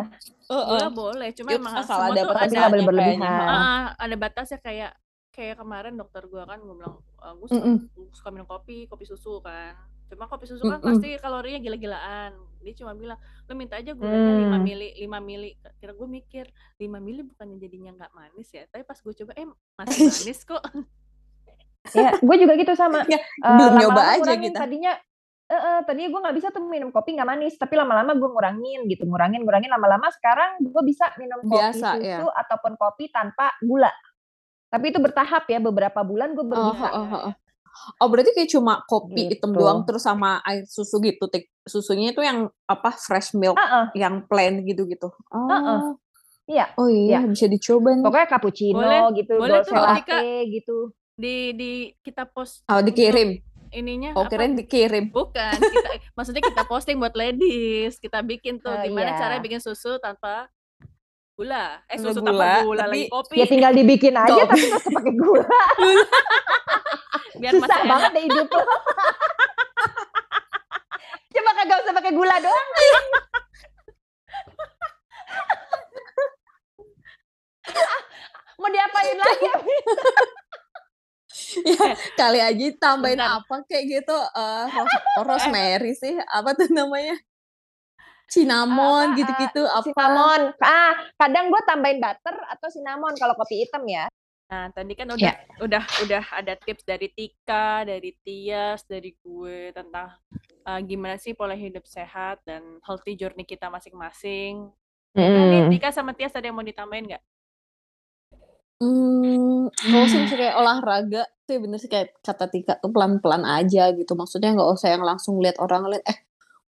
Heeh. 0.48 0.68
Gula 0.72 0.88
boleh, 0.90 1.30
cuma 1.36 1.50
Ya 1.52 1.58
emang 1.60 1.74
asal 1.84 1.98
ada 2.00 2.22
batasnya 2.24 2.58
nggak 2.64 2.72
boleh 2.72 2.86
kayaknya, 2.88 2.88
berlebihan. 2.88 3.50
Heeh, 3.52 3.82
ada 4.00 4.16
batasnya 4.16 4.60
kayak 4.64 4.92
kayak 5.36 5.60
kemarin 5.63 5.96
dokter 6.00 6.24
gua 6.32 6.44
kan 6.50 6.60
gua 6.63 6.76
bilang, 6.80 6.96
eee, 7.24 7.34
"Gue 7.39 7.50
suka 7.52 7.67
suka 8.15 8.30
minum 8.36 8.48
kopi, 8.50 8.86
kopi 8.91 9.06
susu 9.08 9.39
kan." 9.44 9.76
Cuma 10.12 10.28
kopi 10.28 10.44
susu 10.46 10.67
kan 10.67 10.84
Mhm. 10.84 10.84
pasti 10.84 11.15
kalorinya 11.24 11.60
gila-gilaan. 11.63 12.36
Dia 12.63 12.74
cuma 12.76 12.91
bilang, 13.00 13.15
"Lu 13.48 13.56
minta 13.56 13.80
aja 13.80 13.96
gulanya 13.96 14.36
5 14.36 14.60
Mmm. 14.60 14.62
mili 14.62 14.91
5 15.00 15.20
mili." 15.24 15.56
Kira 15.80 15.96
gue 15.96 16.08
mikir, 16.08 16.46
5 16.80 17.00
mili 17.00 17.24
bukannya 17.24 17.56
jadinya 17.63 17.91
nggak 17.96 18.12
manis 18.15 18.50
ya? 18.52 18.67
Tapi 18.67 18.84
pas 18.84 19.00
gue 19.00 19.13
coba, 19.24 19.32
eh 19.39 19.48
masih 19.80 20.04
manis 20.12 20.44
kok. 20.44 20.60
Iya, 21.91 22.15
gue 22.24 22.36
juga 22.39 22.54
gitu 22.56 22.74
sama. 22.78 23.04
Ya, 23.12 23.20
Eee, 23.44 23.70
belum 23.76 23.76
nyoba 23.80 24.04
aja 24.15 24.34
kita. 24.39 24.62
tadinya 24.62 24.96
heeh, 25.52 25.78
tadinya 25.84 26.10
gue 26.15 26.22
nggak 26.24 26.38
bisa 26.39 26.48
tuh 26.56 26.63
minum 26.63 26.96
kopi 26.96 27.12
nggak 27.20 27.28
manis, 27.28 27.60
tapi 27.60 27.76
lama-lama 27.76 28.15
gue 28.15 28.30
ngurangin 28.32 28.88
gitu, 28.88 29.04
ngurangin 29.04 29.44
ngurangin, 29.44 29.67
lama-lama 29.67 30.08
sekarang 30.15 30.63
gue 30.63 30.84
bisa 30.88 31.12
minum 31.20 31.44
kopi 31.44 31.84
Biasa 31.84 31.98
ya? 32.02 32.22
susu 32.24 32.32
ataupun 32.32 32.80
kopi 32.80 33.12
tanpa 33.12 33.52
gula. 33.60 33.91
Tapi 34.71 34.86
itu 34.88 34.99
bertahap 35.03 35.43
ya, 35.51 35.60
beberapa 35.60 35.99
bulan 35.99 36.31
gue 36.31 36.47
baru 36.47 36.63
Oh, 36.63 36.71
bisa. 36.71 36.88
heeh 36.88 36.95
Iya 36.95 37.12
heeh. 37.12 37.34
iya. 37.36 37.93
Oh 37.99 38.07
berarti 38.12 38.31
kayak 38.36 38.49
cuma 38.51 38.73
kopi 38.88 39.31
hitam 39.31 39.51
Gitu. 39.51 39.60
doang 39.60 39.79
terus 39.88 40.03
sama 40.03 40.39
air 40.43 40.63
susu 40.67 40.99
gitu, 41.03 41.27
tik 41.27 41.47
susunya 41.67 42.12
itu 42.15 42.19
yang 42.23 42.47
apa, 42.67 42.91
fresh 42.95 43.31
milk 43.36 43.55
Heeh. 43.60 43.86
yang 43.99 44.23
plain 44.27 44.63
gitu-gitu? 44.63 45.07
Heeh. 45.31 45.79
Oh. 45.84 45.95
Iya 46.51 46.65
Oh 46.75 46.88
iya, 46.91 47.19
iya. 47.23 47.31
bisa 47.31 47.47
dicoba 47.47 47.95
nih. 47.95 48.03
Pokoknya 48.03 48.27
cappuccino 48.27 48.79
Boleh 48.79 49.01
gitu, 49.15 49.34
boleh 49.39 49.60
tuh 49.63 49.75
latte 49.75 50.23
gitu. 50.51 50.77
di 51.15 51.36
di 51.55 51.71
kita 52.01 52.23
post 52.27 52.63
Oh 52.67 52.79
untuk 52.79 52.91
dikirim? 52.91 53.29
ininya 53.71 54.12
Oh 54.19 54.27
apa 54.27 54.31
kirain 54.31 54.55
dikirim. 54.60 55.05
bukan, 55.15 55.55
kita 55.63 55.88
maksudnya 56.15 56.43
kita 56.43 56.63
posting 56.67 56.99
buat 56.99 57.15
ladies, 57.15 57.95
kita 58.03 58.19
bikin 58.19 58.60
tuh 58.60 58.75
Oh 58.75 58.84
gimana 58.84 59.15
caranya 59.15 59.39
iya. 59.39 59.45
bikin 59.47 59.62
susu 59.63 59.95
tanpa 60.03 60.51
gula. 61.41 61.65
Eh 61.89 61.97
Tanpa 61.97 62.06
susu 62.08 62.19
gula, 62.21 62.30
tanpa 62.30 62.62
gula 62.62 62.77
lagi, 62.84 62.86
tapi 62.86 62.99
kopi. 63.10 63.34
Ya 63.34 63.45
tinggal 63.49 63.73
dibikin 63.73 64.13
aja 64.13 64.30
kopi. 64.30 64.45
tapi 64.45 64.62
nggak 64.62 64.77
usah 64.77 64.93
pakai 64.93 65.13
gula. 65.17 65.58
Biar 67.41 67.51
Susah 67.51 67.65
masih 67.65 67.82
banget 67.89 68.06
enak. 68.06 68.13
deh 68.13 68.23
hidup 68.30 68.45
lo. 68.47 68.62
Coba 71.34 71.51
kagak 71.58 71.80
usah 71.82 71.93
pakai 71.95 72.13
gula 72.13 72.36
doang. 72.38 72.69
Mau 78.60 78.69
diapain 78.69 79.17
lagi? 79.17 79.47
Ya 81.65 81.86
kali 82.13 82.39
aja 82.39 82.65
tambahin 82.77 83.17
Bentar. 83.17 83.41
apa 83.41 83.56
kayak 83.65 83.86
gitu, 83.89 84.13
Eh. 84.13 84.65
rosemary 85.19 85.91
sih, 85.91 86.15
apa 86.21 86.54
tuh 86.54 86.69
namanya? 86.69 87.17
Cinnamon 88.32 89.12
eee, 89.20 89.20
gitu-gitu, 89.20 89.62
apa? 89.67 89.84
cinnamon. 89.84 90.41
Ah, 90.63 90.94
kadang 91.20 91.50
gue 91.52 91.62
tambahin 91.67 92.00
butter 92.00 92.36
atau 92.54 92.67
cinnamon 92.72 93.13
kalau 93.20 93.34
kopi 93.39 93.65
hitam 93.67 93.84
ya. 93.89 94.08
Nah, 94.52 94.67
tadi 94.76 94.94
kan 95.00 95.08
udah 95.12 95.32
Ya. 95.32 95.39
udah 95.63 95.84
udah 96.06 96.24
ada 96.36 96.54
tips 96.60 96.84
dari 96.88 97.08
Tika, 97.12 97.84
dari 97.88 98.12
Tias, 98.24 98.84
dari 98.88 99.12
gue 99.20 99.72
tentang, 99.76 100.15
eee, 100.67 100.80
gimana 100.88 101.15
sih 101.20 101.34
pola 101.38 101.56
hidup 101.58 101.84
sehat 101.88 102.44
dan 102.48 102.80
healthy 102.86 103.15
journey 103.20 103.44
kita 103.48 103.67
masing-masing. 103.72 104.72
Nah 105.34 105.44
nih 105.48 105.63
Mhm. 105.63 105.70
Tika 105.70 105.89
sama 105.96 106.13
Tias 106.17 106.36
ada 106.36 106.48
yang 106.50 106.58
mau 106.60 106.65
ditambahin 106.67 107.06
nggak? 107.12 107.24
Mmm, 108.82 109.70
kalau 109.91 110.06
sih 110.10 110.17
misalnya 110.17 110.41
kayak 110.50 110.58
olahraga 110.62 111.22
tuh 111.46 111.52
ya 111.54 111.60
bener 111.63 111.78
sih 111.84 111.86
kayak 111.91 112.08
kata 112.26 112.46
Tika 112.54 112.74
tuh 112.82 112.89
pelan-pelan 112.96 113.43
aja 113.45 113.91
gitu, 113.93 114.14
maksudnya 114.18 114.49
nggak 114.58 114.70
usah 114.78 114.89
yang 114.95 115.03
langsung 115.05 115.38
lihat 115.43 115.58
orang 115.62 115.86
lihat, 115.91 116.03
"Eh, 116.10 116.18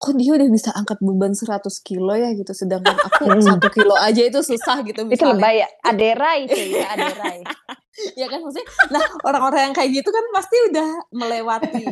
kok 0.01 0.17
dia 0.17 0.33
udah 0.33 0.49
bisa 0.49 0.73
angkat 0.73 0.97
beban 0.99 1.31
100 1.31 1.77
kilo 1.79 2.11
ya?" 2.13 2.33
gitu, 2.33 2.49
sedangkan 2.51 2.97
aku 2.97 3.29
Mhm. 3.29 3.45
1 3.45 3.67
kilo 3.69 3.93
aja 3.95 4.21
itu 4.21 4.41
susah 4.41 4.81
gitu 4.81 5.05
Itu 5.05 5.13
misalnya. 5.13 5.37
lebay 5.37 5.55
ya, 5.57 5.67
aderai 5.83 6.39
cuy, 6.45 6.69
ya 6.73 6.87
aderai. 6.91 7.39
Ya 8.15 8.25
kan 8.25 8.39
maksudnya 8.39 8.65
nah 8.87 9.03
orang-orang 9.21 9.61
yang 9.67 9.75
kayak 9.75 9.91
gitu 9.93 10.09
kan 10.09 10.23
pasti 10.31 10.55
udah 10.71 10.89
melewati, 11.11 11.85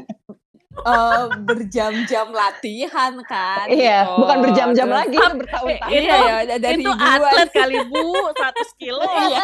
eee, 0.79 1.23
berjam-jam 1.43 2.27
latihan 2.31 3.13
kan 3.21 3.67
Iya, 3.67 4.07
gitu, 4.07 4.15
bukan 4.17 4.37
berjam-jam 4.41 4.89
lagi, 4.89 5.17
itu 5.19 5.35
bertahun-tahun. 5.35 5.91
Iya 5.91 5.99
itu 5.99 6.15
ya, 6.23 6.35
da 6.41 6.55
dari 6.57 6.79
itu 6.79 6.87
ribuan. 6.87 7.19
atlet 7.19 7.49
kali 7.51 7.77
Bu, 7.83 8.31
100 8.31 8.69
kilo. 8.79 9.03
Iya. 9.27 9.43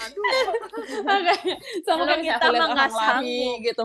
Aduh. 0.00 0.24
Makanya, 1.02 1.34
sama 1.82 2.02
misalnya 2.06 2.22
kita 2.22 2.36
aku 2.38 2.52
lihat 2.54 2.62
mah 2.62 2.68
orang 2.70 2.70
nggak 2.72 2.90
sanggup. 2.94 3.56
gitu. 3.60 3.84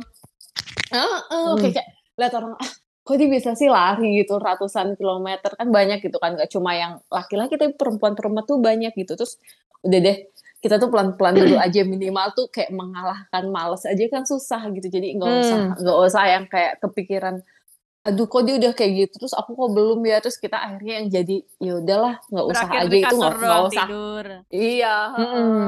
Heeh, 0.94 1.18
Mmm. 1.34 1.56
kayak 1.60 1.74
kayak 1.76 1.88
lihat 2.16 2.34
orang, 2.38 2.52
ah 2.56 2.72
kok 3.06 3.16
dia 3.22 3.30
bisa 3.30 3.54
sih 3.54 3.70
lari 3.70 4.26
gitu 4.26 4.42
ratusan 4.42 4.98
kilometer, 4.98 5.54
kan 5.54 5.70
banyak 5.70 6.02
gitu 6.02 6.18
kan, 6.18 6.34
nggak 6.34 6.50
cuma 6.50 6.74
yang 6.74 6.98
laki-laki 7.14 7.54
tapi 7.56 7.78
perempuan-perempuan 7.78 8.44
tuh 8.50 8.58
banyak 8.58 8.98
gitu. 8.98 9.14
Terus 9.14 9.38
udah 9.86 10.00
deh, 10.02 10.18
kita 10.58 10.82
tuh 10.82 10.90
pelan-pelan 10.90 11.38
dulu 11.38 11.56
aja 11.62 11.86
minimal 11.86 12.34
tuh 12.34 12.50
kayak 12.50 12.74
mengalahkan 12.74 13.46
males 13.54 13.86
aja 13.86 14.02
kan 14.10 14.26
susah 14.26 14.66
gitu. 14.74 14.90
Jadi 14.90 15.22
nggak 15.22 15.32
usah 15.38 15.58
Mmm. 15.62 15.78
nggak 15.86 15.98
usah 16.02 16.24
yang 16.26 16.46
kayak 16.50 16.82
kepikiran, 16.82 17.46
aduh 18.06 18.26
kok 18.30 18.42
dia 18.46 18.56
udah 18.62 18.74
kayak 18.78 18.92
gitu 19.02 19.14
terus 19.26 19.34
aku 19.34 19.58
kok 19.58 19.70
belum 19.74 19.98
ya 20.06 20.22
terus 20.22 20.38
kita 20.38 20.62
akhirnya 20.62 20.94
yang 21.02 21.08
jadi 21.10 21.38
ya 21.58 21.74
udahlah 21.82 22.14
nggak 22.30 22.46
usah 22.54 22.68
Berakhir 22.70 22.86
aja 22.86 22.98
itu 23.02 23.16
nggak 23.18 23.34
usah 23.66 23.88
tidur. 23.90 24.26
iya 24.54 24.96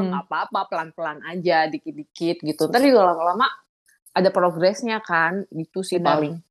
nggak 0.06 0.22
apa-apa 0.30 0.60
pelan-pelan 0.70 1.20
aja 1.26 1.66
dikit-dikit 1.66 2.46
gitu 2.46 2.70
ntar 2.70 2.82
juga 2.86 3.10
lama-lama 3.10 3.50
ada 4.14 4.30
progresnya 4.30 5.02
kan 5.02 5.50
itu 5.50 5.82
sih 5.82 5.98
Benar. 5.98 6.10
paling 6.14 6.36
Hmm. 6.38 6.47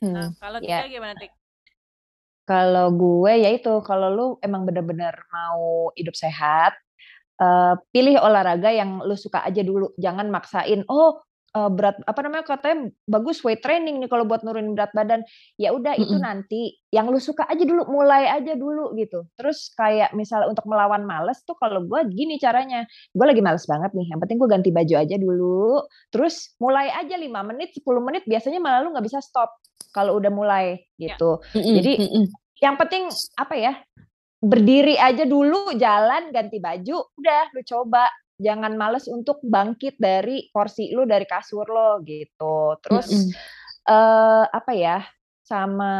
Nah, 0.00 0.32
kalau 0.40 0.58
Ya. 0.64 0.84
Tika 0.84 0.88
gimana 0.88 1.14
Tik? 1.16 1.32
Kalau 2.48 2.90
gue 2.90 3.32
ya 3.46 3.50
itu, 3.54 3.70
kalau 3.86 4.08
lu 4.10 4.26
emang 4.42 4.66
bener-bener 4.66 5.14
mau 5.30 5.92
hidup 5.94 6.16
sehat, 6.18 6.74
eh, 7.38 7.74
pilih 7.94 8.18
olahraga 8.18 8.74
yang 8.74 9.04
lu 9.06 9.14
suka 9.14 9.44
aja 9.46 9.62
dulu. 9.62 9.94
Jangan 10.00 10.26
maksain, 10.34 10.82
oh 10.90 11.22
eh, 11.54 11.70
berat 11.70 11.98
apa 12.10 12.20
namanya 12.26 12.46
katanya 12.46 12.90
bagus 13.06 13.42
weight 13.46 13.62
training 13.62 14.02
nih 14.02 14.10
kalau 14.10 14.26
buat 14.26 14.42
nurunin 14.42 14.74
berat 14.74 14.90
badan. 14.98 15.22
Ya 15.62 15.70
udah 15.70 15.94
itu 15.94 16.10
Mm-mm. 16.10 16.26
nanti 16.26 16.74
yang 16.90 17.06
lu 17.14 17.22
suka 17.22 17.46
aja 17.46 17.62
dulu, 17.62 17.86
mulai 17.86 18.26
aja 18.26 18.58
dulu 18.58 18.98
gitu. 18.98 19.30
Terus 19.38 19.70
kayak 19.78 20.10
misalnya 20.18 20.50
untuk 20.50 20.66
melawan 20.66 21.06
males 21.06 21.38
tuh 21.46 21.54
kalau 21.54 21.86
gue 21.86 22.00
gini 22.10 22.34
caranya. 22.42 22.82
Gue 23.14 23.30
lagi 23.30 23.42
males 23.46 23.62
banget 23.70 23.94
nih. 23.94 24.10
Yang 24.10 24.20
penting 24.26 24.36
gue 24.42 24.48
ganti 24.50 24.70
baju 24.74 24.94
aja 24.98 25.16
dulu. 25.22 25.86
Terus 26.10 26.58
mulai 26.58 26.90
aja 26.90 27.14
5 27.14 27.46
menit, 27.46 27.78
10 27.78 28.02
menit 28.02 28.26
biasanya 28.26 28.58
malah 28.58 28.82
lu 28.82 28.90
nggak 28.90 29.06
bisa 29.06 29.22
stop 29.22 29.54
kalau 29.90 30.16
udah 30.18 30.32
mulai 30.32 30.66
Ya. 30.96 31.16
gitu. 31.16 31.40
Mm-mm, 31.56 31.74
Jadi 31.80 31.92
mm-mm. 31.96 32.24
yang 32.60 32.76
penting 32.76 33.08
apa 33.40 33.54
ya 33.56 33.72
berdiri 34.40 34.96
aja 34.96 35.28
dulu 35.28 35.76
jalan 35.76 36.32
ganti 36.32 36.56
baju 36.60 36.96
udah 37.12 37.42
lu 37.52 37.60
coba 37.64 38.08
jangan 38.40 38.72
males 38.72 39.04
untuk 39.04 39.36
bangkit 39.44 40.00
dari 40.00 40.48
kursi 40.48 40.96
lu 40.96 41.04
dari 41.04 41.28
kasur 41.28 41.68
lo 41.68 42.00
gitu 42.08 42.72
terus 42.80 43.12
Mm-mm. 43.12 43.32
eh 43.84 44.44
apa 44.48 44.72
ya 44.72 45.04
sama 45.44 45.92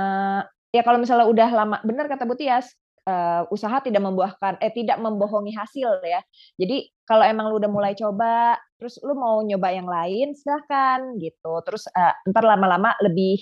ya 0.73 0.81
kalau 0.81 0.97
misalnya 0.97 1.29
udah 1.29 1.49
lama 1.53 1.77
benar 1.85 2.09
kata 2.09 2.25
Bu 2.25 2.33
Tias 2.33 2.73
eh, 3.05 3.43
usaha 3.53 3.77
tidak 3.85 4.01
membuahkan 4.01 4.57
eh 4.65 4.73
tidak 4.73 4.97
membohongi 5.05 5.53
hasil 5.53 6.01
ya 6.01 6.25
jadi 6.57 6.89
kalau 7.05 7.29
emang 7.29 7.53
lu 7.53 7.61
udah 7.61 7.69
mulai 7.69 7.93
coba 7.93 8.57
terus 8.81 8.97
lu 9.05 9.13
mau 9.13 9.45
nyoba 9.45 9.69
yang 9.75 9.85
lain 9.85 10.33
silahkan 10.33 11.13
gitu 11.21 11.61
terus 11.69 11.85
eh, 11.93 12.15
ntar 12.33 12.45
lama-lama 12.49 12.97
lebih 13.05 13.37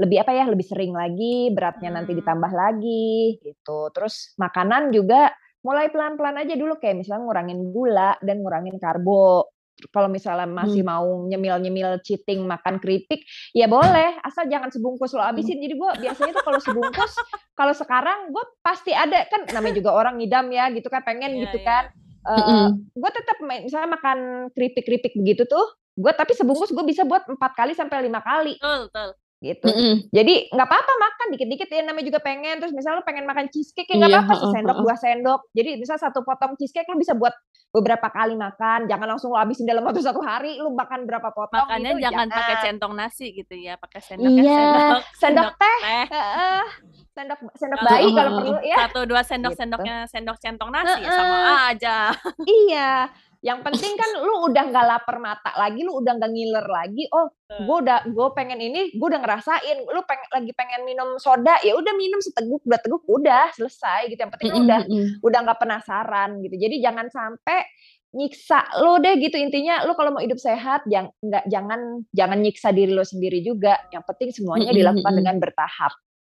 lebih 0.00 0.24
apa 0.24 0.32
ya 0.32 0.48
lebih 0.48 0.64
sering 0.64 0.96
lagi 0.96 1.52
beratnya 1.52 1.92
nanti 1.92 2.16
Hmm. 2.16 2.20
ditambah 2.24 2.52
lagi 2.52 3.36
gitu. 3.44 3.92
Terus 3.92 4.32
makanan 4.40 4.90
juga 4.90 5.28
mulai 5.60 5.92
pelan-pelan 5.92 6.40
aja 6.40 6.56
dulu 6.56 6.80
kayak 6.80 7.04
misalnya 7.04 7.28
ngurangin 7.28 7.60
gula 7.68 8.16
dan 8.24 8.40
ngurangin 8.40 8.80
karbo. 8.80 9.44
Kalau 9.92 10.12
misalnya 10.12 10.44
masih 10.44 10.84
mau 10.84 11.24
nyemil-nyemil 11.24 12.04
cheating 12.04 12.44
makan 12.44 12.76
keripik 12.80 13.24
ya 13.52 13.64
boleh. 13.64 14.16
Asal 14.20 14.44
jangan 14.44 14.68
sebungkus 14.68 15.12
lo 15.12 15.24
abisin. 15.24 15.56
Jadi 15.56 15.72
gue 15.72 15.90
biasanya 16.00 16.36
tuh 16.36 16.44
kalau 16.44 16.60
sebungkus 16.60 17.12
kalau 17.56 17.72
sekarang 17.72 18.28
gue 18.28 18.44
pasti 18.60 18.92
ada. 18.92 19.24
Kan 19.28 19.48
namanya 19.48 19.80
juga 19.80 19.96
orang 19.96 20.20
ngidam 20.20 20.52
ya 20.52 20.68
gitu 20.72 20.88
kan 20.88 21.00
pengen 21.00 21.32
Iya, 21.32 21.48
gitu 21.48 21.58
iya. 21.60 21.68
kan. 21.68 21.84
Mm-mm. 22.20 22.92
gue 22.92 23.10
tetap 23.16 23.40
misalnya 23.40 23.96
makan 23.96 24.18
keripik-keripik 24.52 25.16
begitu 25.16 25.48
tuh 25.48 25.64
gue 25.96 26.12
tapi 26.12 26.36
sebungkus 26.36 26.68
gue 26.68 26.84
bisa 26.84 27.08
buat 27.08 27.24
empat 27.24 27.56
kali 27.56 27.72
sampai 27.72 28.04
lima 28.04 28.20
kali. 28.20 28.60
Betul, 28.60 28.92
betul. 28.92 29.10
Gitu 29.40 29.66
Mm-mm. 29.66 30.12
jadi 30.12 30.34
nggak 30.48 30.68
apa-apa 30.68 30.92
makan 30.94 31.26
dikit-dikit 31.32 31.64
ya 31.66 31.80
namanya 31.82 32.06
juga 32.06 32.20
pengen 32.20 32.60
terus 32.60 32.70
misalnya 32.70 33.00
lu 33.00 33.04
pengen 33.04 33.24
makan 33.24 33.48
cheesecake 33.48 33.88
ya 33.88 33.96
nggak 33.96 34.12
Iya, 34.12 34.20
apa-apa 34.22 34.34
heeh. 34.52 34.76
dua 34.78 34.94
sendok 34.94 35.40
jadi 35.50 35.70
misal 35.74 35.96
satu 35.96 36.20
potong 36.20 36.52
cheesecake 36.54 36.84
lu 36.86 36.96
bisa 36.96 37.12
buat 37.12 37.32
beberapa 37.70 38.06
kali 38.06 38.34
makan 38.34 38.84
jangan 38.84 39.06
langsung 39.08 39.30
lu 39.30 39.38
habisin 39.38 39.64
dalam 39.64 39.80
waktu 39.80 40.02
satu 40.02 40.20
hari 40.20 40.58
lu 40.58 40.68
makan 40.70 41.02
berapa 41.02 41.30
potong 41.30 41.56
Makanya 41.62 41.90
gitu 41.90 42.02
jangan 42.02 42.26
pakai 42.28 42.56
centong 42.60 42.92
nasi 42.92 43.26
gitu 43.32 43.54
ya, 43.54 43.74
pakai 43.74 44.00
sendok 44.02 44.28
Iya, 44.28 44.44
sendok, 44.58 45.00
sendok 45.14 45.50
teh 45.54 45.78
teh. 45.80 46.04
Heeh. 46.10 46.62
sendok 47.10 47.38
sendok 47.54 47.78
bayi 47.80 48.08
kalau 48.10 48.30
perlu 48.34 48.52
ya 48.60 48.76
Satu 48.84 49.00
dua 49.04 49.22
sendok 49.22 49.50
Gitu. 49.50 49.60
sendoknya 49.62 49.96
sendok 50.04 50.36
centong 50.36 50.68
nasi 50.68 51.00
Heeh. 51.00 51.14
sama 51.14 51.38
aja. 51.66 51.96
iya 52.44 53.08
yang 53.40 53.64
penting 53.64 53.96
kan 53.96 54.10
lu 54.20 54.52
udah 54.52 54.68
nggak 54.68 54.84
lapar 54.84 55.16
mata 55.16 55.48
lagi 55.56 55.80
lu 55.80 55.96
udah 55.96 56.12
nggak 56.12 56.28
ngiler 56.28 56.66
lagi 56.68 57.08
oh 57.08 57.32
gue 57.48 57.76
udah 57.88 58.04
gue 58.12 58.28
pengen 58.36 58.60
ini 58.60 58.92
gue 58.92 59.06
udah 59.08 59.16
ngerasain 59.16 59.80
lu 59.80 60.00
pengen 60.04 60.28
lagi 60.28 60.52
pengen 60.52 60.84
minum 60.84 61.16
soda 61.16 61.56
ya 61.64 61.72
udah 61.72 61.96
minum 61.96 62.20
seteguk 62.20 62.60
dua 62.68 62.78
teguk 62.84 63.02
udah 63.08 63.48
selesai 63.56 64.12
gitu. 64.12 64.20
Yang 64.20 64.32
penting 64.36 64.52
udah 64.68 64.80
udah 65.24 65.38
nggak 65.40 65.58
penasaran 65.58 66.30
gitu. 66.44 66.56
Jadi 66.60 66.84
jangan 66.84 67.08
sampai 67.08 67.64
nyiksa 68.12 68.60
lo 68.84 69.00
deh 69.00 69.16
gitu. 69.16 69.40
Intinya 69.40 69.88
lu 69.88 69.96
kalau 69.96 70.12
mau 70.12 70.22
hidup 70.22 70.36
sehat 70.36 70.84
jangan 70.84 71.10
nggak 71.24 71.44
jangan 71.48 71.80
jangan 72.12 72.38
nyiksa 72.44 72.68
diri 72.76 72.92
lo 72.92 73.08
sendiri 73.08 73.40
juga. 73.40 73.80
Yang 73.88 74.04
penting 74.04 74.28
semuanya 74.36 74.70
dilakukan 74.76 75.16
dengan 75.16 75.36
bertahap 75.40 75.92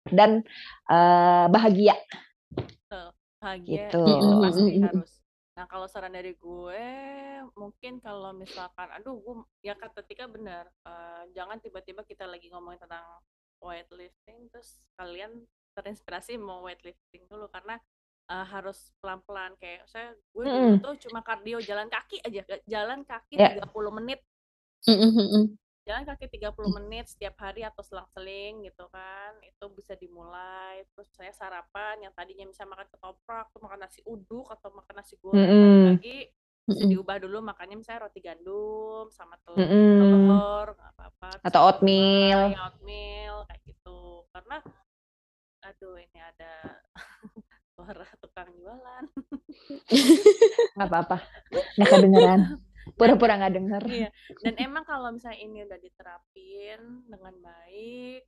dan 0.06 0.46
eh, 0.86 1.46
bahagia. 1.50 1.98
Bahagia 3.42 3.90
Gitu. 3.90 4.02
pasti 4.38 4.70
harus. 4.78 5.21
Nah 5.52 5.68
kalau 5.68 5.84
saran 5.84 6.16
dari 6.16 6.32
gue, 6.32 6.84
mungkin 7.60 8.00
kalau 8.00 8.32
misalkan, 8.32 8.88
aduh 8.88 9.20
gue, 9.20 9.34
ya 9.60 9.76
kata 9.76 10.00
Tika 10.00 10.24
benar, 10.24 10.64
eh, 10.88 11.22
jangan 11.36 11.60
tiba-tiba 11.60 12.00
kita 12.08 12.24
lagi 12.24 12.48
ngomongin 12.48 12.80
tentang 12.80 13.04
weightlifting, 13.60 14.48
terus 14.48 14.80
kalian 14.96 15.44
terinspirasi 15.76 16.40
mau 16.40 16.64
weightlifting 16.64 17.28
dulu, 17.28 17.52
karena 17.52 17.76
eh, 18.32 18.46
harus 18.48 18.96
pelan-pelan, 19.04 19.52
kayak 19.60 19.84
saya, 19.92 20.16
gue 20.32 20.44
dulu 20.48 20.80
Mm-mm. 20.80 20.80
tuh 20.80 20.96
cuma 21.04 21.20
kardio 21.20 21.60
jalan 21.60 21.92
kaki 21.92 22.24
aja, 22.24 22.42
jalan 22.64 23.04
kaki 23.04 23.36
Ya. 23.36 23.60
30 23.60 23.92
menit, 23.92 24.24
Mm-mm, 24.88 25.10
mm-mm. 25.12 25.44
Jalan 25.82 26.06
kaki 26.06 26.30
30 26.30 26.54
menit 26.78 27.10
setiap 27.10 27.34
hari 27.42 27.66
atau 27.66 27.82
selang-seling 27.82 28.62
gitu 28.62 28.86
kan 28.94 29.34
itu 29.42 29.64
bisa 29.74 29.98
dimulai 29.98 30.86
terus 30.94 31.10
saya 31.10 31.34
sarapan 31.34 32.06
yang 32.06 32.14
tadinya 32.14 32.46
bisa 32.46 32.62
makan 32.62 32.86
ketoprak 32.86 33.50
tuh 33.50 33.60
makan 33.66 33.82
nasi 33.82 33.98
uduk 34.06 34.46
atau 34.46 34.70
makan 34.70 34.94
nasi 35.02 35.18
goreng 35.18 35.42
Mm-mm. 35.42 35.98
pagi 35.98 36.18
bisa 36.62 36.86
Mm-mm. 36.86 36.90
diubah 36.94 37.16
dulu 37.18 37.42
makannya 37.42 37.74
misalnya 37.74 38.06
roti 38.06 38.22
gandum 38.22 39.10
sama 39.10 39.34
telur, 39.42 39.58
Mm-mm. 39.58 39.98
telur 39.98 40.66
nggak 40.78 40.90
apa-apa 40.94 41.28
Atau 41.42 41.60
oatmeal. 41.66 42.54
mulai 42.54 42.62
oatmeal 42.62 43.36
kayak 43.50 43.60
gitu 43.66 43.98
karena 44.30 44.56
aduh 45.62 45.94
ini 45.98 46.18
ada 46.22 46.78
suara 47.74 48.06
tukang 48.22 48.54
jualan 48.54 49.04
nggak 50.78 50.86
apa-apa 50.86 51.18
nggak 51.74 51.88
kedengeran 51.90 52.40
pura-pura 52.98 53.38
nggak 53.38 53.54
denger 53.56 53.82
Iya. 53.82 54.08
Dan 54.44 54.54
emang 54.62 54.84
kalau 54.86 55.10
misalnya 55.10 55.40
ini 55.42 55.58
udah 55.66 55.78
diterapin 55.82 56.80
dengan 57.10 57.34
baik, 57.42 58.22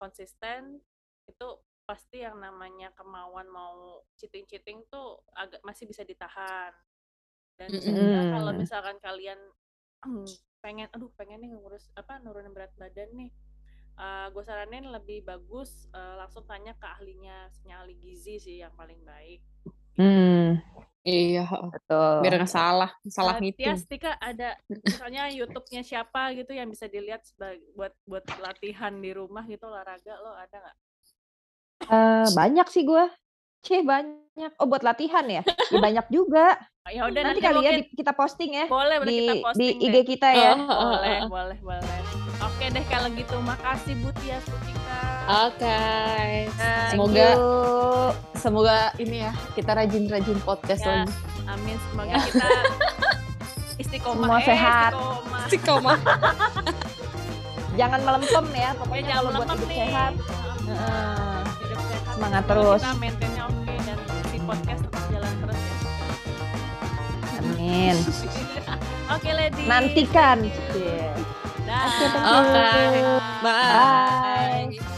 konsisten, 0.00 0.80
itu 1.28 1.48
pasti 1.84 2.22
yang 2.24 2.38
namanya 2.40 2.88
kemauan 2.96 3.48
mau 3.50 4.00
cheating-cheating 4.16 4.86
tuh 4.88 5.20
agak 5.36 5.60
masih 5.66 5.84
bisa 5.90 6.02
ditahan. 6.06 6.72
Dan 7.58 7.70
juga 7.84 8.26
kalau 8.32 8.52
Mm. 8.52 8.60
misalkan 8.62 8.96
kalian 9.02 9.38
pengen, 10.64 10.88
aduh 10.94 11.10
pengen 11.18 11.42
nih 11.42 11.50
ngurus 11.52 11.90
apa 11.98 12.18
nurunin 12.22 12.54
berat 12.54 12.72
badan 12.80 13.10
nih, 13.18 13.30
gue 14.32 14.42
saranin 14.46 14.88
lebih 14.88 15.22
bagus 15.26 15.86
eh, 15.92 16.14
langsung 16.18 16.44
tanya 16.48 16.72
ke 16.80 16.86
ahlinya, 16.86 17.50
ahli 17.82 17.94
gizi 18.00 18.40
sih 18.40 18.56
yang 18.64 18.72
paling 18.74 18.98
baik. 19.04 19.42
hmm, 19.96 20.60
Iya, 21.02 21.50
betul. 21.50 22.14
Biar 22.22 22.32
nggak 22.38 22.52
salah, 22.52 22.90
salah 23.10 23.34
ngitung. 23.42 23.74
Tias, 23.74 23.82
Tika 23.90 24.14
ada 24.22 24.54
misalnya 24.70 25.26
YouTube-nya 25.34 25.82
siapa 25.82 26.30
gitu 26.38 26.54
yang 26.54 26.70
bisa 26.70 26.86
dilihat 26.86 27.26
sebagai 27.26 27.66
buat 27.74 27.90
buat 28.06 28.22
latihan 28.38 28.94
di 29.02 29.10
rumah 29.10 29.42
gitu 29.50 29.66
olahraga 29.66 30.14
lo 30.22 30.30
ada 30.38 30.56
nggak? 30.62 30.76
Eh, 31.90 32.28
banyak 32.30 32.66
sih 32.70 32.86
gue 32.86 33.04
Cih 33.62 33.82
banyak. 33.86 34.58
Oh 34.58 34.66
buat 34.66 34.82
latihan 34.82 35.22
ya, 35.30 35.42
ya 35.46 35.78
banyak 35.78 36.06
juga. 36.10 36.58
Ya 36.90 37.06
udah 37.06 37.22
nanti 37.22 37.38
nanti, 37.38 37.40
kali 37.46 37.54
ya 37.54 37.58
mungkin 37.62 37.78
di- 37.78 37.94
kita 37.94 38.10
posting 38.10 38.50
ya 38.58 38.66
boleh 38.66 38.96
boleh 38.98 39.06
di 39.06 39.14
kita 39.22 39.32
di 39.32 39.42
posting 39.46 39.76
IG 39.78 39.94
deh. 39.94 40.02
kita 40.02 40.28
ya. 40.34 40.50
Oh, 40.58 40.98
Boleh, 40.98 41.18
boleh, 41.30 41.58
boleh. 41.62 41.98
Oke 42.42 42.66
deh 42.74 42.84
kalau 42.90 43.08
gitu. 43.14 43.36
Makasih 43.38 43.94
Bu 44.02 44.10
Tias, 44.18 44.42
Bu 44.50 44.71
Oke. 45.24 45.80
Thank 46.50 46.90
Semoga 46.90 47.28
you. 47.28 47.40
semoga 48.34 48.76
ini 48.96 49.22
ya 49.22 49.32
kita 49.52 49.70
rajin-rajin 49.72 50.38
podcast 50.40 50.82
Ya. 50.82 50.90
lagi. 51.04 51.14
Amin 51.44 51.76
semoga 51.84 52.08
Ya. 52.08 52.20
kita 52.22 52.48
istiqomah 53.82 54.18
Semua 54.20 54.36
eh, 54.36 54.44
sehat. 54.44 54.92
istiqomah. 55.46 55.98
Jangan 57.72 58.00
melempem 58.02 58.44
ya 58.50 58.60
Ya, 58.60 58.70
pokoknya 58.74 59.02
jangan 59.02 59.16
kalau 59.16 59.30
buat 59.32 59.48
hidup 59.48 59.64
nih. 59.64 59.78
sehat 59.80 60.12
Heeh. 60.12 60.76
Heeh. 60.76 61.38
Hidup 61.62 61.80
sehat. 61.80 62.12
Semangat 62.12 62.42
Semoga 62.42 62.50
terus. 62.52 62.80
Kita 62.82 62.92
maintainnya 62.98 63.42
oke 63.46 63.74
dan 63.78 63.98
si 64.26 64.36
podcast 64.42 64.80
tetap 64.82 65.02
jalan 65.08 65.32
terus 65.40 65.58
ya. 65.58 65.74
amin 67.38 67.96
Oke, 69.12 69.30
Lady. 69.30 69.62
nantikan 69.64 70.38
Cie. 70.72 71.12
Dah. 71.62 71.84
Oke, 71.84 72.06
Oke. 72.18 72.64
you. 72.92 73.10
Bye. 73.40 74.68
Bye. 74.72 74.91